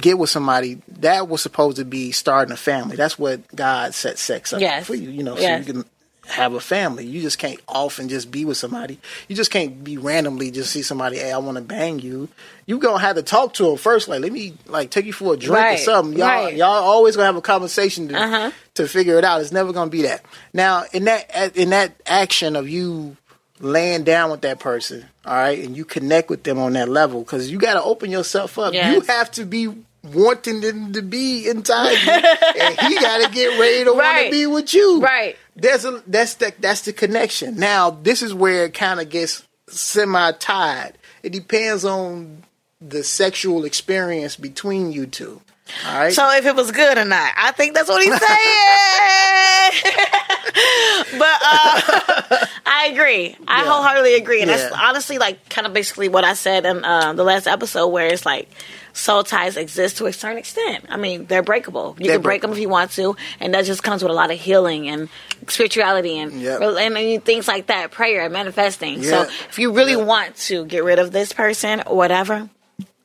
get 0.00 0.18
with 0.18 0.30
somebody, 0.30 0.80
that 1.00 1.28
was 1.28 1.40
supposed 1.42 1.76
to 1.78 1.84
be 1.84 2.12
starting 2.12 2.52
a 2.52 2.56
family. 2.56 2.96
That's 2.96 3.18
what 3.18 3.54
God 3.54 3.94
set 3.94 4.18
sex 4.18 4.52
up 4.52 4.60
Yes. 4.60 4.86
for 4.86 4.94
you. 4.94 5.10
You 5.10 5.22
know, 5.22 5.36
Yes. 5.38 5.64
so 5.64 5.68
you 5.68 5.72
can 5.82 5.90
have 6.28 6.52
a 6.54 6.60
family. 6.60 7.06
You 7.06 7.22
just 7.22 7.38
can't 7.38 7.60
often 7.68 8.08
just 8.08 8.30
be 8.32 8.44
with 8.44 8.56
somebody. 8.56 8.98
You 9.28 9.36
just 9.36 9.50
can't 9.52 9.84
be 9.84 9.96
randomly 9.96 10.50
just 10.50 10.70
see 10.72 10.82
somebody. 10.82 11.18
Hey, 11.18 11.30
I 11.32 11.38
want 11.38 11.56
to 11.56 11.62
bang 11.62 12.00
you. 12.00 12.28
You 12.66 12.78
gonna 12.78 12.98
have 12.98 13.14
to 13.16 13.22
talk 13.22 13.54
to 13.54 13.62
them 13.64 13.76
first. 13.76 14.08
Like, 14.08 14.20
let 14.22 14.32
me 14.32 14.54
like 14.66 14.90
take 14.90 15.06
you 15.06 15.12
for 15.12 15.34
a 15.34 15.36
drink 15.36 15.54
Right, 15.56 15.78
or 15.78 15.82
something. 15.82 16.18
Y'all, 16.18 16.26
right. 16.26 16.56
y'all 16.56 16.66
always 16.82 17.14
gonna 17.16 17.26
have 17.26 17.36
a 17.36 17.40
conversation 17.40 18.08
to 18.08 18.20
Uh-huh. 18.20 18.50
to 18.74 18.88
figure 18.88 19.16
it 19.18 19.24
out. 19.24 19.40
It's 19.40 19.52
never 19.52 19.72
gonna 19.72 19.88
be 19.90 20.02
that. 20.02 20.22
Now, 20.52 20.84
in 20.92 21.04
that 21.04 21.56
in 21.56 21.70
that 21.70 21.92
action 22.06 22.56
of 22.56 22.68
you 22.68 23.16
laying 23.60 24.04
down 24.04 24.30
with 24.30 24.42
that 24.42 24.60
person, 24.60 25.04
all 25.24 25.34
right, 25.34 25.58
and 25.58 25.76
you 25.76 25.84
connect 25.84 26.30
with 26.30 26.42
them 26.42 26.58
on 26.58 26.74
that 26.74 26.88
level 26.88 27.20
because 27.20 27.50
you 27.50 27.58
got 27.58 27.74
to 27.74 27.82
open 27.82 28.10
yourself 28.10 28.58
up. 28.58 28.74
Yes. 28.74 28.94
You 28.94 29.00
have 29.02 29.30
to 29.32 29.44
be 29.44 29.68
wanting 30.02 30.60
them 30.60 30.92
to 30.92 31.02
be 31.02 31.48
inside 31.48 31.92
you, 31.92 32.12
and 32.62 32.80
he 32.80 32.94
got 33.00 33.26
to 33.26 33.32
get 33.32 33.58
ready 33.58 33.84
to 33.84 33.92
want 33.92 34.24
to 34.24 34.30
be 34.30 34.46
with 34.46 34.72
you. 34.74 35.00
Right. 35.00 35.36
There's 35.54 35.84
a 35.84 36.02
that's 36.06 36.34
the 36.34 36.52
that's 36.58 36.82
the 36.82 36.92
connection. 36.92 37.56
Now, 37.56 37.90
this 37.90 38.22
is 38.22 38.34
where 38.34 38.66
it 38.66 38.74
kind 38.74 39.00
of 39.00 39.08
gets 39.08 39.46
semi 39.68 40.32
tied. 40.32 40.98
It 41.22 41.32
depends 41.32 41.84
on 41.84 42.44
the 42.80 43.02
sexual 43.02 43.64
experience 43.64 44.36
between 44.36 44.92
you 44.92 45.06
two. 45.06 45.40
Right. 45.84 46.12
So 46.12 46.30
if 46.36 46.46
it 46.46 46.54
was 46.54 46.70
good 46.70 46.96
or 46.98 47.04
not, 47.04 47.32
I 47.36 47.50
think 47.52 47.74
that's 47.74 47.88
what 47.88 48.02
he's 48.02 48.16
saying. 48.26 49.96
but 51.18 51.38
uh, 51.42 52.46
I 52.66 52.88
agree. 52.92 53.36
I 53.48 53.62
Yeah. 53.62 53.70
wholeheartedly 53.70 54.14
agree, 54.14 54.42
and 54.42 54.50
that's 54.50 54.72
honestly 54.72 55.18
like 55.18 55.48
kind 55.48 55.66
of 55.66 55.72
basically 55.72 56.08
what 56.08 56.24
I 56.24 56.34
said 56.34 56.64
in 56.66 56.84
uh, 56.84 57.12
the 57.14 57.24
last 57.24 57.46
episode, 57.46 57.88
where 57.88 58.06
it's 58.06 58.24
like 58.24 58.48
soul 58.92 59.22
ties 59.24 59.56
exist 59.56 59.98
to 59.98 60.06
a 60.06 60.12
certain 60.12 60.38
extent. 60.38 60.84
I 60.88 60.96
mean, 60.96 61.26
they're 61.26 61.42
breakable. 61.42 61.96
You 61.98 62.06
They're 62.06 62.16
can 62.16 62.22
break 62.22 62.42
them 62.42 62.52
if 62.52 62.58
you 62.58 62.68
want 62.68 62.92
to, 62.92 63.16
and 63.40 63.52
that 63.54 63.64
just 63.64 63.82
comes 63.82 64.02
with 64.02 64.10
a 64.10 64.14
lot 64.14 64.30
of 64.30 64.38
healing 64.38 64.88
and 64.88 65.08
spirituality 65.48 66.18
and 66.18 66.32
Yep. 66.40 66.60
and, 66.62 66.96
and 66.96 67.24
things 67.24 67.48
like 67.48 67.66
that, 67.66 67.90
prayer 67.90 68.22
and 68.24 68.32
manifesting. 68.32 69.02
So 69.02 69.22
if 69.48 69.58
you 69.58 69.72
really 69.72 69.92
Yeah. 69.92 70.04
want 70.04 70.36
to 70.48 70.64
get 70.64 70.84
rid 70.84 70.98
of 70.98 71.10
this 71.12 71.32
person 71.32 71.82
or 71.86 71.96
whatever, 71.96 72.48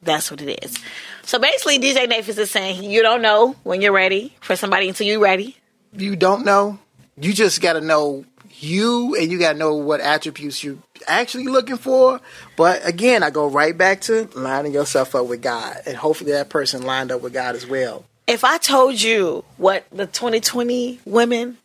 that's 0.03 0.31
what 0.31 0.41
it 0.41 0.63
is. 0.63 0.75
So 1.23 1.39
basically, 1.39 1.79
DJ 1.79 2.07
Nehpets 2.07 2.37
is 2.37 2.51
saying 2.51 2.83
you 2.83 3.01
don't 3.01 3.21
know 3.21 3.55
when 3.63 3.81
you're 3.81 3.91
ready 3.91 4.33
for 4.41 4.55
somebody 4.55 4.87
until 4.89 5.07
you're 5.07 5.19
ready. 5.19 5.57
you 5.95 6.15
don't 6.15 6.45
know. 6.45 6.79
You 7.17 7.33
just 7.33 7.61
got 7.61 7.73
to 7.73 7.81
know 7.81 8.25
you, 8.59 9.15
and 9.15 9.31
you 9.31 9.37
got 9.39 9.53
to 9.53 9.57
know 9.59 9.75
what 9.75 10.01
attributes 10.01 10.63
you 10.63 10.81
actually 11.07 11.45
looking 11.47 11.77
for. 11.77 12.19
But 12.55 12.87
again, 12.87 13.23
I 13.23 13.29
go 13.29 13.47
right 13.47 13.77
back 13.77 14.01
to 14.01 14.27
lining 14.33 14.73
yourself 14.73 15.15
up 15.15 15.27
with 15.27 15.41
God, 15.41 15.77
and 15.85 15.95
hopefully 15.97 16.31
that 16.31 16.49
person 16.49 16.83
lined 16.83 17.11
up 17.11 17.21
with 17.21 17.33
God 17.33 17.55
as 17.55 17.67
well. 17.67 18.05
If 18.27 18.43
I 18.43 18.57
told 18.57 19.01
you 19.01 19.43
what 19.57 19.85
the 19.91 20.05
2020 20.05 20.99
women 21.05 21.57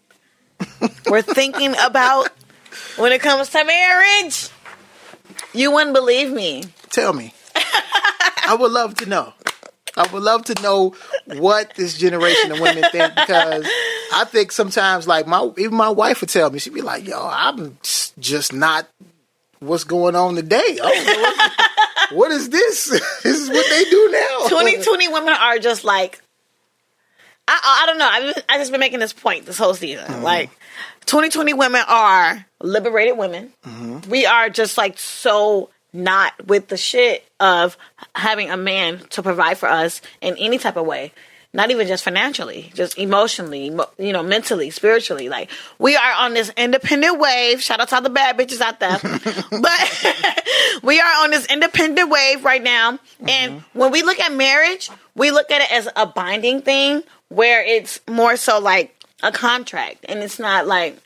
were 1.10 1.22
thinking 1.22 1.74
about 1.82 2.30
when 2.96 3.12
it 3.12 3.20
comes 3.20 3.50
to 3.50 3.64
marriage, 3.64 4.48
you 5.54 5.70
wouldn't 5.70 5.94
believe 5.94 6.30
me. 6.32 6.64
Tell 6.90 7.12
me. 7.12 7.32
I 7.54 8.56
would 8.58 8.72
love 8.72 8.94
to 8.96 9.06
know. 9.06 9.32
I 9.96 10.06
would 10.12 10.22
love 10.22 10.44
to 10.46 10.62
know 10.62 10.94
what 11.38 11.74
this 11.74 11.96
generation 11.96 12.52
of 12.52 12.60
women 12.60 12.84
think 12.92 13.14
because 13.14 13.66
I 14.12 14.24
think 14.24 14.52
sometimes, 14.52 15.06
like 15.06 15.26
my 15.26 15.50
even 15.56 15.74
my 15.74 15.88
wife 15.88 16.20
would 16.20 16.30
tell 16.30 16.50
me, 16.50 16.58
she'd 16.58 16.74
be 16.74 16.82
like, 16.82 17.06
"Yo, 17.06 17.18
I'm 17.18 17.78
just 18.18 18.52
not 18.52 18.88
what's 19.60 19.84
going 19.84 20.14
on 20.14 20.34
today. 20.34 20.78
I 20.82 20.90
don't 20.90 22.10
know 22.10 22.16
what, 22.18 22.30
is 22.30 22.50
this? 22.50 22.84
this 23.22 23.24
is 23.24 23.48
what 23.48 23.66
they 23.70 23.84
do 23.84 24.10
now." 24.12 24.48
2020 24.48 25.08
women 25.08 25.32
are 25.32 25.58
just 25.58 25.84
like 25.84 26.20
I, 27.48 27.58
I 27.62 27.82
I 27.82 27.86
don't 27.86 27.98
know. 27.98 28.08
I 28.08 28.20
just, 28.20 28.46
I 28.48 28.58
just 28.58 28.70
been 28.70 28.80
making 28.80 28.98
this 28.98 29.12
point 29.12 29.46
this 29.46 29.58
whole 29.58 29.74
season. 29.74 30.04
Mm-hmm. 30.06 30.22
Like 30.22 30.50
2020 31.06 31.54
women 31.54 31.82
are 31.88 32.44
liberated 32.60 33.16
women. 33.16 33.52
Mm-hmm. 33.64 34.10
We 34.10 34.26
are 34.26 34.50
just 34.50 34.76
like 34.76 34.98
so 34.98 35.70
not 35.96 36.46
with 36.46 36.68
the 36.68 36.76
shit 36.76 37.26
of 37.40 37.76
having 38.14 38.50
a 38.50 38.56
man 38.56 39.00
to 39.10 39.22
provide 39.22 39.58
for 39.58 39.68
us 39.68 40.00
in 40.20 40.36
any 40.36 40.58
type 40.58 40.76
of 40.76 40.86
way. 40.86 41.12
Not 41.52 41.70
even 41.70 41.86
just 41.86 42.04
financially, 42.04 42.70
just 42.74 42.98
emotionally, 42.98 43.74
you 43.98 44.12
know, 44.12 44.22
mentally, 44.22 44.68
spiritually. 44.68 45.30
Like 45.30 45.50
we 45.78 45.96
are 45.96 46.12
on 46.18 46.34
this 46.34 46.50
independent 46.56 47.18
wave. 47.18 47.62
Shout 47.62 47.80
out 47.80 47.88
to 47.88 47.94
all 47.94 48.02
the 48.02 48.10
bad 48.10 48.36
bitches 48.36 48.60
out 48.60 48.78
there. 48.78 48.98
but 49.62 50.42
we 50.82 51.00
are 51.00 51.24
on 51.24 51.30
this 51.30 51.46
independent 51.46 52.10
wave 52.10 52.44
right 52.44 52.62
now. 52.62 52.98
And 53.26 53.60
mm-hmm. 53.60 53.78
when 53.78 53.90
we 53.90 54.02
look 54.02 54.20
at 54.20 54.32
marriage, 54.32 54.90
we 55.14 55.30
look 55.30 55.50
at 55.50 55.62
it 55.62 55.72
as 55.72 55.88
a 55.96 56.06
binding 56.06 56.60
thing 56.60 57.02
where 57.28 57.64
it's 57.64 58.00
more 58.06 58.36
so 58.36 58.60
like 58.60 58.94
a 59.22 59.32
contract 59.32 60.04
and 60.08 60.18
it's 60.20 60.38
not 60.38 60.66
like 60.66 60.98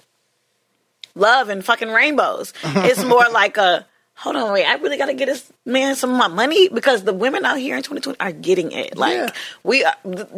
love 1.14 1.48
and 1.48 1.64
fucking 1.64 1.90
rainbows. 1.90 2.52
It's 2.64 3.04
more 3.04 3.26
like 3.32 3.56
a 3.56 3.86
hold 4.20 4.36
on, 4.36 4.52
wait, 4.52 4.66
I 4.66 4.74
really 4.74 4.98
gotta 4.98 5.14
get 5.14 5.26
this 5.26 5.50
man 5.64 5.96
some 5.96 6.10
of 6.10 6.16
my 6.18 6.28
money 6.28 6.68
because 6.68 7.04
the 7.04 7.12
women 7.14 7.42
out 7.46 7.56
here 7.58 7.74
in 7.74 7.82
2020 7.82 8.20
are 8.20 8.32
getting 8.32 8.70
it. 8.70 8.94
Like 8.96 9.14
Yeah. 9.16 9.30
we 9.64 9.82
are 9.82 9.94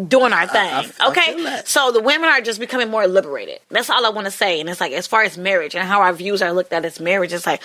doing 0.07 0.33
our 0.33 0.47
thing. 0.47 0.73
I 0.73 0.83
feel 0.85 1.09
okay, 1.09 1.43
that. 1.43 1.67
so 1.67 1.91
the 1.91 2.01
women 2.01 2.29
are 2.29 2.41
just 2.41 2.61
becoming 2.61 2.91
more 2.91 3.09
liberated. 3.09 3.59
That's 3.71 3.91
all 3.91 4.07
I 4.07 4.11
want 4.11 4.27
to 4.27 4.31
say. 4.31 4.61
And 4.61 4.69
it's 4.69 4.81
like 4.81 4.93
as 4.93 5.09
far 5.09 5.25
as 5.25 5.37
marriage 5.37 5.75
and 5.75 5.83
how 5.87 6.01
our 6.01 6.13
views 6.13 6.43
are 6.43 6.53
looked 6.53 6.73
at 6.73 6.85
as 6.85 7.01
marriage, 7.01 7.33
it's 7.33 7.45
like, 7.45 7.61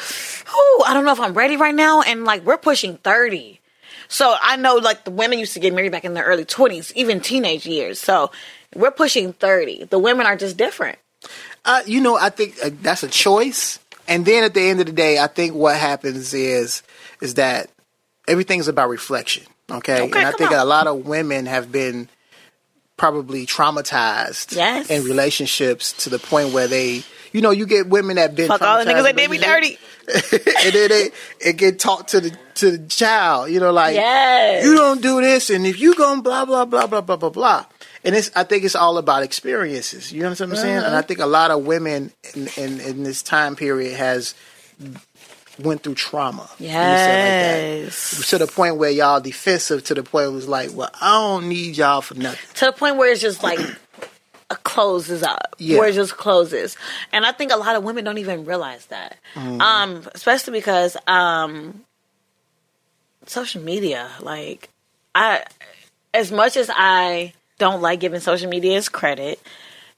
oh, 0.52 0.86
I 0.88 0.96
don't 0.96 1.06
know 1.06 1.12
if 1.14 1.20
I'm 1.20 1.36
ready 1.36 1.56
right 1.56 1.76
now. 1.76 2.02
And 2.02 2.24
like 2.26 2.44
we're 2.44 2.58
pushing 2.58 2.98
30. 2.98 3.60
So 4.08 4.36
I 4.42 4.56
know 4.56 4.76
like 4.78 5.04
the 5.04 5.12
women 5.12 5.38
used 5.38 5.54
to 5.54 5.60
get 5.60 5.72
married 5.74 5.92
back 5.92 6.04
in 6.04 6.16
their 6.16 6.24
early 6.26 6.46
20s, 6.46 6.94
even 6.96 7.20
teenage 7.20 7.68
years. 7.68 8.00
So 8.00 8.32
we're 8.74 8.90
pushing 8.92 9.34
30. 9.34 9.84
The 9.86 10.00
women 10.00 10.26
are 10.26 10.36
just 10.36 10.58
different. 10.58 10.98
Uh, 11.64 11.84
you 11.86 12.02
know, 12.02 12.18
I 12.18 12.30
think 12.30 12.56
uh, 12.64 12.70
that's 12.82 13.04
a 13.04 13.08
choice. 13.08 13.80
And 14.08 14.26
then 14.26 14.44
at 14.44 14.54
the 14.54 14.62
end 14.62 14.80
of 14.80 14.86
the 14.86 14.92
day, 14.94 15.20
I 15.20 15.28
think 15.28 15.54
what 15.54 15.76
happens 15.78 16.34
is 16.34 16.84
is 17.22 17.34
that 17.36 17.70
everything's 18.28 18.68
about 18.68 18.90
reflection. 18.90 19.44
Okay, 19.70 20.02
Okay, 20.02 20.20
and 20.20 20.28
I 20.28 20.32
think 20.32 20.52
on. 20.52 20.60
a 20.60 20.66
lot 20.66 20.88
of 20.88 21.06
women 21.06 21.46
have 21.46 21.72
been 21.72 22.08
probably 22.96 23.46
traumatized 23.46 24.56
Yes. 24.56 24.90
in 24.90 25.04
relationships 25.04 25.92
to 26.04 26.10
the 26.10 26.18
point 26.20 26.52
where 26.54 26.68
they, 26.68 27.04
you 27.34 27.42
know, 27.42 27.52
you 27.52 27.66
get 27.66 27.88
women 27.88 28.16
that 28.16 28.34
been 28.36 28.48
Fuck 28.48 28.62
all 28.62 28.84
the 28.84 28.90
niggas 28.92 29.04
that 29.04 29.16
did 29.18 29.30
me 29.30 29.38
dirty. 29.38 29.78
and 30.08 30.74
then 30.74 30.90
they 30.90 31.10
it 31.42 31.58
get 31.58 31.80
taught 31.80 32.08
to 32.10 32.22
the 32.22 32.32
to 32.56 32.72
the 32.78 32.88
child. 32.88 33.52
You 33.52 33.60
know, 33.60 33.72
like 33.72 33.94
Yes. 33.96 34.64
you 34.64 34.74
don't 34.74 35.02
do 35.02 35.20
this, 35.22 35.50
and 35.50 35.68
if 35.68 35.80
you 35.82 35.94
going 35.96 36.22
blah 36.22 36.46
blah 36.46 36.64
blah 36.66 36.88
blah 36.88 37.02
blah 37.02 37.18
blah 37.18 37.30
blah. 37.30 37.66
And 38.08 38.16
it's, 38.16 38.32
I 38.36 38.44
think 38.44 38.64
it's 38.64 38.76
all 38.76 38.98
about 38.98 39.22
experiences. 39.22 40.12
You 40.12 40.24
understand 40.26 40.50
what 40.52 40.58
I'm 40.58 40.62
saying? 40.64 40.78
And 40.78 40.86
Uh-huh. 40.88 40.98
I 40.98 41.02
think 41.04 41.20
a 41.20 41.26
lot 41.28 41.52
of 41.52 41.66
women 41.66 42.12
in, 42.36 42.48
in, 42.58 42.80
in 42.80 43.04
this 43.04 43.22
time 43.22 43.56
period 43.56 43.96
has 43.98 44.34
went 45.60 45.84
through 45.84 45.96
trauma. 45.96 46.50
Let 46.60 46.60
me 46.60 46.96
say 46.96 47.14
like 47.14 47.36
Yes. 47.40 48.20
that. 48.20 48.28
To 48.30 48.38
the 48.38 48.48
point 48.48 48.78
where 48.78 48.90
y'all 48.92 49.20
defensive 49.20 49.84
to 49.86 49.94
the 49.94 50.04
point 50.04 50.28
it 50.28 50.32
was 50.32 50.48
like, 50.48 50.70
well, 50.74 50.90
I 51.02 51.12
don't 51.12 51.50
need 51.50 51.78
y'all 51.78 52.02
for 52.02 52.14
nothing. 52.16 52.40
to 52.56 52.66
the 52.66 52.72
point 52.72 52.96
where 52.98 53.12
it's 53.12 53.22
just 53.22 53.44
like 53.44 53.60
closes 54.64 55.24
up 55.24 55.56
Yeah. 55.58 55.78
where 55.80 55.90
it 55.90 55.94
just 55.94 56.16
closes 56.16 56.78
and 57.12 57.26
i 57.26 57.34
think 57.34 57.52
a 57.52 57.58
lot 57.58 57.76
of 57.76 57.84
women 57.84 58.06
don't 58.06 58.18
even 58.18 58.46
realize 58.46 58.86
that 58.86 59.18
Mm-hmm. 59.36 59.60
um 59.60 60.08
especially 60.16 60.54
because 60.58 60.96
um 61.06 61.84
social 63.26 63.62
media 63.62 64.10
like 64.22 64.70
i 65.14 65.44
as 66.14 66.32
much 66.32 66.56
as 66.56 66.70
i 66.74 67.34
don't 67.58 67.82
like 67.82 68.00
giving 68.00 68.20
social 68.20 68.50
media 68.50 68.78
its 68.78 68.90
credit 68.90 69.40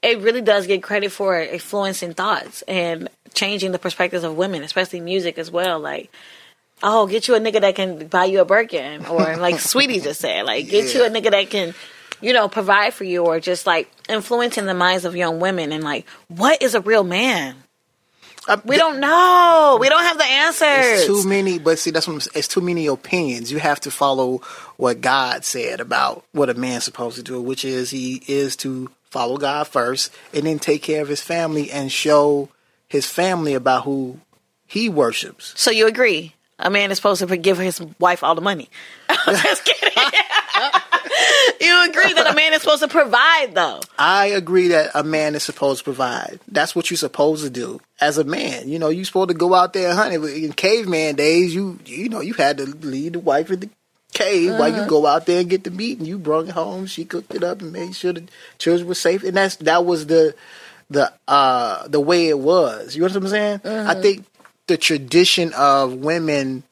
it 0.02 0.18
really 0.20 0.40
does 0.40 0.66
get 0.66 0.82
credit 0.82 1.12
for 1.12 1.38
influencing 1.40 2.14
thoughts 2.14 2.62
and 2.62 3.08
changing 3.34 3.72
the 3.72 3.78
perspectives 3.78 4.24
of 4.24 4.36
women 4.36 4.62
especially 4.62 5.00
music 5.00 5.38
as 5.38 5.50
well 5.50 5.78
like 5.78 6.10
oh, 6.82 7.06
get 7.06 7.28
you 7.28 7.34
a 7.34 7.40
nigga 7.40 7.60
that 7.60 7.74
can 7.74 8.06
buy 8.06 8.24
you 8.24 8.40
a 8.40 8.44
Birkin, 8.44 9.06
or 9.06 9.18
like 9.36 9.60
Sweetie 9.60 10.00
just 10.00 10.20
said, 10.20 10.44
like 10.44 10.68
get 10.68 10.94
you 10.94 11.04
a 11.04 11.10
nigga 11.10 11.30
that 11.30 11.50
can, 11.50 11.74
you 12.20 12.32
know, 12.32 12.48
provide 12.48 12.94
for 12.94 13.04
you, 13.04 13.24
or 13.24 13.40
just 13.40 13.66
like 13.66 13.90
influencing 14.08 14.66
the 14.66 14.74
minds 14.74 15.04
of 15.04 15.16
young 15.16 15.40
women 15.40 15.72
and 15.72 15.84
like 15.84 16.06
what 16.28 16.62
is 16.62 16.74
a 16.74 16.80
real 16.80 17.04
man? 17.04 17.56
Uh, 18.48 18.56
We 18.64 18.78
don't 18.78 19.00
know. 19.00 19.76
We 19.78 19.90
don't 19.90 20.02
have 20.02 20.16
the 20.16 20.24
answers. 20.24 21.00
It's 21.00 21.06
too 21.06 21.28
many, 21.28 21.58
but 21.58 21.78
see, 21.78 21.90
that's 21.90 22.08
what 22.08 22.14
I'm, 22.14 22.30
it's 22.34 22.48
too 22.48 22.62
many 22.62 22.86
opinions. 22.86 23.52
You 23.52 23.58
have 23.58 23.80
to 23.80 23.90
follow 23.90 24.40
what 24.80 25.00
God 25.00 25.44
said 25.44 25.80
about 25.80 26.24
what 26.32 26.48
a 26.48 26.54
man's 26.54 26.84
supposed 26.84 27.16
to 27.16 27.22
do, 27.22 27.40
which 27.40 27.64
is 27.64 27.90
he 27.90 28.22
is 28.26 28.56
to 28.56 28.90
follow 29.10 29.36
God 29.36 29.68
first 29.68 30.12
and 30.32 30.46
then 30.46 30.58
take 30.58 30.82
care 30.82 31.02
of 31.02 31.08
his 31.08 31.20
family 31.20 31.70
and 31.70 31.92
show 31.92 32.48
his 32.88 33.06
family 33.06 33.54
about 33.54 33.84
who 33.84 34.20
he 34.66 34.88
worships. 34.88 35.52
so 35.56 35.70
you 35.70 35.86
agree? 35.86 36.34
A 36.58 36.70
man 36.70 36.90
is 36.90 36.98
supposed 36.98 37.26
to 37.26 37.36
give 37.36 37.58
his 37.58 37.80
wife 37.98 38.22
all 38.22 38.34
the 38.34 38.40
money. 38.40 38.68
I'm 39.08 39.36
just 39.36 39.64
kidding. 39.64 39.92
you 41.60 41.84
agree 41.88 42.12
that 42.12 42.28
a 42.30 42.34
man 42.34 42.52
is 42.52 42.60
supposed 42.62 42.82
to 42.82 42.88
provide, 42.88 43.54
though. 43.54 43.80
I 43.98 44.26
agree 44.26 44.68
that 44.68 44.90
a 44.94 45.02
man 45.02 45.34
is 45.34 45.42
supposed 45.42 45.78
to 45.80 45.84
provide. 45.84 46.38
That's 46.48 46.76
what 46.76 46.90
you're 46.90 46.98
supposed 46.98 47.44
to 47.44 47.50
do 47.50 47.80
as 48.00 48.18
a 48.18 48.24
man. 48.24 48.68
You 48.68 48.78
know, 48.78 48.88
you're 48.88 49.06
supposed 49.06 49.30
to 49.30 49.34
go 49.34 49.54
out 49.54 49.72
there 49.72 49.88
and 49.88 49.98
hunt. 49.98 50.14
In 50.14 50.52
caveman 50.52 51.16
days, 51.16 51.54
you 51.54 51.78
you 51.86 52.08
know 52.10 52.20
you 52.20 52.34
had 52.34 52.58
to 52.58 52.66
lead 52.66 53.14
the 53.14 53.20
wife 53.20 53.50
in 53.50 53.60
the 53.60 53.70
cave 54.20 54.50
while 54.58 54.74
you 54.74 54.86
go 54.88 55.06
out 55.06 55.26
there 55.26 55.40
and 55.40 55.50
get 55.50 55.64
the 55.64 55.70
meat, 55.70 55.98
and 55.98 56.06
you 56.06 56.18
brought 56.18 56.48
it 56.48 56.52
home. 56.52 56.86
She 56.86 57.04
cooked 57.04 57.34
it 57.34 57.42
up 57.42 57.60
and 57.62 57.72
made 57.72 57.94
sure 57.94 58.12
the 58.12 58.24
children 58.58 58.88
were 58.88 58.94
safe. 58.94 59.22
And 59.22 59.36
that's 59.36 59.56
that 59.56 59.84
was 59.84 60.06
the 60.06 60.34
the 60.90 61.12
uh 61.28 61.86
the 61.88 62.00
way 62.00 62.28
it 62.28 62.38
was. 62.38 62.94
You 62.94 63.02
know 63.02 63.08
what 63.08 63.16
I'm 63.16 63.28
saying? 63.28 63.60
I 63.64 63.94
think 64.00 64.24
the 64.66 64.76
tradition 64.76 65.52
of 65.54 65.94
women 65.94 66.64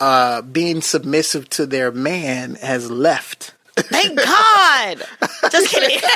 uh 0.00 0.42
being 0.42 0.80
submissive 0.82 1.48
to 1.50 1.66
their 1.66 1.92
man 1.92 2.54
has 2.56 2.90
left. 2.90 3.54
Thank 3.76 4.16
God. 4.16 5.02
Just 5.50 5.68
kidding. 5.68 6.00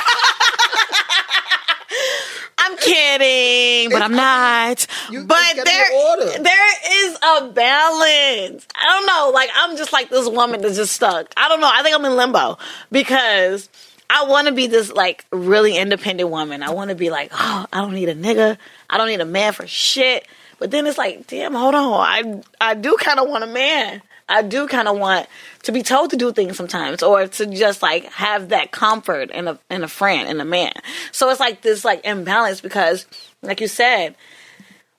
I'm 2.57 2.77
kidding, 2.77 3.89
but 3.89 4.01
I'm 4.01 4.15
not. 4.15 4.85
you- 5.09 5.23
but 5.25 5.37
it's 5.41 5.53
gotta 5.55 5.69
be 5.69 5.71
there, 5.79 6.43
there 6.43 7.07
is 7.07 7.15
a 7.15 7.49
balance. 7.51 8.67
I 8.75 8.85
don't 8.85 9.05
know. 9.07 9.31
Like 9.33 9.49
I'm 9.55 9.77
just 9.77 9.91
like 9.93 10.09
this 10.09 10.29
woman 10.29 10.61
that's 10.61 10.75
just 10.75 10.93
stuck. 10.93 11.31
I 11.37 11.47
don't 11.49 11.59
know. 11.61 11.69
I 11.71 11.81
think 11.83 11.95
I'm 11.95 12.05
in 12.05 12.15
limbo 12.15 12.57
because 12.91 13.69
I 14.09 14.25
want 14.25 14.47
to 14.47 14.53
be 14.53 14.67
this 14.67 14.91
like 14.91 15.25
really 15.31 15.77
independent 15.77 16.29
woman. 16.29 16.63
I 16.63 16.69
want 16.71 16.89
to 16.89 16.95
be 16.95 17.09
like, 17.09 17.31
oh, 17.33 17.65
I 17.71 17.81
don't 17.81 17.93
need 17.93 18.09
a 18.09 18.15
nigga. 18.15 18.57
I 18.89 18.97
don't 18.97 19.07
need 19.07 19.21
a 19.21 19.25
man 19.25 19.53
for 19.53 19.65
shit. 19.67 20.27
But 20.59 20.69
then 20.69 20.85
it's 20.85 20.97
like, 20.97 21.25
damn, 21.27 21.53
hold 21.55 21.73
on. 21.73 21.99
I 21.99 22.41
I 22.61 22.73
do 22.75 22.95
kind 22.99 23.19
of 23.19 23.27
want 23.27 23.43
a 23.43 23.47
man. 23.47 24.01
I 24.31 24.41
do 24.41 24.67
kind 24.67 24.87
of 24.87 24.97
want 24.97 25.27
to 25.63 25.71
be 25.71 25.83
told 25.83 26.11
to 26.11 26.17
do 26.17 26.31
things 26.31 26.57
sometimes, 26.57 27.03
or 27.03 27.27
to 27.27 27.45
just 27.45 27.81
like 27.81 28.05
have 28.05 28.49
that 28.49 28.71
comfort 28.71 29.31
in 29.31 29.47
a 29.47 29.59
in 29.69 29.83
a 29.83 29.87
friend 29.87 30.29
in 30.29 30.39
a 30.41 30.45
man. 30.45 30.73
So 31.11 31.29
it's 31.29 31.39
like 31.39 31.61
this 31.61 31.85
like 31.85 32.05
imbalance 32.05 32.61
because, 32.61 33.05
like 33.41 33.61
you 33.61 33.67
said, 33.67 34.15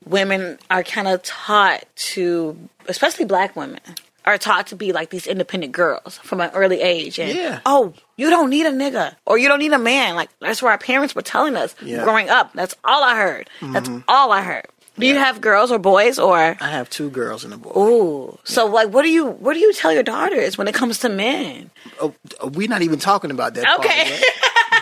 women 0.06 0.58
are 0.70 0.82
kind 0.82 1.08
of 1.08 1.22
taught 1.22 1.84
to, 1.94 2.56
especially 2.88 3.24
black 3.24 3.56
women, 3.56 3.80
are 4.24 4.38
taught 4.38 4.68
to 4.68 4.76
be 4.76 4.92
like 4.92 5.10
these 5.10 5.26
independent 5.26 5.72
girls 5.72 6.18
from 6.18 6.40
an 6.40 6.50
early 6.54 6.80
age. 6.80 7.18
And 7.18 7.34
Yeah. 7.36 7.60
oh, 7.66 7.94
you 8.16 8.30
don't 8.30 8.50
need 8.50 8.66
a 8.66 8.70
nigga 8.70 9.16
or 9.26 9.38
you 9.38 9.48
don't 9.48 9.58
need 9.58 9.72
a 9.72 9.78
man. 9.78 10.14
Like 10.14 10.30
that's 10.40 10.62
what 10.62 10.70
our 10.70 10.78
parents 10.78 11.14
were 11.14 11.22
telling 11.22 11.56
us 11.56 11.74
Yeah. 11.82 12.04
growing 12.04 12.28
up. 12.28 12.52
That's 12.54 12.74
all 12.84 13.02
I 13.02 13.16
heard. 13.16 13.50
That's 13.60 13.88
mm-hmm. 13.88 14.00
all 14.08 14.30
I 14.32 14.42
heard. 14.42 14.66
Do 14.98 15.06
you 15.06 15.16
have 15.16 15.40
girls 15.40 15.70
or 15.72 15.78
boys 15.78 16.18
or? 16.18 16.36
I 16.36 16.68
have 16.68 16.90
two 16.90 17.08
girls 17.10 17.44
and 17.44 17.54
a 17.54 17.56
boy. 17.56 17.72
Ooh, 17.76 18.38
so 18.44 18.66
like, 18.66 18.88
what 18.90 19.02
do 19.02 19.10
you 19.10 19.26
what 19.26 19.54
do 19.54 19.60
you 19.60 19.72
tell 19.72 19.92
your 19.92 20.02
daughters 20.02 20.58
when 20.58 20.68
it 20.68 20.74
comes 20.74 20.98
to 21.00 21.08
men? 21.08 21.70
Oh, 22.00 22.14
we're 22.52 22.68
not 22.68 22.82
even 22.82 22.98
talking 22.98 23.30
about 23.30 23.54
that. 23.54 23.64
part 23.64 23.80
Okay. 23.80 24.10
yet. 24.10 24.22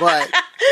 but 0.01 0.31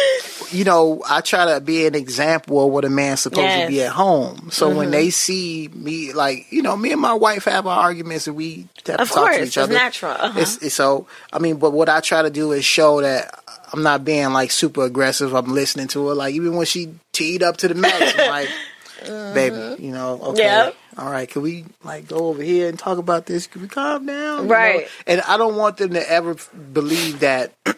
you 0.52 0.64
know, 0.64 1.02
I 1.08 1.20
try 1.20 1.54
to 1.54 1.60
be 1.60 1.86
an 1.86 1.94
example 1.94 2.64
of 2.66 2.72
what 2.72 2.84
a 2.84 2.90
man's 2.90 3.20
supposed 3.20 3.54
to 3.60 3.66
be 3.68 3.82
at 3.82 3.92
home. 3.92 4.50
So 4.50 4.68
Mm-hmm. 4.68 4.76
when 4.78 4.90
they 4.90 5.10
see 5.10 5.68
me, 5.72 6.12
like 6.12 6.50
you 6.50 6.60
know, 6.62 6.76
me 6.76 6.90
and 6.92 7.00
my 7.00 7.14
wife 7.14 7.44
have 7.44 7.66
our 7.66 7.78
arguments 7.78 8.26
and 8.26 8.36
we 8.36 8.66
have 8.86 9.00
Of 9.00 9.08
to 9.08 9.14
talk 9.14 9.32
to 9.34 9.44
each 9.44 9.56
other. 9.58 9.72
natural. 9.72 10.12
Uh-huh. 10.12 10.40
It's, 10.40 10.56
it's 10.62 10.74
so 10.74 11.06
I 11.32 11.38
mean, 11.38 11.56
but 11.58 11.70
what 11.70 11.88
I 11.88 12.00
try 12.00 12.22
to 12.22 12.30
do 12.30 12.50
is 12.52 12.64
show 12.64 13.00
that 13.02 13.38
I'm 13.72 13.82
not 13.84 14.04
being 14.04 14.32
like 14.32 14.50
super 14.50 14.82
aggressive. 14.84 15.32
I'm 15.34 15.54
listening 15.54 15.86
to 15.88 16.08
her. 16.08 16.14
Like 16.14 16.34
even 16.34 16.56
when 16.56 16.66
she 16.66 16.94
teed 17.12 17.42
up 17.44 17.58
to 17.58 17.68
the 17.68 17.74
max, 17.74 18.14
I'm 18.18 18.48
like. 19.02 19.34
Baby, 19.34 19.82
you 19.82 19.92
know, 19.92 20.18
okay, 20.22 20.42
Yeah. 20.42 20.70
all 20.96 21.10
right, 21.10 21.28
can 21.28 21.42
we 21.42 21.64
like 21.84 22.08
go 22.08 22.28
over 22.28 22.42
here 22.42 22.68
and 22.68 22.78
talk 22.78 22.98
about 22.98 23.26
this? 23.26 23.46
Can 23.46 23.62
we 23.62 23.68
calm 23.68 24.06
down? 24.06 24.42
You 24.42 24.48
know? 24.48 24.54
Right. 24.54 24.88
And 25.06 25.20
I 25.22 25.36
don't 25.36 25.56
want 25.56 25.76
them 25.76 25.94
to 25.94 26.10
ever 26.10 26.36
believe 26.72 27.20
that 27.20 27.52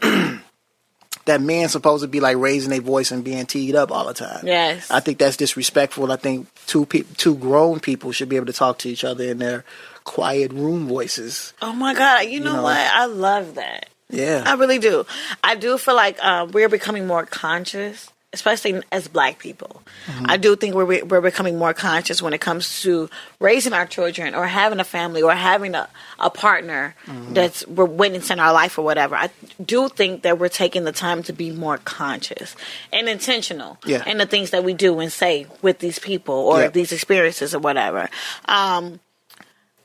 that 1.26 1.40
man's 1.40 1.72
supposed 1.72 2.02
to 2.02 2.08
be 2.08 2.20
like 2.20 2.36
raising 2.36 2.70
their 2.70 2.80
voice 2.80 3.10
and 3.10 3.22
being 3.22 3.46
teed 3.46 3.74
up 3.74 3.90
all 3.92 4.06
the 4.06 4.14
time. 4.14 4.46
Yes. 4.46 4.90
I 4.90 5.00
think 5.00 5.18
that's 5.18 5.36
disrespectful. 5.36 6.10
I 6.10 6.16
think 6.16 6.48
two 6.66 6.86
pe- 6.86 7.04
two 7.16 7.34
grown 7.36 7.80
people 7.80 8.12
should 8.12 8.28
be 8.28 8.36
able 8.36 8.46
to 8.46 8.52
talk 8.52 8.78
to 8.78 8.88
each 8.88 9.04
other 9.04 9.24
in 9.24 9.38
their 9.38 9.64
quiet 10.04 10.52
room 10.52 10.88
voices. 10.88 11.52
Oh 11.62 11.72
my 11.72 11.94
god! 11.94 12.22
You 12.22 12.40
know, 12.40 12.56
know. 12.56 12.62
what? 12.62 12.76
I 12.76 13.04
love 13.06 13.56
that. 13.56 13.88
Yeah. 14.08 14.42
I 14.44 14.54
really 14.54 14.78
do. 14.78 15.06
I 15.44 15.54
do 15.54 15.78
feel 15.78 15.94
like 15.94 16.22
um, 16.24 16.50
we're 16.50 16.68
becoming 16.68 17.06
more 17.06 17.24
conscious, 17.26 18.10
especially 18.32 18.80
as 18.92 19.08
Black 19.08 19.38
people. 19.38 19.82
I 20.24 20.36
do 20.36 20.54
think 20.54 20.74
we're 20.74 21.04
we're 21.04 21.20
becoming 21.20 21.58
more 21.58 21.74
conscious 21.74 22.22
when 22.22 22.32
it 22.32 22.40
comes 22.40 22.82
to 22.82 23.10
raising 23.40 23.72
our 23.72 23.86
children, 23.86 24.34
or 24.34 24.46
having 24.46 24.78
a 24.80 24.84
family, 24.84 25.20
or 25.22 25.32
having 25.34 25.74
a, 25.74 25.88
a 26.18 26.30
partner 26.30 26.94
that's 27.30 27.66
we're 27.66 27.84
witnessing 27.84 28.38
our 28.38 28.52
life 28.52 28.78
or 28.78 28.84
whatever. 28.84 29.16
I 29.16 29.30
do 29.64 29.88
think 29.88 30.22
that 30.22 30.38
we're 30.38 30.48
taking 30.48 30.84
the 30.84 30.92
time 30.92 31.22
to 31.24 31.32
be 31.32 31.50
more 31.50 31.78
conscious 31.78 32.54
and 32.92 33.08
intentional 33.08 33.78
Yeah. 33.84 34.04
in 34.06 34.18
the 34.18 34.26
things 34.26 34.50
that 34.50 34.62
we 34.62 34.74
do 34.74 35.00
and 35.00 35.12
say 35.12 35.46
with 35.62 35.80
these 35.80 35.98
people 35.98 36.34
or 36.34 36.60
Yeah. 36.62 36.68
these 36.68 36.92
experiences 36.92 37.54
or 37.54 37.58
whatever. 37.58 38.08
Um, 38.46 39.00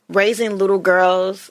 raising 0.08 0.56
little 0.58 0.78
girls 0.78 1.50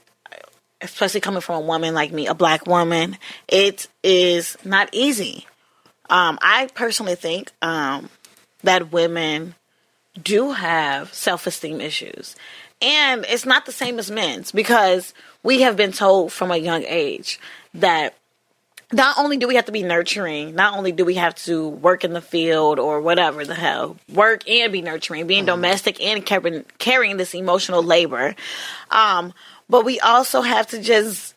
especially 0.82 1.20
coming 1.22 1.42
from 1.42 1.56
a 1.56 1.66
woman 1.66 1.94
like 1.96 2.12
me, 2.12 2.28
a 2.28 2.34
black 2.36 2.68
woman, 2.68 3.18
it 3.48 3.88
is 4.04 4.56
not 4.64 4.88
easy. 4.92 5.48
Um, 6.10 6.38
I 6.42 6.70
personally 6.74 7.16
think 7.16 7.52
um, 7.62 8.10
that 8.64 8.92
women 8.92 9.56
do 10.22 10.52
have 10.52 11.14
self 11.14 11.48
esteem 11.48 11.82
issues. 11.82 12.36
And 12.82 13.26
it's 13.28 13.46
not 13.46 13.66
the 13.66 13.72
same 13.72 14.00
as 14.00 14.12
men's 14.12 14.52
because 14.52 15.14
we 15.44 15.62
have 15.62 15.78
been 15.78 15.92
told 15.92 16.32
from 16.32 16.52
a 16.52 16.58
young 16.58 16.84
age 16.86 17.40
that 17.74 18.16
not 18.92 19.18
only 19.18 19.38
do 19.38 19.48
we 19.48 19.56
have 19.56 19.66
to 19.66 19.72
be 19.72 19.82
nurturing, 19.82 20.56
not 20.56 20.78
only 20.78 20.92
do 20.92 21.06
we 21.06 21.16
have 21.16 21.36
to 21.36 21.68
work 21.68 22.04
in 22.04 22.14
the 22.14 22.22
field 22.22 22.80
or 22.80 23.02
whatever 23.02 23.44
the 23.44 23.56
hell, 23.56 23.98
work 24.14 24.48
and 24.48 24.72
be 24.72 24.82
nurturing, 24.82 25.26
being 25.26 25.46
domestic 25.46 26.02
and 26.02 26.26
carrying, 26.26 26.66
carrying 26.78 27.18
this 27.18 27.34
emotional 27.34 27.82
labor, 27.82 28.36
um, 28.92 29.34
but 29.70 29.84
we 29.84 30.00
also 30.00 30.42
have 30.42 30.68
to 30.68 30.82
just 30.82 31.34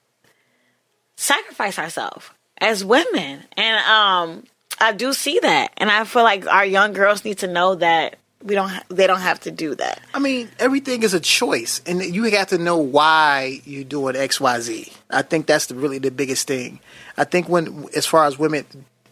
sacrifice 1.16 1.79
ourselves 1.79 2.29
as 2.59 2.85
women. 2.85 3.43
And 3.57 3.87
um, 3.87 4.45
I 4.81 4.93
do 4.93 5.12
see 5.12 5.39
that, 5.41 5.72
and 5.76 5.91
I 5.91 6.05
feel 6.05 6.22
like 6.22 6.47
our 6.47 6.64
young 6.64 6.93
girls 6.93 7.24
need 7.24 7.39
to 7.39 7.47
know 7.47 7.74
that 7.76 8.16
we 8.43 8.55
don't. 8.55 8.68
Ha- 8.68 8.85
they 8.89 9.07
don't 9.07 9.20
have 9.20 9.41
to 9.41 9.51
do 9.51 9.74
that. 9.74 10.01
I 10.14 10.18
mean, 10.18 10.49
everything 10.59 11.03
is 11.03 11.14
a 11.14 11.20
choice, 11.20 11.81
and 11.87 12.03
you 12.03 12.24
have 12.24 12.49
to 12.49 12.59
know 12.59 12.79
why 12.79 13.61
you're 13.64 13.85
doing 13.85 14.16
X, 14.16 14.41
Y, 14.41 14.61
Z. 14.61 14.93
I 15.11 15.22
think 15.22 15.47
that's 15.47 15.66
the, 15.66 15.74
really 15.74 15.99
the 15.99 16.11
biggest 16.11 16.47
thing. 16.47 16.81
I 17.16 17.24
think 17.24 17.49
when, 17.49 17.89
as 17.97 18.07
far 18.07 18.26
as 18.26 18.39
women, 18.39 18.64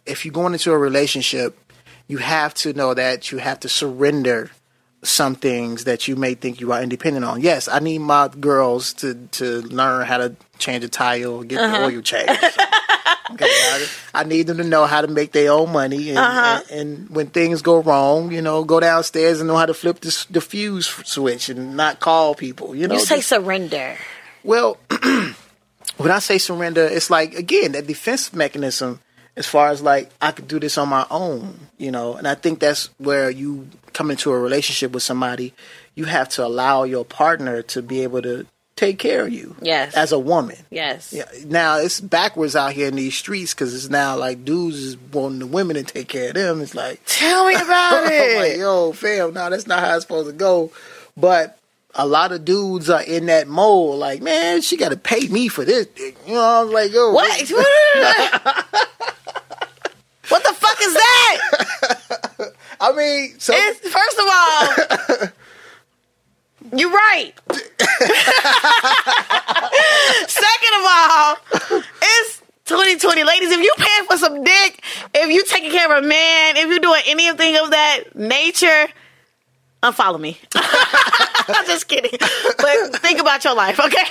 if 0.05 0.25
you're 0.25 0.33
going 0.33 0.53
into 0.53 0.73
a 0.73 0.79
relationship, 0.79 1.59
you 2.09 2.19
have 2.19 2.55
to 2.55 2.73
know 2.73 2.95
that 2.95 3.33
you 3.33 3.39
have 3.39 3.61
to 3.61 3.69
surrender 3.69 4.51
some 5.03 5.35
things 5.35 5.85
that 5.85 6.09
you 6.09 6.17
may 6.17 6.35
think 6.35 6.61
you 6.61 6.73
are 6.73 6.83
independent 6.83 7.25
on. 7.25 7.41
Yes, 7.41 7.69
I 7.69 7.79
need 7.79 7.99
my 7.99 8.29
girls 8.29 8.93
to 8.95 9.15
to 9.33 9.63
learn 9.63 10.07
how 10.07 10.19
to 10.19 10.37
change 10.59 10.85
a 10.85 10.89
tire 10.89 11.43
get 11.45 11.57
the 11.57 11.65
uh-huh. 11.65 11.85
oil 11.85 12.01
changed. 12.03 12.43
I, 13.29 13.87
I 14.15 14.25
need 14.25 14.47
them 14.47 14.59
to 14.59 14.65
know 14.65 14.87
how 14.87 15.01
to 15.01 15.09
make 15.09 15.33
their 15.33 15.53
own 15.53 15.73
money, 15.73 16.11
and, 16.11 16.19
and, 16.19 16.71
and 16.71 17.11
when 17.11 17.27
things 17.29 17.63
go 17.63 17.83
wrong, 17.83 18.31
you 18.33 18.41
know, 18.43 18.65
go 18.65 18.81
downstairs 18.81 19.41
and 19.41 19.49
know 19.49 19.57
how 19.57 19.67
to 19.67 19.75
flip 19.75 20.01
the 20.01 20.41
fuse 20.41 20.87
switch 21.05 21.49
and 21.49 21.77
not 21.77 22.01
call 22.01 22.35
people. 22.35 22.75
You 22.75 22.89
know, 22.89 22.95
You 22.95 23.01
say 23.01 23.17
Just- 23.17 23.29
surrender. 23.29 23.97
well, 24.45 24.79
when 25.97 26.11
I 26.11 26.19
say 26.21 26.39
surrender, 26.39 26.85
it's 26.85 27.11
like 27.11 27.35
again 27.35 27.73
that 27.73 27.87
defense 27.87 28.33
mechanism. 28.33 29.01
As 29.39 29.47
far 29.47 29.69
as 29.69 29.83
like 29.83 30.09
I 30.23 30.31
could 30.33 30.49
do 30.49 30.59
this 30.59 30.79
on 30.79 30.89
my 30.89 31.05
own, 31.11 31.61
you 31.77 31.91
know, 31.91 32.15
and 32.15 32.27
I 32.27 32.35
think 32.35 32.59
that's 32.59 32.89
where 32.97 33.29
you 33.29 33.69
come 33.93 34.11
into 34.11 34.33
a 34.33 34.39
relationship 34.39 34.93
with 34.93 35.03
somebody. 35.03 35.53
You 35.95 36.07
have 36.07 36.31
to 36.31 36.47
allow 36.47 36.85
your 36.85 37.05
partner 37.05 37.61
to 37.65 37.83
be 37.83 38.03
able 38.03 38.23
to 38.23 38.47
take 38.77 38.99
care 38.99 39.25
of 39.27 39.33
you. 39.33 39.57
Yes. 39.63 39.95
as 39.95 40.13
a 40.13 40.19
woman. 40.19 40.57
Yes. 40.71 41.13
Yeah. 41.13 41.25
Now 41.47 41.79
it's 41.79 41.99
backwards 42.01 42.55
out 42.55 42.73
here 42.73 42.89
in 42.89 42.97
these 42.97 43.15
streets 43.17 43.55
because 43.55 43.75
it's 43.75 43.89
now 43.91 44.17
like 44.17 44.45
dudes 44.45 44.77
is 44.77 44.97
wanting 45.13 45.39
the 45.41 45.47
women 45.47 45.77
to 45.77 45.83
take 45.83 46.09
care 46.09 46.29
of 46.29 46.35
them. 46.35 46.61
It's 46.61 46.75
like 46.75 47.01
Tell 47.07 47.47
me 47.47 47.55
about 47.57 48.05
I'm 48.05 48.13
it. 48.13 48.37
like, 48.51 48.57
yo, 48.59 48.93
fam, 48.93 49.33
no, 49.35 49.49
that's 49.51 49.67
not 49.67 49.81
how 49.81 49.95
it's 49.97 50.03
supposed 50.05 50.29
to 50.29 50.35
go. 50.35 50.71
But 51.17 51.59
a 51.95 52.07
lot 52.07 52.31
of 52.33 52.45
dudes 52.45 52.91
are 52.91 53.03
in 53.03 53.25
that 53.27 53.49
mold. 53.49 53.99
Like, 53.99 54.21
man, 54.21 54.61
she 54.61 54.77
got 54.77 54.91
to 54.91 54.99
pay 54.99 55.27
me 55.29 55.49
for 55.49 55.65
this. 55.65 55.87
You 55.99 56.35
know, 56.35 56.41
I 56.41 56.63
was 56.63 56.73
like, 56.75 56.93
yo, 56.93 57.13
What? 57.13 57.41
what 60.29 60.43
the 60.45 60.53
fuck 60.53 60.79
is 60.83 60.93
that? 60.93 61.39
I 62.81 62.93
mean, 62.93 63.39
so 63.39 63.55
It's, 63.57 63.81
first 63.89 64.19
of 64.19 64.27
all, 64.29 65.29
you're 66.75 66.91
right. 66.91 67.33
Second 70.29 70.73
of 70.79 70.85
all, 70.89 71.37
it's 72.03 72.43
2020. 72.67 73.25
Ladies, 73.25 73.51
if 73.51 73.61
you 73.61 73.73
paying 73.77 74.07
for 74.09 74.17
some 74.17 74.43
dick, 74.43 74.83
if 75.15 75.31
you 75.31 75.45
taking 75.45 75.71
care 75.71 75.91
of 75.91 76.05
a 76.05 76.07
man, 76.07 76.57
if 76.57 76.69
you're 76.69 76.79
doing 76.79 77.03
anything 77.07 77.57
of 77.57 77.71
that 77.71 78.15
nature, 78.15 78.89
unfollow 79.83 80.21
me. 80.21 80.39
I'm 81.49 81.67
just 81.67 81.89
kidding. 81.89 82.19
But 82.21 82.97
think 83.01 83.21
about 83.21 83.45
your 83.45 83.55
life, 83.55 83.79
okay? 83.79 84.05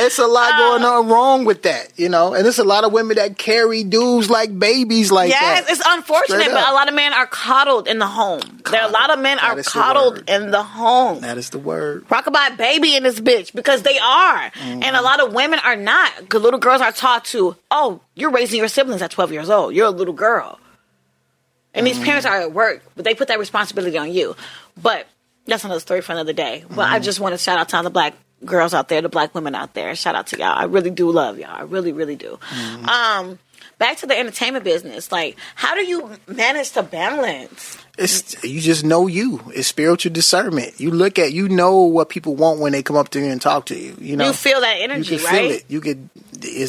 it's 0.00 0.18
a 0.18 0.26
lot 0.26 0.54
uh, 0.54 0.58
going 0.58 0.82
on 0.84 1.08
wrong 1.08 1.44
with 1.44 1.62
that, 1.62 1.92
you 1.98 2.08
know. 2.08 2.34
And 2.34 2.44
there's 2.44 2.58
a 2.58 2.64
lot 2.64 2.84
of 2.84 2.92
women 2.92 3.16
that 3.16 3.38
carry 3.38 3.84
dudes 3.84 4.28
like 4.30 4.58
babies 4.58 5.12
like 5.12 5.30
that. 5.30 5.40
Yes, 5.40 5.66
that. 5.66 5.72
it's 5.72 5.82
unfortunate, 5.86 6.48
but 6.48 6.68
a 6.68 6.72
lot 6.72 6.88
of 6.88 6.94
men 6.94 7.12
are 7.12 7.26
coddled 7.26 7.86
in 7.88 7.98
the 7.98 8.06
home. 8.06 8.40
There 8.70 8.82
are 8.82 8.88
a 8.88 8.92
lot 8.92 9.10
of 9.10 9.18
men 9.20 9.36
That 9.36 9.56
are 9.58 9.62
coddled 9.62 10.28
in 10.28 10.50
the 10.50 10.62
home. 10.62 11.20
that 11.20 11.38
is 11.38 11.50
the 11.50 11.58
word. 11.58 12.06
Rockabye 12.08 12.56
baby 12.56 12.96
in 12.96 13.02
this 13.02 13.20
bitch 13.20 13.54
because 13.54 13.82
they 13.82 13.98
are. 13.98 14.50
And 14.60 14.84
a 14.84 15.02
lot 15.02 15.20
of 15.20 15.32
women 15.32 15.60
are 15.64 15.76
not. 15.76 16.32
little 16.34 16.60
girls 16.60 16.80
are 16.80 16.92
taught 16.92 17.24
to, 17.26 17.56
oh, 17.70 18.00
you're 18.14 18.30
raising 18.30 18.58
your 18.58 18.68
siblings 18.68 19.02
at 19.02 19.10
12 19.10 19.32
years 19.32 19.50
old. 19.50 19.74
You're 19.74 19.86
a 19.86 19.90
little 19.90 20.14
girl. 20.14 20.58
And 21.74 21.86
these 21.86 21.98
parents 21.98 22.26
are 22.26 22.40
at 22.40 22.52
work, 22.52 22.82
but 22.96 23.04
they 23.04 23.14
put 23.14 23.28
that 23.28 23.38
responsibility 23.38 23.96
on 23.98 24.12
you. 24.12 24.34
But 24.80 25.06
that's 25.46 25.64
another 25.64 25.80
story 25.80 26.00
for 26.00 26.12
another 26.12 26.32
day. 26.32 26.64
But 26.68 26.90
I 26.90 26.98
just 26.98 27.20
want 27.20 27.34
to 27.34 27.38
shout 27.38 27.58
out 27.58 27.68
to 27.70 27.76
all 27.78 27.82
the 27.82 27.90
black 27.90 28.14
girls 28.44 28.74
out 28.74 28.88
there, 28.88 29.02
the 29.02 29.08
black 29.08 29.34
women 29.34 29.54
out 29.54 29.74
there. 29.74 29.94
Shout 29.96 30.14
out 30.14 30.28
to 30.28 30.38
y'all. 30.38 30.56
I 30.56 30.64
really 30.64 30.90
do 30.90 31.10
love 31.10 31.38
y'all. 31.38 31.50
I 31.50 31.62
really, 31.62 31.92
really 31.92 32.16
do. 32.16 32.38
Um, 32.86 33.38
back 33.78 33.96
to 33.98 34.06
the 34.06 34.16
entertainment 34.16 34.64
business. 34.64 35.10
Like, 35.10 35.36
how 35.54 35.74
do 35.74 35.84
you 35.84 36.10
manage 36.26 36.70
to 36.72 36.82
balance? 36.82 37.78
It's 37.96 38.42
you 38.44 38.60
just 38.60 38.84
know 38.84 39.08
you. 39.08 39.40
It's 39.54 39.66
spiritual 39.66 40.12
discernment. 40.12 40.78
You 40.78 40.92
look 40.92 41.18
at 41.18 41.32
you 41.32 41.48
know 41.48 41.82
what 41.82 42.08
people 42.08 42.36
want 42.36 42.60
when 42.60 42.70
they 42.72 42.82
come 42.82 42.96
up 42.96 43.08
to 43.10 43.18
you 43.18 43.26
and 43.26 43.42
talk 43.42 43.66
to 43.66 43.76
you. 43.76 43.96
You 44.00 44.16
know, 44.16 44.26
You 44.26 44.32
feel 44.32 44.60
that 44.60 44.76
energy, 44.80 45.14
you 45.16 45.20
can 45.20 45.26
right? 45.26 45.40
feel 45.40 45.50
it. 45.50 45.64
You 45.68 45.80
could 45.80 46.08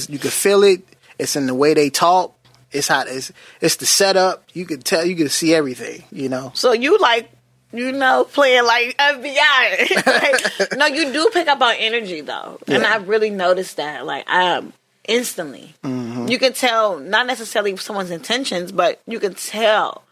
you 0.09 0.17
can 0.19 0.31
feel 0.31 0.63
it. 0.63 0.81
It's 1.19 1.35
in 1.35 1.45
the 1.45 1.53
way 1.53 1.75
they 1.75 1.91
talk. 1.91 2.35
It's 2.71 2.87
how 2.87 3.03
it's 3.05 3.31
it's 3.61 3.75
the 3.75 3.85
setup. 3.85 4.43
You 4.53 4.65
could 4.65 4.83
tell. 4.85 5.05
You 5.05 5.15
could 5.15 5.29
see 5.29 5.53
everything. 5.53 6.03
You 6.11 6.29
know. 6.29 6.51
So 6.55 6.71
you 6.71 6.97
like, 6.97 7.29
you 7.71 7.91
know, 7.91 8.25
playing 8.25 8.65
like 8.65 8.97
FBI. 8.97 10.05
Like, 10.69 10.77
no, 10.77 10.85
you 10.87 11.11
do 11.13 11.29
pick 11.33 11.47
up 11.47 11.61
on 11.61 11.75
energy 11.77 12.21
though, 12.21 12.59
and 12.67 12.85
I 12.85 12.97
really 12.97 13.29
noticed 13.29 13.77
that. 13.77 14.05
Like, 14.05 14.29
um, 14.29 14.73
instantly, 15.07 15.73
Mm-hmm. 15.83 16.27
you 16.27 16.39
can 16.39 16.53
tell 16.53 16.99
not 16.99 17.27
necessarily 17.27 17.75
someone's 17.77 18.11
intentions, 18.11 18.71
but 18.71 18.99
you 19.07 19.19
can 19.19 19.33
tell 19.35 20.03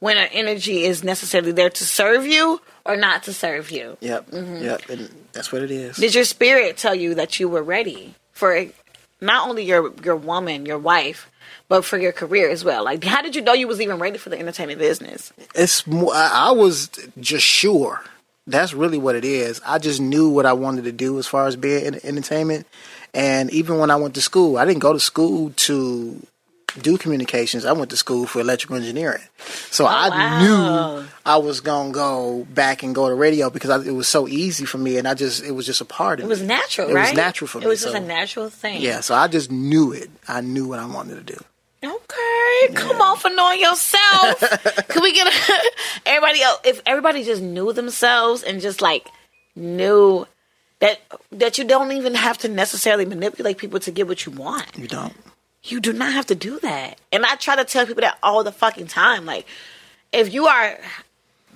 when 0.00 0.16
an 0.18 0.28
energy 0.32 0.84
is 0.84 1.02
necessarily 1.04 1.52
there 1.52 1.70
to 1.70 1.84
serve 1.84 2.26
you 2.26 2.60
or 2.84 2.96
not 2.96 3.22
to 3.22 3.32
serve 3.32 3.70
you. 3.70 3.96
Yep. 4.00 4.28
Yep. 4.32 4.88
And 4.90 5.10
that's 5.32 5.50
what 5.52 5.62
it 5.62 5.70
is. 5.70 5.96
Did 5.96 6.14
your 6.14 6.24
spirit 6.24 6.76
tell 6.76 6.94
you 6.94 7.14
that 7.14 7.40
you 7.40 7.48
were 7.48 7.62
ready 7.62 8.14
for 8.32 8.66
not 9.20 9.48
only 9.48 9.64
your 9.64 9.92
your 10.04 10.16
woman, 10.16 10.66
your 10.66 10.78
wife, 10.78 11.30
but 11.68 11.84
for 11.84 11.98
your 11.98 12.12
career 12.12 12.48
as 12.50 12.64
well? 12.64 12.84
Like, 12.84 13.02
how 13.04 13.22
did 13.22 13.34
you 13.36 13.42
know 13.42 13.52
you 13.52 13.66
was 13.68 13.80
even 13.80 13.98
ready 13.98 14.18
for 14.18 14.30
the 14.30 14.38
entertainment 14.38 14.78
business? 14.78 15.32
it's 15.54 15.84
I 15.88 16.48
I 16.48 16.50
was 16.52 16.88
just 17.20 17.46
sure. 17.46 18.02
That's 18.46 18.74
really 18.74 18.98
what 18.98 19.14
it 19.14 19.24
is. 19.24 19.60
I 19.66 19.78
just 19.78 20.00
knew 20.00 20.28
what 20.28 20.44
I 20.44 20.52
wanted 20.52 20.84
to 20.84 20.92
do 20.92 21.18
as 21.18 21.26
far 21.26 21.46
as 21.46 21.56
being 21.56 21.86
in 21.86 21.94
entertainment. 22.04 22.66
And 23.14 23.50
even 23.50 23.78
when 23.78 23.90
I 23.90 23.96
went 23.96 24.14
to 24.16 24.20
school, 24.20 24.58
I 24.58 24.66
didn't 24.66 24.80
go 24.80 24.92
to 24.92 25.00
school 25.00 25.50
to 25.56 26.20
do 26.82 26.98
communications. 26.98 27.64
I 27.64 27.72
went 27.72 27.88
to 27.90 27.96
school 27.96 28.26
for 28.26 28.40
electrical 28.40 28.76
engineering. 28.76 29.22
So 29.70 29.84
oh, 29.84 29.88
I 29.88 30.08
Oh, 30.08 30.10
wow. 30.10 30.96
knew 30.98 31.06
I 31.24 31.36
was 31.38 31.60
going 31.60 31.92
to 31.92 31.94
go 31.94 32.44
back 32.52 32.82
and 32.82 32.94
go 32.94 33.08
to 33.08 33.14
radio 33.14 33.48
because 33.48 33.70
I, 33.70 33.78
it 33.80 33.92
was 33.94 34.08
so 34.08 34.26
easy 34.28 34.64
for 34.66 34.76
me 34.78 34.98
and 34.98 35.06
I 35.08 35.14
just 35.14 35.42
it 35.44 35.52
was 35.52 35.64
just 35.64 35.80
a 35.80 35.84
part 35.86 36.18
of 36.18 36.26
It 36.26 36.28
was 36.28 36.40
me. 36.42 36.48
natural, 36.48 36.90
It 36.90 36.94
was 36.94 37.14
natural 37.14 37.48
for 37.48 37.58
me, 37.60 37.64
It 37.64 37.68
was 37.68 37.80
just 37.80 37.92
so- 37.94 37.98
a 38.02 38.04
natural 38.04 38.50
thing. 38.50 38.82
Yeah, 38.82 39.00
so 39.00 39.14
I 39.14 39.28
just 39.28 39.50
knew 39.52 39.92
it. 39.92 40.10
I 40.28 40.40
knew 40.42 40.66
what 40.68 40.80
I 40.80 40.86
wanted 40.86 41.24
to 41.26 41.32
do. 41.34 41.40
Lord, 42.62 42.76
come 42.76 43.00
on 43.00 43.16
for 43.16 43.30
knowing 43.30 43.60
yourself. 43.60 44.40
Can 44.88 45.02
we 45.02 45.12
get 45.12 45.26
a, 45.26 45.70
everybody 46.06 46.42
else? 46.42 46.60
If 46.64 46.82
everybody 46.86 47.24
just 47.24 47.42
knew 47.42 47.72
themselves 47.72 48.42
and 48.42 48.60
just 48.60 48.82
like 48.82 49.08
knew 49.56 50.26
that 50.80 51.00
that 51.32 51.58
you 51.58 51.64
don't 51.64 51.92
even 51.92 52.14
have 52.14 52.38
to 52.38 52.48
necessarily 52.48 53.04
manipulate 53.04 53.58
people 53.58 53.80
to 53.80 53.90
get 53.90 54.06
what 54.06 54.26
you 54.26 54.32
want. 54.32 54.66
You 54.76 54.88
don't. 54.88 55.14
You 55.62 55.80
do 55.80 55.92
not 55.92 56.12
have 56.12 56.26
to 56.26 56.34
do 56.34 56.58
that. 56.60 56.98
And 57.10 57.24
I 57.24 57.36
try 57.36 57.56
to 57.56 57.64
tell 57.64 57.86
people 57.86 58.02
that 58.02 58.18
all 58.22 58.44
the 58.44 58.52
fucking 58.52 58.88
time. 58.88 59.24
Like, 59.24 59.46
if 60.12 60.32
you 60.32 60.46
are 60.46 60.78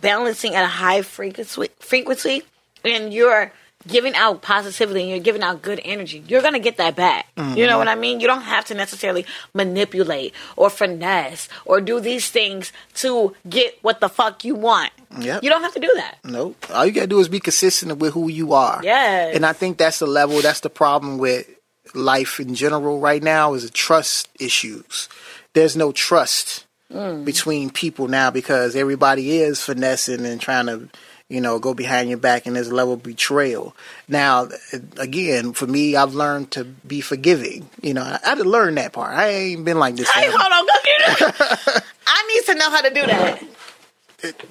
balancing 0.00 0.54
at 0.54 0.64
a 0.64 0.68
high 0.68 1.02
frequency, 1.02 1.68
frequency 1.78 2.42
and 2.84 3.12
you're 3.12 3.52
giving 3.86 4.14
out 4.16 4.42
positivity 4.42 5.00
and 5.02 5.10
you're 5.10 5.18
giving 5.20 5.42
out 5.42 5.62
good 5.62 5.80
energy, 5.84 6.22
you're 6.26 6.42
gonna 6.42 6.58
get 6.58 6.76
that 6.78 6.96
back. 6.96 7.26
You 7.36 7.66
know 7.66 7.78
what 7.78 7.88
I 7.88 7.94
mean? 7.94 8.20
You 8.20 8.26
don't 8.26 8.42
have 8.42 8.64
to 8.66 8.74
necessarily 8.74 9.24
manipulate 9.54 10.34
or 10.56 10.68
finesse 10.70 11.48
or 11.64 11.80
do 11.80 12.00
these 12.00 12.28
things 12.30 12.72
to 12.96 13.34
get 13.48 13.78
what 13.82 14.00
the 14.00 14.08
fuck 14.08 14.44
you 14.44 14.54
want. 14.54 14.90
Yep. 15.18 15.42
You 15.42 15.50
don't 15.50 15.62
have 15.62 15.74
to 15.74 15.80
do 15.80 15.90
that. 15.94 16.18
Nope. 16.24 16.66
All 16.72 16.84
you 16.84 16.92
gotta 16.92 17.06
do 17.06 17.20
is 17.20 17.28
be 17.28 17.40
consistent 17.40 17.98
with 17.98 18.14
who 18.14 18.28
you 18.28 18.52
are. 18.52 18.80
Yes. 18.82 19.34
And 19.34 19.46
I 19.46 19.52
think 19.52 19.78
that's 19.78 20.00
the 20.00 20.06
level. 20.06 20.40
That's 20.42 20.60
the 20.60 20.70
problem 20.70 21.18
with 21.18 21.48
life 21.94 22.40
in 22.40 22.54
general 22.54 22.98
right 23.00 23.22
now 23.22 23.54
is 23.54 23.62
the 23.62 23.70
trust 23.70 24.28
issues. 24.40 25.08
There's 25.54 25.76
no 25.76 25.92
trust 25.92 26.64
Mm. 26.92 27.22
between 27.26 27.68
people 27.68 28.08
now 28.08 28.30
because 28.30 28.74
everybody 28.74 29.40
is 29.40 29.62
finessing 29.62 30.24
and 30.24 30.40
trying 30.40 30.64
to, 30.66 30.88
you 31.28 31.40
know, 31.40 31.58
go 31.58 31.74
behind 31.74 32.08
your 32.08 32.18
back, 32.18 32.46
and 32.46 32.56
there's 32.56 32.68
a 32.68 32.74
level 32.74 32.94
of 32.94 33.02
betrayal. 33.02 33.76
Now, 34.08 34.48
again, 34.96 35.52
for 35.52 35.66
me, 35.66 35.94
I've 35.94 36.14
learned 36.14 36.52
to 36.52 36.64
be 36.64 37.00
forgiving. 37.00 37.68
You 37.82 37.94
know, 37.94 38.02
I 38.02 38.18
had 38.22 38.38
to 38.38 38.44
learn 38.44 38.76
that 38.76 38.92
part. 38.92 39.14
I 39.14 39.28
ain't 39.28 39.64
been 39.64 39.78
like 39.78 39.96
this. 39.96 40.08
Hey, 40.10 40.30
hold 40.30 40.40
on, 40.40 40.66
it. 40.84 41.84
I 42.06 42.34
need 42.34 42.44
to 42.46 42.54
know 42.58 42.70
how 42.70 42.80
to 42.80 42.90
do 42.90 43.06
that. 43.06 43.42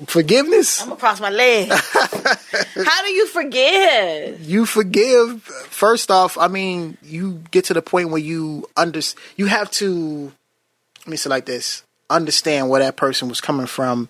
Forgiveness. 0.07 0.81
I'm 0.81 0.89
gonna 0.89 0.99
cross 0.99 1.19
my 1.19 1.29
leg. 1.29 1.69
how 2.85 3.03
do 3.03 3.11
you 3.11 3.27
forgive? 3.27 4.41
you 4.41 4.65
forgive 4.65 5.41
first 5.43 6.09
off 6.09 6.37
i 6.37 6.47
mean 6.47 6.97
you 7.03 7.41
get 7.51 7.65
to 7.65 7.73
the 7.73 7.81
point 7.81 8.09
where 8.09 8.21
you 8.21 8.67
under 8.77 9.01
you 9.35 9.45
have 9.45 9.69
to 9.71 10.31
let 11.05 11.07
me 11.07 11.17
say 11.17 11.29
like 11.29 11.45
this 11.45 11.83
understand 12.09 12.69
where 12.69 12.81
that 12.81 12.95
person 12.95 13.27
was 13.27 13.41
coming 13.41 13.67
from 13.67 14.07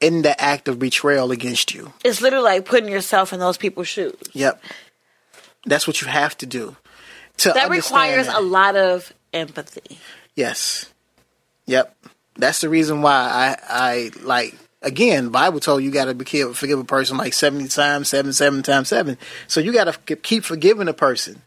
in 0.00 0.22
the 0.22 0.38
act 0.40 0.68
of 0.68 0.78
betrayal 0.78 1.30
against 1.32 1.74
you 1.74 1.92
It's 2.04 2.20
literally 2.20 2.44
like 2.44 2.64
putting 2.66 2.90
yourself 2.90 3.32
in 3.32 3.40
those 3.40 3.56
people's 3.56 3.88
shoes. 3.88 4.14
yep 4.32 4.62
that's 5.64 5.86
what 5.86 6.00
you 6.00 6.06
have 6.08 6.36
to 6.38 6.46
do 6.46 6.76
to 7.38 7.50
That 7.52 7.70
requires 7.70 8.26
that. 8.26 8.38
a 8.38 8.40
lot 8.40 8.76
of 8.76 9.12
empathy. 9.32 9.98
Yes. 10.34 10.86
Yep. 11.66 11.94
That's 12.36 12.60
the 12.62 12.68
reason 12.68 13.02
why 13.02 13.12
I 13.12 13.56
I 13.68 14.10
like 14.22 14.54
again, 14.80 15.28
Bible 15.30 15.60
told 15.60 15.82
you 15.82 15.90
got 15.90 16.06
to 16.06 16.54
forgive 16.54 16.78
a 16.78 16.84
person 16.84 17.16
like 17.18 17.34
70 17.34 17.68
times 17.68 18.08
7 18.08 18.32
7 18.32 18.62
times 18.62 18.88
7. 18.88 19.18
So 19.48 19.60
you 19.60 19.72
got 19.72 19.92
to 19.92 20.16
keep 20.16 20.44
forgiving 20.44 20.88
a 20.88 20.94
person. 20.94 21.42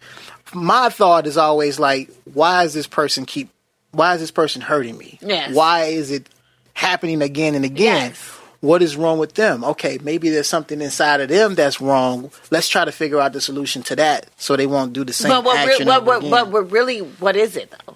My 0.54 0.90
thought 0.90 1.26
is 1.26 1.38
always 1.38 1.80
like 1.80 2.12
why 2.34 2.66
is 2.66 2.74
this 2.74 2.88
person 2.88 3.26
keep 3.26 3.50
why 3.92 4.14
is 4.16 4.20
this 4.22 4.32
person 4.32 4.62
hurting 4.62 4.98
me? 4.98 5.18
Yes. 5.22 5.56
Why 5.56 5.86
is 5.86 6.12
it 6.12 6.28
happening 6.74 7.22
again 7.24 7.56
and 7.56 7.66
again? 7.66 8.10
Yes. 8.10 8.39
What 8.62 8.82
is 8.82 8.98
wrong 8.98 9.20
with 9.20 9.36
them? 9.36 9.64
Okay, 9.64 10.00
maybe 10.04 10.30
there's 10.30 10.48
something 10.48 10.82
inside 10.82 11.22
of 11.22 11.30
them 11.30 11.56
that's 11.56 11.80
wrong. 11.80 12.30
Let's 12.52 12.68
try 12.68 12.84
to 12.84 12.92
figure 12.92 13.20
out 13.20 13.32
the 13.32 13.40
solution 13.40 13.84
to 13.84 13.96
that 13.96 14.28
so 14.38 14.56
they 14.56 14.68
won't 14.68 14.92
do 14.92 15.06
the 15.06 15.14
same 15.14 15.30
But 15.30 15.46
what, 15.46 15.68
re- 15.68 15.86
what, 15.86 16.06
what, 16.06 16.24
what, 16.24 16.48
what 16.50 16.72
really, 16.72 17.00
what 17.00 17.36
is 17.36 17.56
it 17.56 17.72
though? 17.72 17.96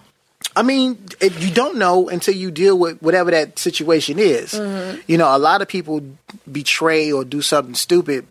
I 0.55 0.61
mean, 0.61 1.03
it, 1.20 1.38
you 1.41 1.51
don't 1.51 1.78
know 1.78 2.09
until 2.09 2.36
you 2.36 2.51
deal 2.51 2.78
with 2.78 3.01
whatever 3.01 3.32
that 3.32 3.57
situation 3.57 4.20
is. 4.20 4.53
Mm-hmm. 4.53 5.01
You 5.07 5.18
know, 5.18 5.36
a 5.36 5.39
lot 5.39 5.61
of 5.61 5.68
people 5.68 6.01
betray 6.49 7.11
or 7.11 7.26
do 7.26 7.41
something 7.41 7.74
stupid 7.74 8.28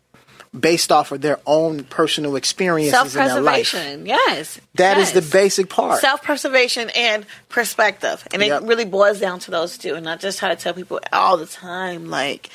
based 0.58 0.92
off 0.92 1.12
of 1.12 1.22
their 1.22 1.40
own 1.46 1.82
personal 1.84 2.36
experiences 2.36 3.16
in 3.16 3.24
their 3.24 3.40
life. 3.40 3.68
Self-preservation, 3.68 4.06
yes. 4.06 4.60
That 4.74 4.98
is 4.98 5.12
yes. 5.14 5.24
the 5.24 5.32
basic 5.32 5.70
part. 5.70 6.00
Self-preservation 6.00 6.90
and 6.94 7.24
perspective, 7.48 8.26
and 8.34 8.42
Yep. 8.42 8.62
it 8.62 8.66
really 8.66 8.84
boils 8.84 9.18
down 9.18 9.38
to 9.40 9.50
those 9.50 9.78
two. 9.78 9.94
And 9.94 10.08
I 10.08 10.16
just 10.16 10.38
try 10.38 10.50
to 10.54 10.56
tell 10.56 10.74
people 10.74 11.00
all 11.12 11.38
the 11.38 11.46
time, 11.46 12.10
like 12.10 12.50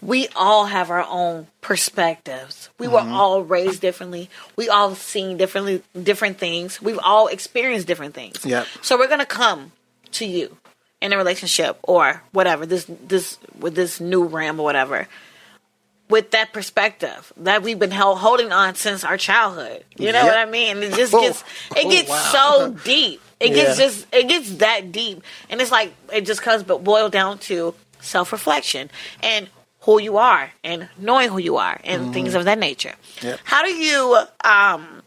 we 0.00 0.28
all 0.34 0.64
have 0.64 0.90
our 0.90 1.04
own 1.08 1.46
perspectives. 1.60 2.70
We 2.78 2.88
were 2.88 3.00
Mm-hmm. 3.00 3.12
all 3.12 3.42
raised 3.42 3.80
differently. 3.82 4.30
We 4.56 4.68
all 4.70 4.94
seen 4.94 5.36
differently, 5.36 5.82
different 6.00 6.38
things. 6.38 6.80
We've 6.80 6.98
all 7.02 7.26
experienced 7.28 7.86
different 7.86 8.14
things. 8.14 8.44
Yep. 8.46 8.66
So 8.80 8.98
we're 8.98 9.08
gonna 9.08 9.26
come 9.26 9.72
to 10.12 10.24
you 10.24 10.56
in 11.02 11.12
a 11.12 11.16
relationship 11.18 11.78
or 11.82 12.22
whatever 12.32 12.64
this 12.64 12.86
this 12.88 13.36
with 13.58 13.74
this 13.74 14.00
new 14.00 14.24
ram 14.24 14.58
or 14.58 14.62
whatever 14.64 15.08
with 16.12 16.30
that 16.30 16.52
perspective 16.52 17.32
that 17.38 17.62
we've 17.62 17.78
been 17.78 17.90
held, 17.90 18.18
holding 18.18 18.52
on 18.52 18.74
since 18.76 19.02
our 19.02 19.16
childhood. 19.16 19.82
You 19.96 20.12
know 20.12 20.18
Yep. 20.24 20.26
what 20.26 20.36
I 20.38 20.44
mean? 20.44 20.82
It 20.82 20.94
just 20.94 21.12
Oh. 21.14 21.20
gets 21.22 21.42
it 21.74 21.86
Oh, 21.86 21.90
gets 21.90 22.08
wow. 22.10 22.30
so 22.32 22.76
deep. 22.84 23.20
It 23.40 23.48
gets 23.54 23.76
just 23.78 24.06
it 24.12 24.28
gets 24.28 24.56
that 24.56 24.92
deep, 24.92 25.22
and 25.50 25.60
it's 25.60 25.72
like 25.72 25.92
it 26.12 26.20
just 26.26 26.42
comes 26.42 26.62
but 26.62 26.84
boil 26.84 27.08
down 27.08 27.38
to 27.50 27.74
self 28.00 28.30
reflection 28.30 28.90
and 29.22 29.48
who 29.80 30.00
you 30.00 30.16
are 30.18 30.52
and 30.62 30.88
knowing 30.98 31.28
who 31.30 31.38
you 31.38 31.56
are 31.56 31.80
and 31.82 32.12
things 32.12 32.34
of 32.34 32.44
that 32.44 32.58
nature. 32.58 32.94
Mm-hmm. 33.16 33.26
Yep. 33.28 33.40
How 33.44 33.62
do 33.64 33.70
you 33.74 34.18
um 34.44 35.02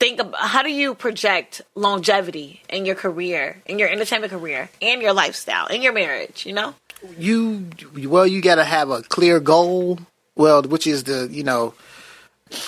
think 0.00 0.18
about 0.20 0.40
how 0.40 0.62
do 0.62 0.70
you 0.70 0.94
project 0.94 1.62
longevity 1.74 2.62
in 2.68 2.84
your 2.86 2.96
career, 2.96 3.62
in 3.66 3.78
your 3.78 3.88
entertainment 3.88 4.32
career, 4.32 4.70
and 4.80 5.00
your 5.02 5.12
lifestyle, 5.12 5.66
in 5.68 5.82
your 5.82 5.92
marriage? 5.92 6.44
You 6.46 6.54
know, 6.54 6.74
you 7.18 7.68
well, 8.04 8.26
you 8.26 8.40
got 8.40 8.56
to 8.56 8.64
have 8.64 8.90
a 8.90 9.02
clear 9.02 9.40
goal. 9.40 9.98
Well, 10.34 10.62
which 10.62 10.86
is 10.86 11.04
the 11.04 11.28
you 11.30 11.44
know, 11.44 11.74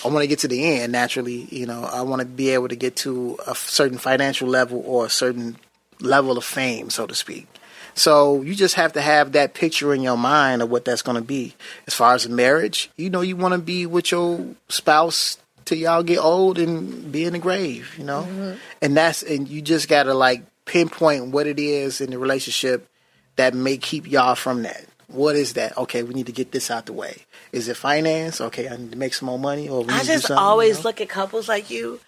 I 0.05 0.09
want 0.09 0.23
to 0.23 0.27
get 0.27 0.41
to 0.41 0.49
the 0.49 0.65
end 0.65 0.93
naturally. 0.93 1.47
You 1.51 1.67
know, 1.67 1.85
I 1.85 2.03
want 2.03 2.21
to 2.21 2.27
be 2.27 2.51
able 2.51 2.69
to 2.69 2.77
get 2.77 2.97
to 2.97 3.39
a 3.47 3.55
certain 3.55 3.99
financial 3.99 4.49
level 4.49 4.83
or 4.87 5.07
a 5.07 5.11
certain 5.11 5.57
level 6.01 6.37
of 6.37 6.45
fame, 6.45 6.91
so 6.91 7.07
to 7.07 7.15
speak. 7.15 7.47
So 7.95 8.43
you 8.43 8.55
just 8.55 8.75
have 8.75 8.93
to 8.95 9.01
have 9.01 9.33
that 9.33 9.55
picture 9.55 9.95
in 9.95 10.03
your 10.03 10.17
mind 10.17 10.63
of 10.63 10.71
what 10.71 10.85
that's 10.85 11.03
going 11.03 11.17
to 11.17 11.23
be. 11.23 11.55
As 11.87 11.95
far 11.95 12.15
as 12.15 12.27
a 12.27 12.29
marriage, 12.29 12.91
you 12.97 13.09
know, 13.09 13.21
you 13.21 13.37
want 13.37 13.53
to 13.53 13.59
be 13.59 13.87
with 13.87 14.11
your 14.11 14.45
spouse 14.69 15.39
till 15.65 15.79
y'all 15.79 16.03
get 16.03 16.19
old 16.19 16.59
and 16.59 17.11
be 17.11 17.25
in 17.25 17.33
the 17.33 17.39
grave, 17.39 17.95
you 17.97 18.05
know, 18.05 18.23
mm-hmm. 18.23 18.59
and 18.83 18.97
that's 18.97 19.23
and 19.23 19.49
you 19.49 19.63
just 19.63 19.89
got 19.89 20.05
to 20.05 20.15
like 20.15 20.43
pinpoint 20.65 21.29
what 21.29 21.47
it 21.47 21.59
is 21.59 22.01
in 22.01 22.11
the 22.11 22.19
relationship 22.19 22.89
that 23.37 23.55
may 23.55 23.77
keep 23.77 24.11
y'all 24.11 24.35
from 24.35 24.63
that. 24.63 24.85
What 25.09 25.37
is 25.37 25.53
that? 25.55 25.77
Okay, 25.77 26.03
we 26.03 26.15
need 26.15 26.27
to 26.27 26.33
get 26.33 26.51
this 26.53 26.71
out 26.71 26.87
the 26.87 26.93
way. 26.93 27.23
Is 27.53 27.69
it 27.69 27.77
finance? 27.77 28.41
Okay, 28.41 28.69
I 28.69 28.77
need 28.77 28.93
to 28.93 28.99
make 28.99 29.15
some 29.15 29.27
more 29.27 29.39
money. 29.39 29.69
Or 29.69 29.85
I 29.89 30.03
just 30.03 30.27
something, 30.27 30.37
you 30.37 30.41
always 30.43 30.79
know? 30.79 30.83
look 30.89 31.01
at 31.01 31.09
couples 31.09 31.49
like 31.49 31.71
you. 31.71 32.01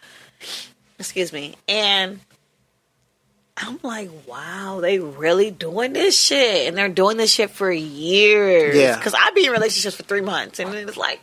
Excuse 0.98 1.32
me, 1.32 1.54
and 1.68 2.20
I'm 3.58 3.78
like, 3.82 4.10
wow, 4.26 4.80
they 4.80 4.98
really 4.98 5.50
doing 5.50 5.92
this 5.92 6.18
shit, 6.18 6.68
and 6.68 6.76
they're 6.76 6.88
doing 6.88 7.16
this 7.16 7.30
shit 7.32 7.50
for 7.50 7.70
years. 7.70 8.76
Yeah. 8.76 8.96
because 8.96 9.14
I 9.14 9.30
be 9.32 9.46
in 9.46 9.52
relationships 9.52 9.94
for 9.96 10.02
three 10.04 10.20
months, 10.22 10.58
and 10.58 10.74
it's 10.74 10.96
like, 10.96 11.20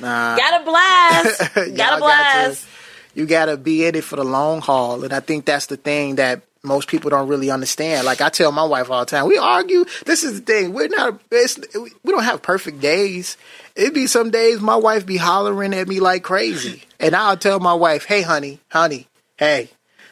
Nah. 0.00 0.36
gotta 0.36 0.64
blast, 0.64 1.54
gotta 1.54 1.70
got 1.72 1.98
blast. 2.00 2.62
to- 2.62 2.68
you 3.12 3.26
got 3.26 3.46
to 3.46 3.56
be 3.56 3.84
in 3.84 3.96
it 3.96 4.04
for 4.04 4.14
the 4.16 4.24
long 4.24 4.60
haul, 4.60 5.02
and 5.02 5.12
I 5.12 5.18
think 5.18 5.44
that's 5.44 5.66
the 5.66 5.76
thing 5.76 6.14
that 6.16 6.42
most 6.62 6.88
people 6.88 7.10
don't 7.10 7.28
really 7.28 7.50
understand. 7.50 8.04
Like 8.04 8.20
I 8.20 8.28
tell 8.28 8.52
my 8.52 8.64
wife 8.64 8.90
all 8.90 9.00
the 9.00 9.06
time, 9.10 9.26
we 9.26 9.38
argue. 9.38 9.84
This 10.06 10.24
is 10.24 10.40
the 10.40 10.46
thing. 10.46 10.72
We're 10.72 10.88
not. 10.88 11.20
It's, 11.30 11.58
we 11.74 12.12
don't 12.12 12.24
have 12.24 12.42
perfect 12.42 12.80
days. 12.80 13.36
It'd 13.76 13.94
be 13.94 14.06
some 14.06 14.30
days 14.30 14.60
my 14.60 14.76
wife 14.76 15.06
be 15.06 15.16
hollering 15.16 15.72
at 15.74 15.88
me 15.88 16.00
like 16.00 16.22
crazy, 16.22 16.82
and 17.00 17.14
I'll 17.16 17.36
tell 17.36 17.60
my 17.60 17.74
wife, 17.74 18.04
"Hey, 18.04 18.22
honey, 18.22 18.60
honey, 18.70 19.06
hey, 19.38 19.70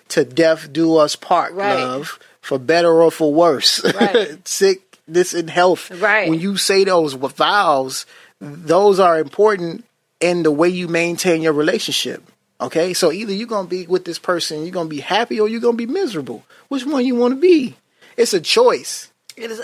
to 0.09 0.25
death 0.25 0.73
do 0.73 0.97
us 0.97 1.17
part, 1.17 1.53
Right. 1.53 1.75
love, 1.75 2.19
for 2.41 2.59
better 2.59 3.03
or 3.03 3.11
for 3.11 3.33
worse, 3.33 3.85
Right. 3.95 4.39
sickness 4.49 5.35
and 5.35 5.51
health." 5.51 5.91
Right. 5.91 6.31
When 6.31 6.41
you 6.41 6.57
say 6.57 6.85
those 6.85 7.13
vows, 7.15 8.07
those 8.41 9.01
are 9.01 9.19
important 9.19 9.85
in 10.21 10.45
the 10.45 10.51
way 10.51 10.69
you 10.69 10.89
maintain 10.89 11.43
your 11.43 11.53
relationship. 11.53 12.23
Okay, 12.61 12.93
so 12.93 13.13
either 13.13 13.33
you're 13.33 13.47
gonna 13.47 13.69
be 13.69 13.87
with 13.87 14.05
this 14.05 14.19
person, 14.19 14.63
you're 14.63 14.73
gonna 14.73 14.89
be 14.89 15.01
happy, 15.01 15.39
or 15.39 15.49
you're 15.49 15.61
gonna 15.61 15.77
be 15.77 15.87
miserable. 15.87 16.45
Which 16.69 16.85
one 16.85 17.05
you 17.07 17.15
want 17.15 17.35
to 17.35 17.41
be? 17.41 17.77
It's 18.17 18.35
a 18.35 18.41
choice. 18.41 19.11
It 19.37 19.53
is 19.53 19.63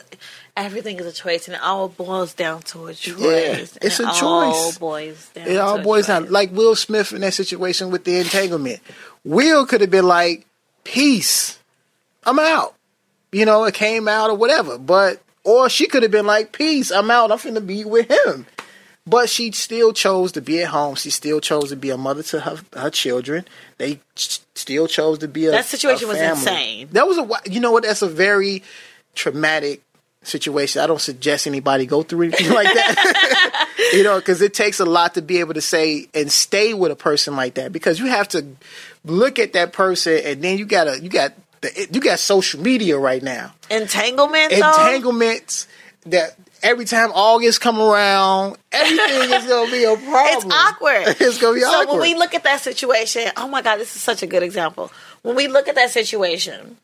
everything 0.56 1.00
is 1.00 1.06
a 1.06 1.12
choice, 1.12 1.48
and 1.48 1.56
it 1.56 1.60
all 1.62 1.88
boils 1.88 2.34
down 2.34 2.62
to 2.62 2.86
a 2.86 2.94
choice. 2.94 3.18
Yeah, 3.18 3.66
it's 3.82 3.98
a 3.98 4.04
it 4.04 4.08
All 4.22 4.52
choice. 4.52 4.78
boils 4.78 5.28
down. 5.34 5.48
It 5.48 5.56
all 5.56 5.76
to 5.76 5.80
a 5.80 5.84
boils 5.84 6.06
down 6.06 6.30
like 6.30 6.52
Will 6.52 6.76
Smith 6.76 7.12
in 7.12 7.22
that 7.22 7.34
situation 7.34 7.90
with 7.90 8.04
the 8.04 8.16
entanglement. 8.18 8.80
Will 9.24 9.66
could 9.66 9.80
have 9.80 9.90
been 9.90 10.06
like, 10.06 10.46
"Peace, 10.84 11.58
I'm 12.22 12.38
out." 12.38 12.74
You 13.32 13.44
know, 13.44 13.64
it 13.64 13.74
came 13.74 14.06
out 14.06 14.30
or 14.30 14.36
whatever. 14.36 14.78
But 14.78 15.20
or 15.42 15.68
she 15.68 15.88
could 15.88 16.04
have 16.04 16.12
been 16.12 16.26
like, 16.26 16.52
"Peace, 16.52 16.92
I'm 16.92 17.10
out. 17.10 17.32
I'm 17.32 17.38
finna 17.38 17.66
be 17.66 17.84
with 17.84 18.08
him." 18.08 18.46
But 19.06 19.28
she 19.28 19.52
still 19.52 19.92
chose 19.92 20.32
to 20.32 20.40
be 20.40 20.62
at 20.62 20.68
home. 20.68 20.94
She 20.94 21.10
still 21.10 21.40
chose 21.40 21.68
to 21.68 21.76
be 21.76 21.90
a 21.90 21.98
mother 21.98 22.22
to 22.22 22.40
her, 22.40 22.58
her 22.72 22.90
children. 22.90 23.44
They 23.76 24.00
ch- 24.14 24.40
still 24.54 24.86
chose 24.86 25.18
to 25.18 25.28
be 25.28 25.46
a 25.46 25.50
That 25.50 25.66
situation 25.66 26.06
a 26.06 26.08
was 26.08 26.20
insane. 26.20 26.88
That 26.92 27.06
was 27.06 27.18
a 27.18 27.50
you 27.50 27.60
know 27.60 27.70
what? 27.70 27.82
That's 27.82 28.00
a 28.00 28.08
very 28.08 28.62
traumatic 29.14 29.82
situation. 30.22 30.80
I 30.80 30.86
don't 30.86 31.00
suggest 31.00 31.46
anybody 31.46 31.84
go 31.84 32.02
through 32.02 32.28
anything 32.28 32.50
like 32.50 32.72
that. 32.72 33.68
you 33.92 34.02
know, 34.02 34.18
because 34.18 34.40
it 34.40 34.54
takes 34.54 34.80
a 34.80 34.86
lot 34.86 35.14
to 35.14 35.22
be 35.22 35.40
able 35.40 35.54
to 35.54 35.60
say 35.60 36.08
and 36.14 36.32
stay 36.32 36.72
with 36.72 36.90
a 36.90 36.96
person 36.96 37.36
like 37.36 37.54
that 37.54 37.72
because 37.72 37.98
you 37.98 38.06
have 38.06 38.28
to 38.28 38.46
look 39.04 39.38
at 39.38 39.52
that 39.52 39.72
person 39.72 40.20
and 40.24 40.42
then 40.42 40.56
you 40.58 40.64
gotta 40.64 40.98
you 41.00 41.10
got 41.10 41.34
the 41.60 41.88
you 41.90 42.00
got 42.00 42.18
social 42.18 42.60
media 42.60 42.98
right 42.98 43.22
now 43.22 43.52
Entanglement. 43.70 44.52
entanglements 44.52 45.68
that 46.06 46.36
every 46.64 46.84
time 46.84 47.10
August 47.14 47.60
come 47.60 47.78
around, 47.80 48.56
everything 48.72 49.30
is 49.30 49.46
gonna 49.46 49.70
be 49.70 49.84
a 49.84 49.96
problem. 50.10 50.26
It's 50.36 50.44
awkward. 50.46 51.04
it's 51.20 51.38
gonna 51.38 51.54
be 51.54 51.60
so 51.60 51.68
awkward. 51.68 51.92
when 51.92 52.00
we 52.00 52.14
look 52.16 52.34
at 52.34 52.42
that 52.44 52.60
situation, 52.60 53.30
oh 53.36 53.46
my 53.48 53.62
god, 53.62 53.76
this 53.76 53.94
is 53.94 54.02
such 54.02 54.22
a 54.22 54.26
good 54.26 54.42
example. 54.42 54.90
When 55.22 55.36
we 55.36 55.46
look 55.46 55.68
at 55.68 55.76
that 55.76 55.90
situation 55.90 56.76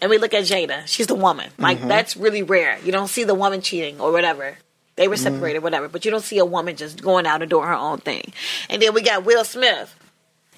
and 0.00 0.10
we 0.10 0.18
look 0.18 0.34
at 0.34 0.44
Jada, 0.44 0.86
she's 0.86 1.06
the 1.06 1.14
woman. 1.14 1.50
Like 1.58 1.78
Mm-hmm. 1.78 1.88
that's 1.88 2.16
really 2.16 2.42
rare. 2.42 2.78
You 2.84 2.92
don't 2.92 3.08
see 3.08 3.24
the 3.24 3.34
woman 3.34 3.62
cheating 3.62 4.00
or 4.00 4.12
whatever. 4.12 4.58
They 4.96 5.08
were 5.08 5.14
Mm-hmm. 5.14 5.34
separated, 5.34 5.60
whatever, 5.62 5.88
but 5.88 6.04
you 6.04 6.10
don't 6.10 6.24
see 6.24 6.38
a 6.38 6.44
woman 6.44 6.76
just 6.76 7.00
going 7.02 7.24
out 7.26 7.40
and 7.40 7.48
doing 7.50 7.66
her 7.66 7.74
own 7.74 7.98
thing. 7.98 8.32
And 8.68 8.82
then 8.82 8.92
we 8.94 9.00
got 9.02 9.24
Will 9.24 9.44
Smith. 9.44 9.94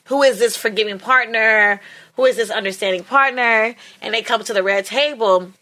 Who 0.07 0.23
is 0.25 0.39
this 0.41 0.57
forgiving 0.57 0.99
partner? 0.99 1.81
Who 2.17 2.25
is 2.25 2.37
this 2.37 2.51
understanding 2.51 3.05
partner? 3.05 3.75
And 4.03 4.13
they 4.15 4.23
come 4.23 4.43
to 4.43 4.53
the 4.53 4.63
red 4.63 4.85
table 4.87 5.53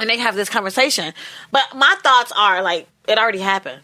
and 0.00 0.10
they 0.10 0.18
have 0.18 0.34
this 0.34 0.48
conversation. 0.48 1.12
But 1.52 1.62
my 1.74 1.94
thoughts 2.02 2.32
are 2.36 2.62
like, 2.62 2.88
it 3.06 3.18
already 3.18 3.38
happened. 3.38 3.82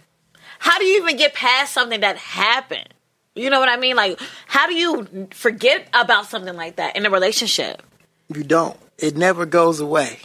How 0.58 0.78
do 0.78 0.84
you 0.84 1.02
even 1.02 1.16
get 1.16 1.34
past 1.34 1.72
something 1.72 2.00
that 2.00 2.16
happened? 2.16 2.88
You 3.34 3.50
know 3.50 3.60
what 3.60 3.68
I 3.68 3.76
mean? 3.76 3.94
Like, 3.96 4.18
how 4.46 4.66
do 4.66 4.74
you 4.74 5.28
forget 5.32 5.86
about 5.92 6.26
something 6.26 6.56
like 6.56 6.76
that 6.76 6.96
in 6.96 7.04
a 7.06 7.10
relationship? 7.10 7.82
you 8.34 8.42
don't. 8.42 8.76
It 8.98 9.16
never 9.16 9.46
goes 9.46 9.78
away. 9.78 10.18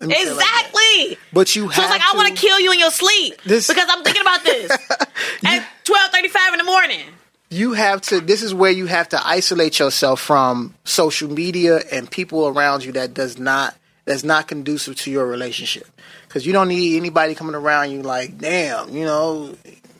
Let 0.00 0.08
me 0.08 0.14
say 0.14 0.22
it 0.22 0.34
like. 0.34 0.44
Exactly. 0.46 1.18
But 1.32 1.54
you 1.54 1.64
So 1.70 1.80
have 1.82 1.84
it's 1.84 1.90
like 1.90 2.14
I 2.14 2.16
want 2.16 2.34
to 2.34 2.40
kill 2.40 2.58
you 2.58 2.72
in 2.72 2.78
your 2.80 2.90
sleep 2.90 3.40
This- 3.42 3.66
because 3.68 3.86
I'm 3.90 4.02
thinking 4.02 4.22
about 4.22 4.42
this 4.42 4.70
at 5.44 5.66
twelve 5.84 6.10
thirty 6.10 6.28
five 6.28 6.52
in 6.54 6.58
the 6.58 6.64
morning. 6.64 7.02
you 7.50 7.74
have 7.74 8.00
to 8.02 8.20
this 8.20 8.42
is 8.42 8.52
where 8.52 8.70
you 8.72 8.86
have 8.86 9.08
to 9.10 9.26
isolate 9.26 9.78
yourself 9.78 10.20
from 10.20 10.74
social 10.84 11.30
media 11.30 11.80
and 11.92 12.10
people 12.10 12.48
around 12.48 12.84
you 12.84 12.92
that 12.92 13.14
does 13.14 13.38
not 13.38 13.74
that's 14.06 14.24
not 14.24 14.48
conducive 14.48 14.96
to 14.96 15.10
your 15.10 15.26
relationship 15.26 15.86
because 16.26 16.46
you 16.46 16.52
don't 16.52 16.68
need 16.68 16.96
anybody 16.96 17.34
coming 17.34 17.54
around 17.54 17.90
you 17.90 18.00
like 18.02 18.38
damn 18.38 18.88
you 18.94 19.04
know 19.04 19.54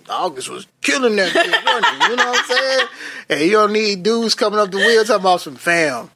august 0.09 0.49
was 0.49 0.67
killing 0.81 1.17
that 1.17 1.31
shit, 1.33 1.45
you 1.47 1.51
know 2.17 2.25
what 2.31 2.39
i'm 2.39 2.45
saying 2.57 2.89
and 3.29 3.41
you 3.41 3.51
don't 3.51 3.73
need 3.73 4.03
dudes 4.03 4.35
coming 4.35 4.59
up 4.59 4.71
the 4.71 4.77
wheel 4.79 5.05
talking 5.05 5.21
about 5.21 5.41
some 5.41 5.57
fam 5.57 6.11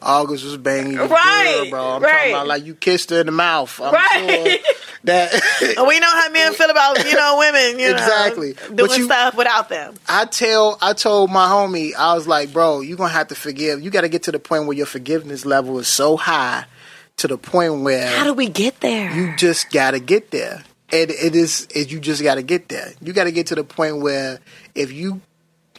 August 0.00 0.44
was 0.44 0.56
banging 0.56 0.92
you 0.92 1.02
Right, 1.04 1.60
good, 1.62 1.70
bro. 1.70 1.96
I'm 1.96 2.02
right. 2.02 2.12
talking 2.12 2.32
about 2.32 2.46
like 2.46 2.64
you 2.64 2.74
kissed 2.74 3.10
her 3.10 3.20
in 3.20 3.26
the 3.26 3.32
mouth. 3.32 3.80
I'm 3.80 3.92
Right. 3.94 4.60
sure 4.60 4.74
that 5.04 5.32
We 5.86 6.00
know 6.00 6.08
how 6.10 6.30
men 6.30 6.52
feel 6.54 6.68
about 6.70 7.04
you 7.06 7.14
know 7.14 7.36
women, 7.38 7.78
you 7.78 7.88
know, 7.90 7.94
Exactly. 7.96 8.52
doing 8.54 8.76
But 8.76 8.98
you- 8.98 9.04
stuff 9.04 9.34
without 9.34 9.68
them. 9.68 9.94
I 10.08 10.24
tell 10.26 10.78
I 10.82 10.92
told 10.94 11.30
my 11.30 11.46
homie, 11.48 11.94
I 11.94 12.14
was 12.14 12.26
like, 12.26 12.52
bro, 12.52 12.80
you're 12.80 12.96
gonna 12.98 13.12
have 13.12 13.28
to 13.28 13.34
forgive. 13.34 13.82
You 13.82 13.90
gotta 13.90 14.08
get 14.08 14.24
to 14.24 14.32
the 14.32 14.38
point 14.38 14.66
where 14.66 14.76
your 14.76 14.86
forgiveness 14.86 15.44
level 15.46 15.78
is 15.78 15.88
so 15.88 16.16
high 16.16 16.64
to 17.18 17.28
the 17.28 17.38
point 17.38 17.82
where 17.82 18.06
How 18.08 18.24
do 18.24 18.34
we 18.34 18.48
get 18.48 18.80
there? 18.80 19.10
you 19.14 19.36
just 19.36 19.70
gotta 19.70 20.00
get 20.00 20.30
there. 20.30 20.62
And 20.90 21.10
it 21.10 21.34
is 21.34 21.66
it, 21.74 21.90
you 21.90 22.00
just 22.00 22.22
gotta 22.22 22.42
get 22.42 22.68
there. 22.68 22.92
You 23.00 23.12
gotta 23.12 23.32
get 23.32 23.48
to 23.48 23.54
the 23.54 23.64
point 23.64 23.98
where 24.00 24.40
if 24.74 24.92
you 24.92 25.20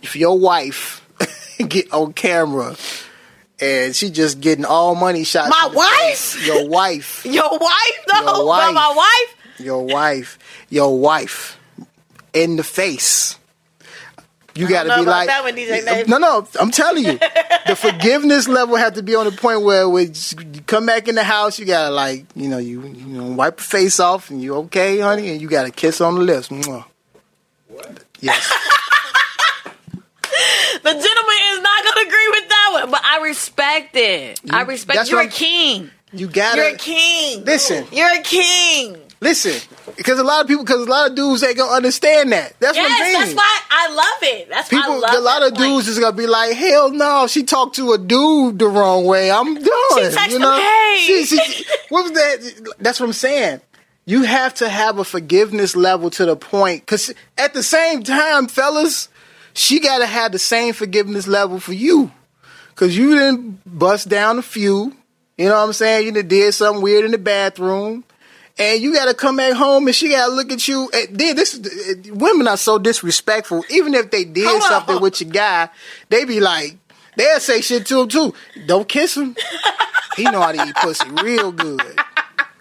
if 0.01 0.15
your 0.15 0.37
wife 0.37 1.07
get 1.67 1.91
on 1.93 2.13
camera 2.13 2.75
and 3.59 3.95
she 3.95 4.09
just 4.09 4.41
getting 4.41 4.65
all 4.65 4.95
money 4.95 5.23
shots. 5.23 5.49
My 5.49 5.69
wife? 5.73 6.45
Your 6.45 6.67
wife. 6.67 7.25
Your 7.29 7.57
wife, 7.57 8.05
though, 8.11 8.21
Your 8.35 8.45
wife. 8.45 8.73
my 8.73 8.93
wife. 8.95 9.59
Your 9.59 9.85
wife. 9.85 10.37
Your 10.69 10.99
wife. 10.99 11.57
In 12.33 12.57
the 12.57 12.63
face. 12.63 13.39
You 14.55 14.69
gotta 14.69 14.87
be 14.87 15.01
about 15.01 15.05
like 15.05 15.27
that 15.27 15.43
one, 15.43 15.53
DJ. 15.53 16.07
No, 16.07 16.17
no, 16.17 16.47
I'm 16.59 16.71
telling 16.71 17.03
you. 17.03 17.19
the 17.67 17.75
forgiveness 17.79 18.47
level 18.47 18.77
has 18.77 18.93
to 18.93 19.03
be 19.03 19.13
on 19.13 19.25
the 19.25 19.33
point 19.33 19.63
where 19.63 19.87
when 19.89 20.13
you 20.53 20.61
come 20.61 20.85
back 20.85 21.09
in 21.09 21.15
the 21.15 21.25
house, 21.25 21.59
you 21.59 21.65
gotta 21.65 21.93
like, 21.93 22.25
you 22.35 22.47
know, 22.47 22.57
you 22.57 22.81
you 22.83 23.05
know, 23.05 23.31
wipe 23.31 23.59
your 23.59 23.65
face 23.65 23.99
off 23.99 24.29
and 24.29 24.41
you 24.41 24.55
okay, 24.55 24.99
honey, 24.99 25.29
and 25.29 25.41
you 25.41 25.49
gotta 25.49 25.71
kiss 25.71 25.99
on 25.99 26.15
the 26.15 26.21
lips. 26.21 26.47
Mwah. 26.47 26.85
What? 27.67 28.03
Yes. 28.21 28.51
The 30.83 30.91
gentleman 30.91 31.35
is 31.51 31.61
not 31.61 31.83
to 31.83 32.05
agree 32.05 32.27
with 32.29 32.49
that 32.49 32.69
one, 32.73 32.91
but 32.91 33.01
I 33.03 33.23
respect 33.23 33.95
it. 33.95 34.39
I 34.51 34.61
respect. 34.61 35.09
You're 35.09 35.21
a 35.21 35.27
king. 35.27 35.89
You 36.13 36.27
gotta 36.27 36.57
You're 36.57 36.75
a 36.75 36.77
king. 36.77 37.43
Listen. 37.43 37.87
You're 37.91 38.13
a 38.13 38.21
king. 38.21 38.95
Listen. 39.21 39.53
Because 39.97 40.19
a 40.19 40.23
lot 40.23 40.41
of 40.41 40.47
people 40.47 40.63
because 40.63 40.85
a 40.85 40.89
lot 40.89 41.09
of 41.09 41.15
dudes 41.15 41.43
ain't 41.43 41.57
gonna 41.57 41.71
understand 41.71 42.31
that. 42.31 42.53
That's 42.59 42.77
what 42.77 42.85
I'm 42.85 42.89
Yes, 42.91 42.99
saying. 42.99 43.19
that's 43.19 43.35
why 43.35 43.59
I 43.71 43.93
love 43.93 44.23
it. 44.23 44.49
That's 44.49 44.71
why 44.71 44.77
I 44.77 44.81
People, 44.81 44.99
love 45.01 45.15
a 45.15 45.19
lot 45.19 45.43
of 45.43 45.53
point. 45.53 45.63
dudes 45.63 45.87
is 45.87 45.99
gonna 45.99 46.15
be 46.15 46.27
like, 46.27 46.53
"Hell 46.53 46.91
no!" 46.91 47.27
She 47.27 47.43
talked 47.43 47.75
to 47.75 47.93
a 47.93 47.97
dude 47.97 48.59
the 48.59 48.67
wrong 48.67 49.05
way. 49.05 49.31
I'm 49.31 49.55
done. 49.55 49.65
texted 50.11 50.29
you 50.31 50.39
know, 50.39 50.55
"Hey." 50.59 51.03
She- 51.05 51.25
she- 51.25 51.65
what 51.89 52.03
was 52.03 52.11
that? 52.13 52.73
That's 52.79 52.99
what 52.99 53.05
I'm 53.07 53.13
saying. 53.13 53.61
You 54.05 54.23
have 54.23 54.53
to 54.55 54.69
have 54.69 54.99
a 54.99 55.03
forgiveness 55.03 55.75
level 55.75 56.09
to 56.11 56.25
the 56.25 56.35
point, 56.35 56.81
because 56.85 57.11
at 57.37 57.53
the 57.55 57.63
same 57.63 58.03
time, 58.03 58.47
fellas, 58.47 59.09
she 59.53 59.79
gotta 59.79 60.05
have 60.05 60.31
the 60.31 60.39
same 60.39 60.73
forgiveness 60.73 61.25
level 61.27 61.59
for 61.59 61.73
you, 61.73 62.11
because 62.69 62.95
you 62.97 63.15
didn't 63.17 63.61
bust 63.65 64.07
down 64.09 64.37
a 64.37 64.43
few. 64.43 64.95
You 65.37 65.47
know 65.49 65.55
what 65.55 65.63
I'm 65.65 65.73
saying? 65.73 66.05
You 66.15 66.21
did 66.23 66.53
something 66.53 66.83
weird 66.83 67.03
in 67.05 67.11
the 67.11 67.17
bathroom. 67.17 68.03
And 68.57 68.81
you 68.81 68.93
gotta 68.93 69.13
come 69.13 69.35
back 69.37 69.53
home, 69.53 69.87
and 69.87 69.95
she 69.95 70.09
gotta 70.09 70.31
look 70.31 70.51
at 70.51 70.67
you. 70.67 70.89
And 70.93 71.19
then 71.19 71.35
this, 71.35 71.59
women 72.09 72.47
are 72.47 72.55
so 72.57 72.79
disrespectful. 72.79 73.65
Even 73.69 73.93
if 73.93 74.11
they 74.11 74.23
did 74.23 74.47
Hold 74.47 74.61
on. 74.61 74.69
something 74.69 75.01
with 75.01 75.19
your 75.19 75.29
guy, 75.29 75.69
they 76.09 76.23
be 76.23 76.39
like, 76.39 76.77
they'll 77.17 77.39
say 77.41 77.59
shit 77.61 77.85
to 77.87 78.01
him 78.01 78.07
too. 78.07 78.33
Don't 78.65 78.87
kiss 78.87 79.17
him. 79.17 79.35
He 80.15 80.23
know 80.23 80.39
how 80.39 80.53
to 80.53 80.67
eat 80.67 80.75
pussy 80.75 81.09
real 81.21 81.51
good. 81.51 81.81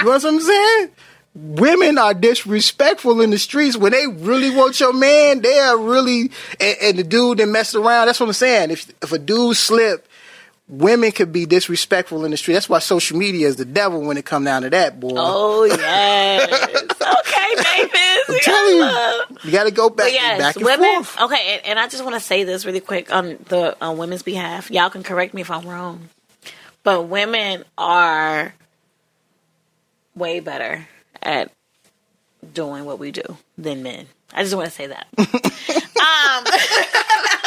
You 0.01 0.07
know 0.07 0.11
what 0.11 0.25
I'm 0.25 0.41
saying? 0.41 0.91
Women 1.37 1.99
are 1.99 2.15
disrespectful 2.15 3.21
in 3.21 3.31
the 3.31 3.39
streets 3.39 3.77
when 3.77 3.93
they 3.93 4.07
really 4.07 4.51
want 4.51 4.79
your 4.81 4.93
man. 4.93 5.43
They 5.43 5.59
are 5.59 5.79
really 5.79 6.31
and, 6.61 6.77
and 6.83 6.99
the 6.99 7.05
dude 7.05 7.39
that 7.39 7.47
messed 7.47 7.75
around. 7.75 8.07
That's 8.07 8.19
what 8.19 8.27
I'm 8.27 8.33
saying. 8.33 8.71
If 8.71 8.93
if 9.03 9.13
a 9.13 9.19
dude 9.19 9.57
slip, 9.57 10.09
women 10.69 11.13
could 11.13 11.33
be 11.33 11.47
disrespectful 11.47 12.25
in 12.25 12.31
the 12.31 12.37
street. 12.37 12.55
That's 12.55 12.69
why 12.69 12.79
social 12.79 13.17
media 13.19 13.47
is 13.49 13.57
the 13.57 13.65
devil 13.65 14.01
when 14.03 14.17
it 14.17 14.25
come 14.25 14.45
down 14.45 14.63
to 14.63 14.71
that, 14.71 14.99
boy. 15.01 15.13
Oh 15.17 15.65
yes. 15.65 16.51
okay, 16.83 17.55
Davis. 17.57 18.25
I'm 18.29 18.39
telling 18.41 18.77
you, 18.77 19.39
you 19.45 19.51
got 19.53 19.65
to 19.65 19.71
go 19.71 19.91
back, 19.91 20.07
But 20.07 20.13
yes, 20.13 20.39
back 20.39 20.57
and 20.57 20.65
women. 20.65 21.05
forth. 21.05 21.21
Okay, 21.23 21.55
and, 21.57 21.67
and 21.67 21.79
I 21.79 21.89
just 21.89 22.03
want 22.03 22.15
to 22.17 22.21
say 22.21 22.45
this 22.45 22.65
really 22.65 22.81
quick 22.81 23.13
on 23.13 23.39
the 23.49 23.77
on 23.81 23.99
women's 23.99 24.23
behalf. 24.23 24.71
Y'all 24.71 24.91
can 24.91 25.03
correct 25.03 25.35
me 25.35 25.43
if 25.43 25.51
I'm 25.51 25.67
wrong, 25.67 26.09
but 26.83 27.03
women 27.03 27.65
are 27.77 28.55
way 30.15 30.41
better 30.41 30.87
at 31.23 31.51
doing 32.53 32.85
what 32.85 32.99
we 32.99 33.11
do 33.11 33.23
than 33.59 33.83
men. 33.83 34.07
I 34.33 34.43
just 34.43 34.55
want 34.55 34.67
to 34.69 34.75
say 34.75 34.87
that. 34.87 35.07
um, 35.19 36.45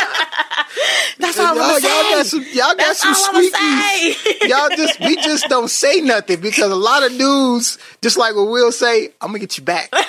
that's 1.20 1.39
all 1.39 1.47
I'm 1.47 1.55
Y'all, 1.55 1.65
gonna 1.68 1.82
y'all 1.82 2.11
got 2.11 2.26
some, 2.26 2.41
y'all 2.53 2.55
got 2.55 2.78
That's 2.78 3.01
some 3.01 3.13
squeakies. 3.15 4.47
y'all 4.49 4.70
just, 4.70 4.99
we 4.99 5.15
just 5.18 5.45
don't 5.49 5.70
say 5.70 6.01
nothing 6.01 6.39
because 6.41 6.72
a 6.72 6.76
lot 6.76 7.03
of 7.03 7.18
dudes, 7.18 7.78
just 8.01 8.18
like 8.18 8.36
what 8.36 8.47
Will 8.49 8.72
say, 8.72 9.07
I'm 9.22 9.28
gonna 9.30 9.39
get 9.39 9.57
you 9.57 9.63
back. 9.63 9.89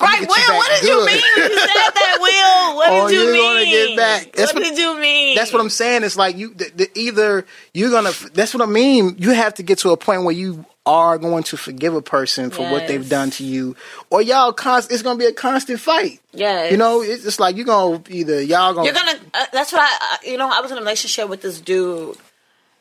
Right, 0.00 0.20
Will, 0.20 0.28
what 0.28 0.80
did 0.80 0.88
you 0.88 0.96
mean 1.06 1.06
when 1.06 1.50
you 1.50 1.58
said 1.58 1.90
that, 1.94 2.16
Will? 2.20 2.76
What 2.76 2.88
Oh, 2.90 3.08
did 3.08 3.14
you 3.14 3.32
mean? 3.32 3.42
wanna 3.44 3.64
get 3.64 3.96
back. 3.96 4.32
That's 4.32 4.52
what, 4.54 4.62
what- 4.62 4.68
did 4.70 4.78
you 4.78 4.98
mean? 5.00 5.36
That's 5.36 5.52
what 5.52 5.60
I'm 5.60 5.70
saying. 5.70 6.04
It's 6.04 6.16
like 6.16 6.36
you, 6.36 6.54
the, 6.54 6.70
the, 6.74 6.90
either 6.98 7.46
you're 7.74 7.90
gonna. 7.90 8.12
That's 8.32 8.54
what 8.54 8.62
I 8.62 8.66
mean. 8.70 9.16
You 9.18 9.30
have 9.30 9.54
to 9.54 9.62
get 9.62 9.78
to 9.80 9.90
a 9.90 9.96
point 9.96 10.22
where 10.24 10.34
you 10.34 10.64
are 10.86 11.18
going 11.18 11.42
to 11.42 11.56
forgive 11.56 11.94
a 11.94 12.00
person 12.00 12.50
for 12.50 12.62
what 12.70 12.86
they've 12.86 13.08
done 13.08 13.30
to 13.32 13.44
you, 13.44 13.76
or 14.08 14.22
y'all. 14.22 14.52
Const, 14.52 14.90
it's 14.92 15.02
gonna 15.02 15.18
be 15.18 15.26
a 15.26 15.32
constant 15.32 15.80
fight. 15.80 16.20
Yeah, 16.32 16.70
You 16.70 16.76
know, 16.76 17.02
it's 17.02 17.24
just 17.24 17.40
like 17.40 17.56
you're 17.56 17.66
gonna 17.66 18.02
either 18.08 18.40
y'all 18.40 18.72
gonna. 18.72 18.86
You're 18.86 18.94
gonna. 18.94 19.18
Uh, 19.34 19.46
that's 19.52 19.72
what 19.72 19.82
I. 19.82 20.14
Uh, 20.14 20.30
you 20.30 20.38
know, 20.38 20.48
I 20.50 20.60
was 20.60 20.70
in 20.70 20.78
a 20.78 20.80
relationship 20.80 21.28
with 21.28 21.42
this 21.42 21.60
dude. 21.60 22.16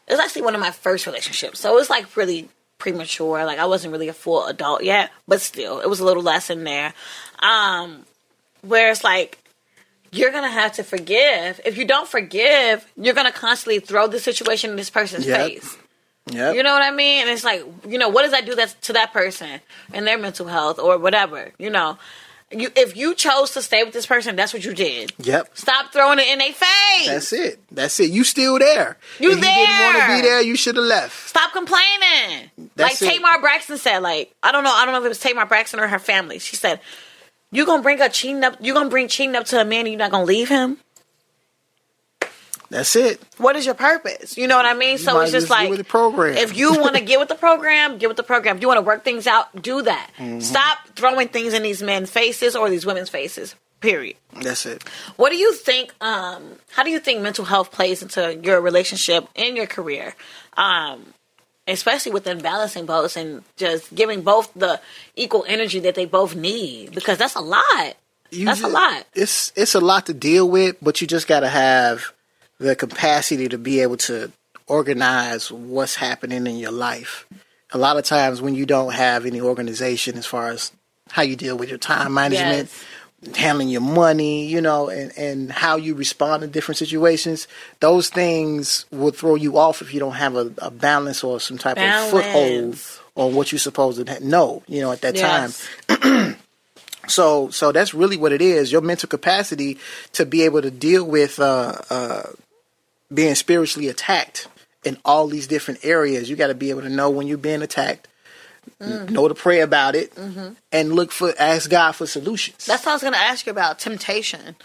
It 0.07 0.11
was 0.13 0.19
actually 0.19 0.43
one 0.43 0.53
of 0.55 0.61
my 0.61 0.71
first 0.71 1.07
relationships, 1.07 1.59
so 1.59 1.71
it 1.71 1.75
was 1.75 1.89
like 1.89 2.15
really 2.15 2.47
premature. 2.77 3.43
Like 3.43 3.57
I 3.59 3.65
wasn't 3.65 3.91
really 3.91 4.07
a 4.07 4.13
full 4.13 4.45
adult 4.45 4.83
yet, 4.83 5.09
but 5.27 5.41
still, 5.41 5.79
it 5.79 5.89
was 5.89 5.99
a 5.99 6.05
little 6.05 6.21
lesson 6.23 6.63
there. 6.63 6.93
Um, 7.39 8.05
where 8.61 8.91
it's 8.91 9.03
like 9.03 9.39
you're 10.11 10.31
gonna 10.31 10.49
have 10.51 10.73
to 10.73 10.83
forgive. 10.83 11.59
If 11.65 11.77
you 11.77 11.85
don't 11.85 12.07
forgive, 12.07 12.85
you're 12.95 13.15
gonna 13.15 13.31
constantly 13.31 13.79
throw 13.79 14.07
the 14.07 14.19
situation 14.19 14.69
in 14.69 14.75
this 14.75 14.89
person's 14.91 15.25
Yep. 15.25 15.37
face. 15.49 15.77
Yep. 16.31 16.55
You 16.55 16.63
know 16.63 16.73
what 16.73 16.81
I 16.81 16.91
mean? 16.91 17.21
And 17.21 17.29
it's 17.29 17.43
like, 17.43 17.63
you 17.87 17.97
know, 17.97 18.09
what 18.09 18.23
does 18.23 18.31
that 18.31 18.45
do 18.45 18.55
that 18.55 18.75
to 18.83 18.93
that 18.93 19.13
person 19.13 19.59
and 19.93 20.07
their 20.07 20.17
mental 20.17 20.47
health 20.47 20.79
or 20.79 20.97
whatever? 20.97 21.51
You 21.59 21.69
know, 21.69 21.97
You, 22.51 22.69
if 22.75 22.95
you 22.95 23.15
chose 23.15 23.51
to 23.51 23.61
stay 23.61 23.83
with 23.83 23.93
this 23.93 24.05
person, 24.05 24.35
that's 24.35 24.53
what 24.53 24.63
you 24.63 24.73
did. 24.73 25.11
Yep. 25.19 25.51
Stop 25.57 25.91
throwing 25.91 26.19
it 26.19 26.27
in 26.27 26.39
their 26.39 26.53
face. 26.53 27.07
That's 27.07 27.33
it. 27.33 27.59
That's 27.71 27.99
it. 27.99 28.09
You 28.11 28.23
still 28.23 28.57
there. 28.59 28.97
You 29.19 29.31
if 29.31 29.37
you 29.37 29.41
didn't 29.41 29.79
want 29.79 29.97
to 29.97 30.15
be 30.15 30.21
there, 30.21 30.41
you 30.41 30.55
should 30.55 30.75
have 30.77 30.85
left. 30.85 31.27
Stop 31.29 31.51
complaining. 31.53 32.51
That's 32.75 33.01
like 33.01 33.11
it. 33.11 33.15
Tamar 33.17 33.39
Braxton 33.41 33.77
said, 33.77 33.99
like 33.99 34.33
I 34.41 34.51
don't 34.51 34.63
know, 34.63 34.73
I 34.73 34.85
don't 34.85 34.93
know 34.93 34.99
if 34.99 35.05
it 35.05 35.09
was 35.09 35.19
Tamar 35.19 35.45
Braxton 35.47 35.79
or 35.79 35.87
her 35.87 35.99
family. 35.99 36.39
She 36.39 36.55
said, 36.55 36.79
"You 37.51 37.65
gonna 37.65 37.83
bring 37.83 37.99
a 38.01 38.09
cheating 38.09 38.43
up? 38.43 38.57
You 38.61 38.73
gonna 38.73 38.89
bring 38.89 39.07
cheating 39.09 39.35
up 39.35 39.45
to 39.47 39.59
a 39.59 39.65
man? 39.65 39.81
and 39.81 39.89
You're 39.89 39.97
not 39.99 40.11
gonna 40.11 40.25
leave 40.25 40.49
him? 40.49 40.77
That's 42.69 42.95
it. 42.95 43.21
What 43.37 43.55
is 43.55 43.65
your 43.65 43.75
purpose? 43.75 44.37
You 44.37 44.47
know 44.47 44.55
what 44.57 44.65
I 44.65 44.73
mean? 44.73 44.97
So 44.97 45.13
might 45.13 45.23
it's 45.23 45.31
just 45.31 45.47
just 45.47 45.51
like 45.51 45.69
with 45.69 45.77
the 45.77 45.83
program. 45.83 46.37
If 46.37 46.57
you 46.57 46.79
want 46.79 46.95
to 46.95 47.01
get 47.01 47.19
with 47.19 47.29
the 47.29 47.35
program, 47.35 47.97
get 47.97 48.07
with 48.07 48.17
the 48.17 48.23
program. 48.23 48.57
If 48.57 48.61
you 48.61 48.67
want 48.67 48.79
to 48.79 48.85
work 48.85 49.03
things 49.03 49.27
out, 49.27 49.61
do 49.61 49.81
that. 49.81 50.11
Mm-hmm. 50.17 50.39
Stop 50.39 50.79
throwing 50.95 51.27
things 51.27 51.53
in 51.53 51.63
these 51.63 51.81
men's 51.83 52.09
faces 52.09 52.55
or 52.55 52.69
these 52.69 52.85
women's 52.85 53.09
faces. 53.09 53.55
Period. 53.81 54.17
That's 54.41 54.65
it. 54.65 54.83
What 55.15 55.29
do 55.29 55.35
you 55.35 55.53
think? 55.53 55.93
Um, 56.01 56.53
how 56.71 56.83
do 56.83 56.89
you 56.89 56.99
think 56.99 57.21
mental 57.21 57.45
health 57.45 57.71
plays 57.71 58.01
into 58.01 58.35
your 58.41 58.61
relationship 58.61 59.27
and 59.35 59.55
your 59.55 59.67
career? 59.67 60.15
Um, 60.57 61.13
especially 61.67 62.11
within 62.11 62.39
balancing 62.39 62.85
both 62.85 63.17
and 63.17 63.43
just 63.57 63.93
giving 63.93 64.21
both 64.21 64.51
the 64.55 64.79
equal 65.15 65.45
energy 65.47 65.79
that 65.81 65.95
they 65.95 66.05
both 66.05 66.35
need 66.35 66.93
because 66.93 67.17
that's 67.17 67.35
a 67.35 67.41
lot. 67.41 67.95
You 68.31 68.45
That's 68.45 68.63
a 68.63 68.67
lot. 68.67 69.05
It's 69.13 69.53
it's 69.55 69.75
a 69.75 69.79
lot 69.79 70.07
to 70.07 70.13
deal 70.13 70.49
with, 70.49 70.77
but 70.81 70.99
you 70.99 71.07
just 71.07 71.27
got 71.27 71.41
to 71.41 71.47
have 71.47 72.11
the 72.57 72.75
capacity 72.75 73.47
to 73.49 73.57
be 73.57 73.81
able 73.81 73.97
to 73.97 74.31
organize 74.67 75.51
what's 75.51 75.95
happening 75.95 76.47
in 76.47 76.57
your 76.57 76.71
life. 76.71 77.27
A 77.71 77.77
lot 77.77 77.97
of 77.97 78.05
times 78.05 78.41
when 78.41 78.55
you 78.55 78.65
don't 78.65 78.93
have 78.93 79.25
any 79.25 79.41
organization 79.41 80.17
as 80.17 80.25
far 80.25 80.49
as 80.49 80.71
how 81.11 81.21
you 81.21 81.35
deal 81.35 81.57
with 81.57 81.69
your 81.69 81.77
time 81.77 82.13
management, 82.13 82.69
handling 83.35 83.69
your 83.69 83.81
money, 83.81 84.45
you 84.45 84.61
know, 84.61 84.89
and, 84.89 85.11
and 85.17 85.51
how 85.51 85.75
you 85.75 85.93
respond 85.95 86.41
to 86.41 86.47
different 86.47 86.77
situations, 86.77 87.47
those 87.79 88.09
things 88.09 88.85
will 88.91 89.11
throw 89.11 89.35
you 89.35 89.57
off 89.57 89.81
if 89.81 89.93
you 89.93 89.99
don't 89.99 90.13
have 90.13 90.35
a, 90.35 90.51
a 90.59 90.71
balance 90.71 91.23
or 91.23 91.39
some 91.39 91.57
type 91.57 91.77
of 91.77 92.09
foothold 92.09 92.33
Balance. 92.33 92.99
on 93.15 93.35
what 93.35 93.51
you're 93.51 93.59
supposed 93.59 94.05
to 94.05 94.25
know, 94.25 94.63
you 94.67 94.81
know, 94.81 94.91
at 94.91 95.01
that 95.01 95.15
time. 95.15 96.35
So 97.07 97.49
so 97.49 97.71
that's 97.71 97.93
really 97.93 98.17
what 98.17 98.31
it 98.31 98.41
is. 98.41 98.71
Your 98.71 98.81
mental 98.81 99.07
capacity 99.07 99.77
to 100.13 100.25
be 100.25 100.43
able 100.43 100.61
to 100.61 100.71
deal 100.71 101.05
with 101.05 101.39
uh, 101.39 101.73
uh, 101.89 102.23
being 103.13 103.35
spiritually 103.35 103.87
attacked 103.87 104.47
in 104.83 104.97
all 105.05 105.27
these 105.27 105.47
different 105.47 105.83
areas. 105.83 106.29
You 106.29 106.35
got 106.35 106.47
to 106.47 106.53
be 106.55 106.69
able 106.69 106.81
to 106.81 106.89
know 106.89 107.09
when 107.09 107.27
you're 107.27 107.37
being 107.37 107.61
attacked, 107.61 108.07
Mm-hmm. 108.81 109.13
know 109.13 109.27
to 109.27 109.35
pray 109.35 109.59
about 109.61 109.95
it, 109.95 110.11
and 110.71 110.93
look 110.93 111.11
for 111.11 111.33
ask 111.39 111.69
God 111.69 111.91
for 111.93 112.07
solutions. 112.07 112.65
That's 112.65 112.83
what 112.83 112.91
I 112.91 112.95
was 112.95 113.03
gonna 113.03 113.15
ask 113.15 113.45
you 113.45 113.51
about 113.51 113.77
temptation, 113.77 114.55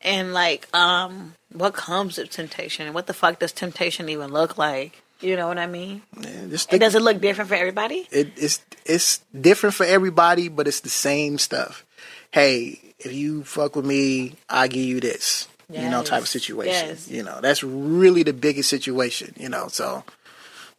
and 0.00 0.32
like, 0.32 0.68
um, 0.74 1.34
what 1.52 1.74
comes 1.74 2.18
with 2.18 2.30
temptation, 2.30 2.86
and 2.86 2.94
what 2.94 3.08
the 3.08 3.12
fuck 3.12 3.40
does 3.40 3.50
temptation 3.52 4.08
even 4.08 4.32
look 4.32 4.56
like? 4.58 5.02
You 5.20 5.34
know 5.36 5.48
what 5.48 5.58
I 5.58 5.66
mean? 5.66 6.02
Yeah, 6.18 6.46
just 6.48 6.70
think- 6.70 6.80
does 6.80 6.94
it 6.94 7.02
look 7.02 7.20
different 7.20 7.48
for 7.48 7.56
everybody? 7.56 8.06
it, 8.12 8.28
it's 8.36 8.62
it's 8.86 9.20
different 9.38 9.74
for 9.74 9.84
everybody, 9.84 10.48
but 10.48 10.68
it's 10.68 10.80
the 10.80 10.88
same 10.88 11.36
stuff. 11.36 11.84
Hey, 12.30 12.80
if 13.00 13.12
you 13.12 13.42
fuck 13.42 13.74
with 13.74 13.84
me, 13.84 14.36
I 14.48 14.68
give 14.68 14.84
you 14.84 15.00
this. 15.00 15.48
You 15.70 15.90
know, 15.90 16.02
type 16.02 16.22
of 16.22 16.28
situation. 16.28 16.88
Yes. 16.88 17.08
You 17.08 17.22
know, 17.22 17.40
that's 17.42 17.62
really 17.62 18.22
the 18.22 18.32
biggest 18.32 18.70
situation. 18.70 19.34
You 19.38 19.48
know, 19.50 19.68
so 19.68 20.02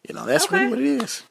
you 0.08 0.16
know 0.16 0.26
that's 0.26 0.52
really 0.52 0.68
what 0.68 0.80
it 0.80 0.86
is. 1.04 1.24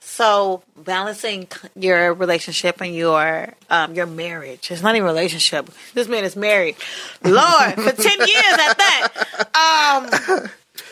So 0.00 0.62
balancing 0.76 1.48
your 1.74 2.12
relationship 2.14 2.80
and 2.80 2.94
your 2.94 3.54
um, 3.70 3.94
your 3.94 4.06
marriage. 4.06 4.70
It's 4.70 4.82
not 4.82 4.94
even 4.94 5.08
a 5.08 5.12
relationship. 5.12 5.70
This 5.94 6.06
man 6.08 6.24
is 6.24 6.36
married. 6.36 6.76
Lord, 7.24 7.74
for 7.74 7.90
ten 8.02 8.18
years 8.18 8.58
at 8.68 8.78
that. 8.78 10.28
Um, 10.44 10.50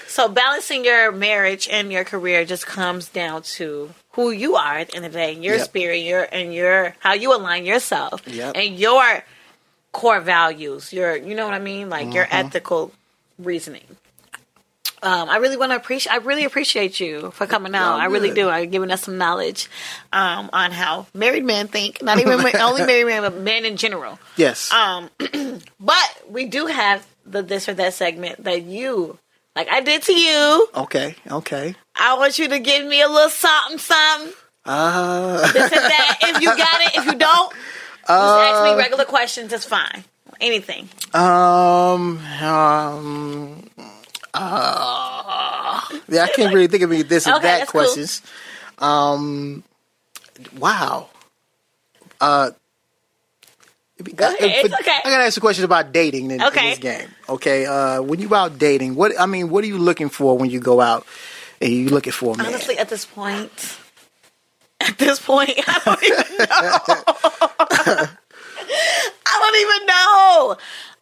so 0.08 0.28
balancing 0.28 0.84
your 0.84 1.12
marriage 1.12 1.68
and 1.70 1.92
your 1.92 2.04
career 2.04 2.44
just 2.44 2.66
comes 2.66 3.08
down 3.08 3.42
to 3.42 3.90
who 4.12 4.30
you 4.30 4.56
are 4.56 4.78
at 4.78 4.88
the 4.88 4.96
end 4.96 5.06
of 5.06 5.12
the 5.12 5.18
day, 5.18 5.32
your 5.34 5.56
Yep. 5.56 5.64
spirit, 5.66 5.98
your 5.98 6.26
and 6.32 6.52
your 6.52 6.96
how 7.00 7.12
you 7.12 7.34
align 7.36 7.64
yourself 7.64 8.22
Yep. 8.26 8.52
and 8.56 8.78
your 8.78 9.24
core 9.92 10.20
values. 10.20 10.92
Your 10.92 11.16
you 11.16 11.34
know 11.34 11.44
what 11.44 11.54
I 11.54 11.58
mean, 11.58 11.88
like 11.90 12.12
your 12.14 12.26
ethical 12.30 12.92
reasoning. 13.38 13.84
Um, 15.04 15.28
I 15.28 15.38
really 15.38 15.56
want 15.56 15.72
to 15.72 15.76
appreciate. 15.76 16.12
I 16.12 16.18
really 16.18 16.44
appreciate 16.44 17.00
you 17.00 17.32
for 17.32 17.44
coming 17.44 17.74
out. 17.74 17.98
I 17.98 18.04
really 18.04 18.32
do. 18.32 18.48
I 18.48 18.66
giving 18.66 18.92
us 18.92 19.02
some 19.02 19.18
knowledge 19.18 19.68
um, 20.12 20.48
on 20.52 20.70
how 20.70 21.06
married 21.12 21.44
men 21.44 21.66
think. 21.66 22.00
Not 22.02 22.20
even 22.20 22.40
only 22.56 22.86
married 22.86 23.06
men, 23.06 23.22
but 23.22 23.36
men 23.40 23.64
in 23.64 23.76
general. 23.76 24.20
Yes. 24.36 24.72
Um, 24.72 25.10
but 25.80 26.22
we 26.28 26.46
do 26.46 26.66
have 26.66 27.04
the 27.26 27.42
this 27.42 27.68
or 27.68 27.74
that 27.74 27.94
segment 27.94 28.44
that 28.44 28.62
you, 28.62 29.18
like 29.56 29.68
I 29.68 29.80
did 29.80 30.02
to 30.02 30.12
you. 30.12 30.68
okay. 30.76 31.16
Okay. 31.28 31.74
I 31.96 32.16
want 32.16 32.38
you 32.38 32.46
to 32.48 32.60
give 32.60 32.86
me 32.86 33.02
a 33.02 33.08
little 33.08 33.28
something, 33.28 33.78
something. 33.78 34.32
Uh, 34.64 35.52
This 35.52 35.64
and 35.64 35.72
that. 35.72 36.18
if 36.22 36.40
you 36.42 36.46
got 36.46 36.80
it, 36.82 36.96
if 36.96 37.06
you 37.06 37.14
don't, 37.14 37.52
just 38.08 38.38
ask 38.38 38.64
me 38.64 38.74
regular 38.76 39.04
questions. 39.04 39.52
It's 39.52 39.64
fine. 39.64 40.04
Anything. 40.40 40.88
um. 41.14 42.18
Um. 42.40 43.70
Uh, 44.34 45.80
yeah, 46.08 46.22
I 46.24 46.28
can't 46.34 46.54
really 46.54 46.66
think 46.66 46.82
of 46.82 46.90
any 46.90 47.02
this 47.02 47.26
and 47.26 47.36
Okay, 47.36 47.42
that 47.44 47.58
that's 47.60 47.70
cool. 47.70 47.82
questions. 47.82 48.22
Um. 48.78 49.62
Wow. 50.58 51.08
Uh. 52.20 52.50
Go 54.16 54.26
ahead, 54.26 54.36
it's 54.40 54.74
okay. 54.80 54.90
I 55.04 55.10
gotta 55.10 55.24
ask 55.24 55.36
a 55.36 55.40
question 55.40 55.64
about 55.64 55.92
dating 55.92 56.24
in, 56.26 56.30
in 56.32 56.42
Okay. 56.42 56.70
this 56.70 56.78
game. 56.80 57.08
Okay, 57.28 57.66
uh, 57.66 58.02
when 58.02 58.18
you 58.18 58.34
out 58.34 58.58
dating, 58.58 58.96
what 58.96 59.12
I 59.20 59.26
mean, 59.26 59.48
what 59.48 59.62
are 59.62 59.68
you 59.68 59.78
looking 59.78 60.08
for 60.08 60.36
when 60.36 60.50
you 60.50 60.58
go 60.58 60.80
out 60.80 61.06
and 61.60 61.70
you 61.72 61.88
looking 61.88 62.12
for 62.12 62.34
a 62.34 62.36
man? 62.36 62.46
Honestly, 62.46 62.78
at 62.78 62.88
this 62.88 63.04
point, 63.04 63.78
at 64.82 64.98
this 64.98 65.20
point, 65.20 65.52
I 65.66 65.80
don't 65.84 66.02
even 66.02 66.36
know. 66.38 68.08
I 69.26 69.38
don't 69.38 69.56
even 69.60 69.86
know. 69.86 70.56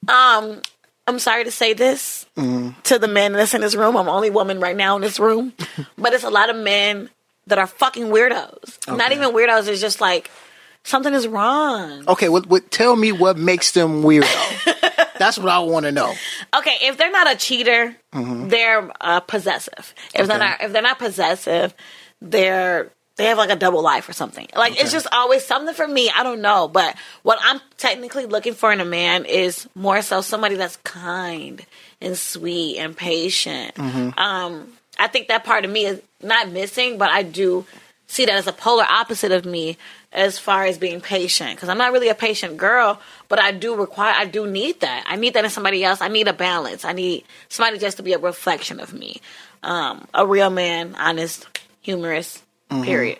Um, 0.08 0.62
I'm 1.06 1.18
sorry 1.18 1.44
to 1.44 1.50
say 1.50 1.72
this 1.72 2.26
to 2.36 2.98
the 2.98 3.08
men 3.08 3.32
that's 3.32 3.54
in 3.54 3.60
this 3.60 3.74
room. 3.74 3.96
I'm 3.96 4.06
the 4.06 4.12
only 4.12 4.30
woman 4.30 4.60
right 4.60 4.76
now 4.76 4.96
in 4.96 5.02
this 5.02 5.18
room, 5.18 5.52
but 5.98 6.12
it's 6.12 6.24
a 6.24 6.30
lot 6.30 6.50
of 6.50 6.56
men 6.56 7.10
that 7.46 7.58
are 7.58 7.66
fucking 7.66 8.06
weirdos. 8.06 8.96
Not 8.96 9.12
even 9.12 9.30
weirdos. 9.30 9.66
It's 9.68 9.80
just 9.80 10.00
like 10.00 10.30
something 10.84 11.12
is 11.12 11.26
wrong. 11.26 12.04
Okay, 12.08 12.28
what, 12.28 12.46
what? 12.46 12.70
Tell 12.70 12.96
me 12.96 13.12
what 13.12 13.36
makes 13.36 13.72
them 13.72 14.02
weirdo. 14.02 15.18
That's 15.18 15.36
what 15.36 15.48
I 15.48 15.58
want 15.58 15.84
to 15.84 15.92
know. 15.92 16.14
Okay, 16.54 16.76
if 16.82 16.96
they're 16.96 17.10
not 17.10 17.30
a 17.30 17.36
cheater, 17.36 17.96
they're 18.12 18.90
uh, 19.00 19.20
possessive. 19.20 19.94
If 20.14 20.28
they're 20.28 20.38
not, 20.38 20.62
if 20.62 20.72
they're 20.72 20.80
not 20.80 20.98
possessive, 20.98 21.74
they're 22.22 22.90
they 23.20 23.26
have 23.26 23.38
like 23.38 23.50
a 23.50 23.56
double 23.56 23.82
life 23.82 24.08
or 24.08 24.12
something. 24.12 24.46
Like 24.56 24.80
it's 24.80 24.92
just 24.92 25.06
always 25.12 25.44
something 25.44 25.74
for 25.74 25.86
me. 25.86 26.10
I 26.14 26.22
don't 26.22 26.40
know, 26.40 26.68
but 26.68 26.96
what 27.22 27.38
I'm 27.42 27.60
technically 27.76 28.26
looking 28.26 28.54
for 28.54 28.72
in 28.72 28.80
a 28.80 28.84
man 28.84 29.24
is 29.26 29.68
more 29.74 30.02
so 30.02 30.20
somebody 30.20 30.56
that's 30.56 30.76
kind 30.78 31.64
and 32.00 32.16
sweet 32.16 32.78
and 32.78 32.96
patient. 32.96 33.78
Um, 34.18 34.72
I 34.98 35.06
think 35.08 35.28
that 35.28 35.44
part 35.44 35.64
of 35.64 35.70
me 35.70 35.86
is 35.86 36.00
not 36.22 36.50
missing, 36.50 36.98
but 36.98 37.10
I 37.10 37.22
do 37.22 37.66
see 38.06 38.24
that 38.24 38.34
as 38.34 38.46
a 38.46 38.52
polar 38.52 38.84
opposite 38.84 39.32
of 39.32 39.44
me 39.44 39.76
as 40.12 40.38
far 40.38 40.64
as 40.64 40.78
being 40.78 41.00
patient 41.00 41.54
because 41.54 41.68
I'm 41.68 41.78
not 41.78 41.92
really 41.92 42.08
a 42.08 42.14
patient 42.14 42.56
girl, 42.56 43.00
but 43.28 43.38
I 43.38 43.52
do 43.52 43.76
require, 43.76 44.12
I 44.16 44.24
do 44.24 44.46
need 44.50 44.80
that. 44.80 45.04
I 45.06 45.16
need 45.16 45.34
that 45.34 45.44
in 45.44 45.50
somebody 45.50 45.84
else. 45.84 46.00
I 46.00 46.08
need 46.08 46.26
a 46.26 46.32
balance. 46.32 46.84
I 46.84 46.92
need 46.92 47.24
somebody 47.48 47.78
just 47.78 47.98
to 47.98 48.02
be 48.02 48.12
a 48.14 48.18
reflection 48.18 48.80
of 48.80 48.92
me. 48.92 49.20
Um, 49.62 50.08
a 50.12 50.26
real 50.26 50.50
man, 50.50 50.96
honest, 50.98 51.46
humorous, 51.82 52.42
Mm-hmm. 52.70 52.84
period. 52.84 53.18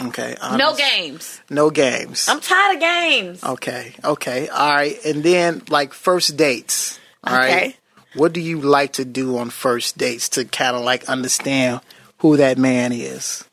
Okay. 0.00 0.36
No 0.56 0.74
games. 0.74 1.40
No 1.50 1.70
games. 1.70 2.28
I'm 2.28 2.40
tired 2.40 2.76
of 2.76 2.80
games. 2.80 3.44
Okay. 3.44 3.94
Okay. 4.02 4.48
All 4.48 4.74
right. 4.74 4.96
And 5.04 5.22
then 5.22 5.62
like 5.68 5.92
first 5.92 6.36
dates. 6.36 6.98
All 7.24 7.36
right. 7.36 7.50
Okay. 7.50 7.76
What 8.14 8.32
do 8.32 8.40
you 8.40 8.60
like 8.60 8.94
to 8.94 9.04
do 9.04 9.38
on 9.38 9.50
first 9.50 9.98
dates 9.98 10.30
to 10.30 10.44
kind 10.44 10.76
of 10.76 10.82
like 10.82 11.08
understand 11.08 11.80
who 12.18 12.36
that 12.38 12.58
man 12.58 12.92
is? 12.92 13.44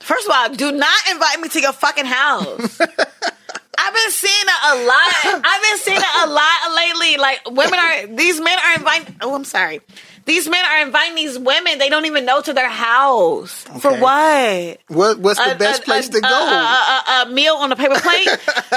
First 0.00 0.26
of 0.26 0.34
all, 0.34 0.54
do 0.54 0.72
not 0.72 0.98
invite 1.10 1.40
me 1.40 1.48
to 1.48 1.60
your 1.60 1.72
fucking 1.72 2.06
house. 2.06 2.80
I've 3.82 3.94
been 3.94 4.10
seeing 4.10 4.46
that 4.46 4.60
a 4.72 4.74
lot. 4.86 5.42
I've 5.46 5.62
been 5.62 5.78
seeing 5.78 5.98
that 5.98 6.24
a 6.26 6.30
lot 6.30 6.76
lately. 6.76 7.16
Like 7.16 7.40
women 7.50 7.78
are, 7.78 8.06
these 8.16 8.40
men 8.40 8.58
are 8.58 8.74
inviting. 8.74 9.16
Oh, 9.22 9.34
I'm 9.34 9.44
sorry. 9.44 9.80
These 10.26 10.48
men 10.48 10.64
are 10.64 10.82
inviting 10.82 11.14
these 11.16 11.38
women 11.38 11.78
they 11.78 11.88
don't 11.88 12.04
even 12.04 12.24
know 12.26 12.40
to 12.42 12.52
their 12.52 12.68
house 12.68 13.64
for 13.80 13.90
what? 13.98 14.78
What 14.88 15.18
What's 15.18 15.40
the 15.42 15.52
A- 15.52 15.58
best 15.58 15.82
a- 15.82 15.84
place 15.84 16.08
a- 16.08 16.12
to 16.12 16.20
go? 16.20 16.28
A, 16.28 17.26
meal 17.30 17.54
on 17.54 17.72
a 17.72 17.76
paper 17.76 17.98
plate? 17.98 18.28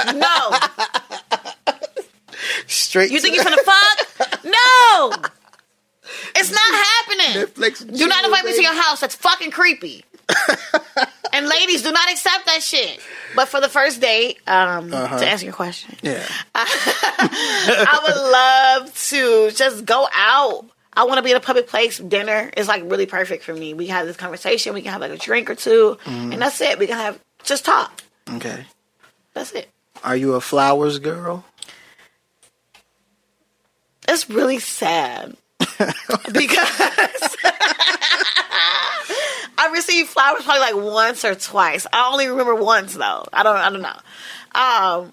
no. 0.16 0.50
Straight. 2.66 3.10
You 3.10 3.20
think 3.20 3.34
you're 3.36 3.44
gonna 3.44 3.56
fuck? 3.58 4.44
No. 4.44 5.12
It's 6.36 6.50
not 6.50 6.60
happening. 6.60 7.46
Netflix 7.46 7.96
Do 7.96 8.06
not 8.08 8.24
invite 8.24 8.44
me 8.44 8.54
to 8.54 8.62
your 8.62 8.74
house. 8.74 9.00
That's 9.00 9.14
fucking 9.14 9.50
creepy. 9.50 10.04
And 11.36 11.46
ladies, 11.48 11.82
do 11.82 11.90
not 11.90 12.08
accept 12.10 12.46
that 12.46 12.62
shit. 12.62 13.00
But 13.34 13.48
for 13.48 13.60
the 13.60 13.68
first 13.68 14.00
date, 14.00 14.38
um, 14.46 14.92
Uh-huh. 14.94 15.18
to 15.18 15.26
answer 15.26 15.44
your 15.44 15.54
question, 15.54 15.96
Yeah. 16.02 16.24
I 16.54 18.00
would 18.04 18.16
love 18.86 18.94
to 19.08 19.50
just 19.50 19.84
go 19.84 20.06
out. 20.14 20.64
I 20.96 21.04
want 21.04 21.18
to 21.18 21.22
be 21.22 21.32
in 21.32 21.36
a 21.36 21.40
public 21.40 21.66
place. 21.66 21.98
Dinner 21.98 22.50
is 22.56 22.68
like 22.68 22.84
really 22.86 23.06
perfect 23.06 23.42
for 23.42 23.52
me. 23.52 23.74
We 23.74 23.86
can 23.86 23.96
have 23.96 24.06
this 24.06 24.16
conversation. 24.16 24.74
We 24.74 24.82
can 24.82 24.92
have 24.92 25.00
like 25.00 25.10
a 25.10 25.16
drink 25.18 25.50
or 25.50 25.56
2 25.56 25.98
Mm-hmm. 26.04 26.32
and 26.32 26.40
that's 26.40 26.60
it. 26.60 26.78
We 26.78 26.86
can 26.86 26.96
have 26.96 27.18
just 27.42 27.64
talk. 27.64 28.02
Okay. 28.30 28.64
That's 29.32 29.50
it. 29.52 29.68
Are 30.04 30.14
you 30.16 30.34
a 30.34 30.40
flowers 30.40 31.00
girl? 31.00 31.44
It's 34.06 34.30
really 34.30 34.60
sad 34.60 35.36
because 36.32 37.36
I 39.56 39.68
received 39.70 40.08
flowers 40.08 40.42
probably 40.44 40.60
like 40.60 40.76
once 40.94 41.24
or 41.24 41.34
twice. 41.34 41.86
I 41.92 42.10
only 42.12 42.26
remember 42.28 42.54
once 42.54 42.94
though. 42.94 43.24
I 43.32 43.42
don't. 43.42 43.56
I 43.56 43.70
don't 43.70 43.82
know. 43.82 43.98
Um, 44.54 45.12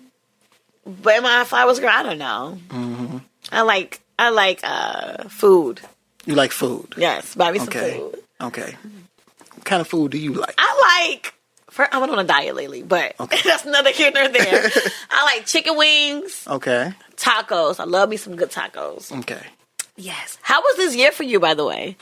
but 1.03 1.13
am 1.15 1.25
I 1.25 1.41
a 1.41 1.45
flowers 1.45 1.79
girl? 1.79 1.89
I 1.91 2.03
don't 2.03 2.17
know. 2.17 3.21
I 3.51 3.61
like. 3.61 3.99
I 4.17 4.29
like 4.29 4.59
uh, 4.63 5.27
food. 5.29 5.81
You 6.25 6.35
like 6.35 6.51
food? 6.51 6.93
Yes, 6.97 7.33
buy 7.35 7.51
me 7.51 7.59
some 7.59 7.69
Okay. 7.69 7.97
food. 7.97 8.19
Okay. 8.41 8.75
What 9.55 9.65
kind 9.65 9.81
of 9.81 9.87
food 9.87 10.11
do 10.11 10.17
you 10.17 10.33
like? 10.33 10.53
I 10.57 11.07
like. 11.09 11.33
For, 11.71 11.87
I'm 11.91 12.03
on 12.03 12.19
a 12.19 12.23
diet 12.23 12.53
lately, 12.55 12.83
but 12.83 13.15
okay. 13.19 13.39
that's 13.45 13.65
another 13.65 13.91
here 13.91 14.11
nor 14.13 14.27
there. 14.27 14.69
I 15.09 15.23
like 15.23 15.45
chicken 15.45 15.77
wings, 15.77 16.45
Okay. 16.47 16.91
tacos. 17.15 17.79
I 17.79 17.85
love 17.85 18.09
me 18.09 18.17
some 18.17 18.35
good 18.35 18.51
tacos. 18.51 19.11
Okay. 19.19 19.41
Yes. 19.95 20.37
How 20.41 20.59
was 20.61 20.77
this 20.77 20.95
year 20.95 21.11
for 21.11 21.23
you, 21.23 21.39
by 21.39 21.53
the 21.53 21.65
way? 21.65 21.95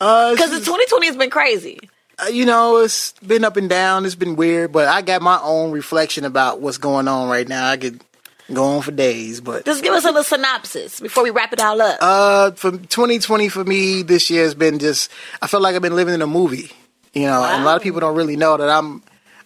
Uh, 0.00 0.32
Because 0.32 0.50
the 0.50 0.58
2020 0.58 1.06
has 1.06 1.16
been 1.16 1.30
crazy. 1.30 1.78
uh, 2.18 2.26
you 2.28 2.44
know, 2.46 2.78
it's 2.78 3.12
been 3.26 3.44
up 3.44 3.56
and 3.56 3.68
down. 3.68 4.04
It's 4.04 4.14
been 4.14 4.36
weird, 4.36 4.72
but 4.72 4.88
I 4.88 5.02
got 5.02 5.22
my 5.22 5.38
own 5.42 5.70
reflection 5.72 6.24
about 6.24 6.60
what's 6.60 6.78
going 6.78 7.08
on 7.08 7.28
right 7.28 7.46
now. 7.48 7.68
I 7.70 7.76
could 7.76 8.02
go 8.52 8.62
on 8.64 8.82
for 8.82 8.92
days, 8.92 9.40
but 9.40 9.64
Just 9.64 9.82
give 9.82 9.92
us 9.92 10.04
a 10.04 10.08
little 10.08 10.22
synopsis 10.24 11.00
before 11.00 11.24
we 11.24 11.30
wrap 11.30 11.52
it 11.52 11.60
all 11.60 11.80
up. 11.82 11.98
uh, 12.00 12.50
for 12.52 12.70
2020 12.72 13.48
for 13.48 13.64
me 13.64 14.02
this 14.02 14.30
year 14.30 14.44
has 14.44 14.54
been 14.54 14.78
just. 14.78 15.10
I 15.42 15.46
feel 15.46 15.60
like 15.60 15.74
I've 15.76 15.82
been 15.82 15.96
living 15.96 16.14
in 16.14 16.22
a 16.22 16.26
movie. 16.26 16.70
You 17.12 17.22
know, 17.22 17.42
and 17.44 17.62
a 17.62 17.64
lot 17.64 17.76
of 17.76 17.82
people 17.82 18.00
don't 18.00 18.14
really 18.16 18.36
know 18.36 18.56
that 18.58 18.68
I'm. 18.68 19.02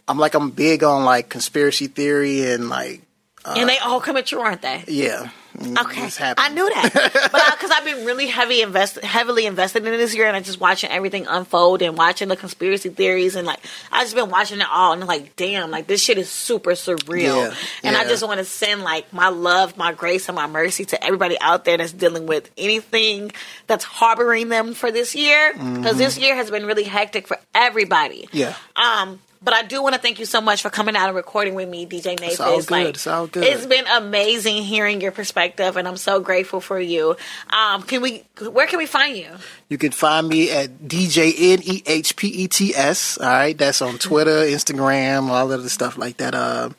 I'm 0.09 0.19
like 0.19 0.35
I'm 0.35 0.51
big 0.51 0.83
on 0.83 1.05
like 1.05 1.29
conspiracy 1.29 1.87
theory 1.87 2.51
and 2.51 2.69
like 2.69 3.03
and 3.45 3.69
they 3.69 3.79
all 3.79 4.01
come 4.01 4.17
at 4.17 4.31
you, 4.33 4.41
aren't 4.41 4.63
they? 4.63 4.85
yeah. 4.89 5.31
Okay. 5.61 6.09
I 6.39 6.49
knew 6.51 6.69
that, 6.69 6.91
but 7.33 7.53
because 7.53 7.71
I've 7.71 7.85
been 7.85 8.07
really 8.07 8.29
heavy 8.29 8.63
invest, 8.63 9.01
heavily 9.01 9.47
invested 9.47 9.85
in 9.85 9.93
this 9.93 10.15
year, 10.15 10.27
and 10.27 10.37
I 10.37 10.41
just 10.41 10.61
watching 10.61 10.91
everything 10.91 11.27
unfold 11.27 11.83
and 11.83 11.99
watching 11.99 12.29
the 12.29 12.37
conspiracy 12.37 12.89
theories, 12.89 13.35
and 13.35 13.47
like 13.47 13.59
I 13.91 14.05
just 14.05 14.15
been 14.15 14.31
watching 14.31 14.61
it 14.61 14.67
all, 14.71 14.93
and 14.93 15.03
I'm 15.03 15.09
like, 15.09 15.35
damn, 15.37 15.71
like 15.71 15.87
this 15.89 16.03
shit 16.03 16.19
is 16.19 16.31
super 16.31 16.71
surreal, 16.71 17.49
Yeah, 17.49 17.55
and 17.83 17.97
I 17.97 18.05
just 18.05 18.27
want 18.27 18.39
to 18.39 18.45
send 18.45 18.83
like 18.83 19.13
my 19.13 19.29
love, 19.29 19.77
my 19.77 19.93
grace, 19.93 20.29
and 20.29 20.37
my 20.37 20.47
mercy 20.47 20.85
to 20.87 21.05
everybody 21.05 21.37
out 21.41 21.65
there 21.65 21.77
that's 21.77 21.93
dealing 21.93 22.27
with 22.27 22.49
anything 22.57 23.33
that's 23.67 23.85
harboring 23.85 24.49
them 24.51 24.73
for 24.73 24.93
this 24.93 25.15
year, 25.17 25.53
because 25.53 25.99
this 25.99 26.17
year 26.17 26.37
has 26.37 26.51
been 26.51 26.65
really 26.65 26.85
hectic 26.85 27.27
for 27.27 27.39
everybody. 27.55 28.29
Mm-hmm. 28.33 28.37
Yeah. 28.37 28.55
Um, 28.77 29.19
but 29.43 29.55
I 29.55 29.63
do 29.63 29.83
want 29.83 29.95
to 29.95 30.01
thank 30.01 30.19
you 30.19 30.27
so 30.27 30.41
much 30.41 30.61
for 30.63 30.71
coming 30.71 30.97
out 30.97 31.07
and 31.09 31.17
recording 31.17 31.55
with 31.55 31.69
me, 31.69 31.87
DJ 31.87 32.19
Nehpets. 32.19 32.41
all 32.41 32.63
good. 32.63 32.95
It's 32.95 33.07
all 33.07 33.27
good. 33.27 33.45
It's 33.45 33.67
been 33.67 33.87
amazing 33.87 34.63
hearing 34.63 35.01
your 35.01 35.13
perspective, 35.13 35.77
and 35.77 35.89
I'm 35.89 35.97
so 35.97 36.21
grateful 36.21 36.61
for 36.61 36.79
you. 36.79 37.17
Um, 37.49 37.83
can 37.83 38.03
we? 38.03 38.25
Where 38.41 38.67
can 38.67 38.79
we 38.79 38.87
find 38.87 39.17
you? 39.17 39.31
You 39.69 39.79
can 39.79 39.93
find 39.93 40.29
me 40.29 40.51
at 40.51 40.79
DJ 40.81 41.33
N 41.37 41.61
E 41.63 41.83
H 41.87 42.17
P 42.17 42.29
E 42.29 42.49
T 42.49 42.75
S. 42.75 43.19
All 43.19 43.27
right, 43.29 43.57
that's 43.57 43.81
on 43.81 43.99
Twitter, 43.99 44.43
Instagram, 44.45 45.29
all 45.29 45.53
of 45.53 45.63
the 45.63 45.71
stuff 45.71 45.97
like 45.97 46.19
that. 46.19 46.35
Uh, 46.35 46.71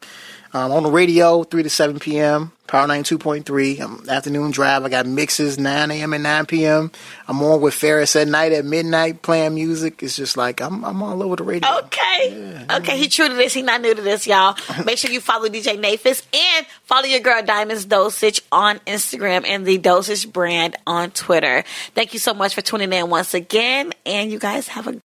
um, 0.54 0.72
on 0.72 0.84
the 0.84 0.91
radio, 0.91 1.43
three 1.43 1.64
to 1.64 1.70
seven 1.70 1.99
p.m. 1.99 2.52
Power 2.68 2.88
ninety 2.88 3.08
two 3.08 3.18
point 3.18 3.45
three. 3.45 3.80
Um, 3.80 4.06
afternoon 4.10 4.52
drive. 4.52 4.84
I 4.84 4.89
got 4.89 5.06
mixes 5.06 5.58
nine 5.58 5.91
a.m. 5.91 6.14
and 6.14 6.24
nine 6.24 6.45
p.m. 6.45 6.91
I'm 7.28 7.41
on 7.41 7.62
with 7.62 7.74
Ferris 7.74 8.16
at 8.16 8.28
night 8.28 8.52
at 8.52 8.66
midnight 8.66 9.22
playing 9.22 9.56
music. 9.56 10.04
It's 10.04 10.16
just 10.16 10.38
like 10.38 10.62
I'm 10.62 10.84
I'm 10.84 11.02
all 11.02 11.22
over 11.24 11.36
the 11.36 11.43
radio. 11.43 11.70
Okay. 11.80 12.66
Okay, 12.70 12.97
he 12.97 13.08
true 13.08 13.28
to 13.28 13.34
this. 13.34 13.54
He 13.54 13.62
not 13.62 13.82
new 13.82 13.93
to 13.93 14.02
this, 14.02 14.28
y'all. 14.28 14.56
Make 14.86 14.97
sure 14.97 15.12
you 15.12 15.22
follow 15.22 15.47
DJ 15.47 15.82
Nehpets 15.82 16.26
and 16.34 16.66
follow 16.84 17.06
your 17.06 17.20
girl 17.20 17.41
Diamonds 17.43 17.86
Dosage 17.86 18.41
on 18.52 18.80
Instagram 18.80 19.45
and 19.45 19.66
the 19.66 19.78
Dosage 19.78 20.32
brand 20.32 20.76
on 20.86 21.12
Twitter. 21.12 21.64
Thank 21.95 22.14
you 22.14 22.20
so 22.20 22.34
much 22.34 22.56
for 22.56 22.62
tuning 22.62 22.93
in 22.93 23.10
once 23.10 23.34
again, 23.34 23.93
and 24.06 24.32
you 24.32 24.39
guys 24.39 24.68
have 24.70 24.88
a 24.88 25.02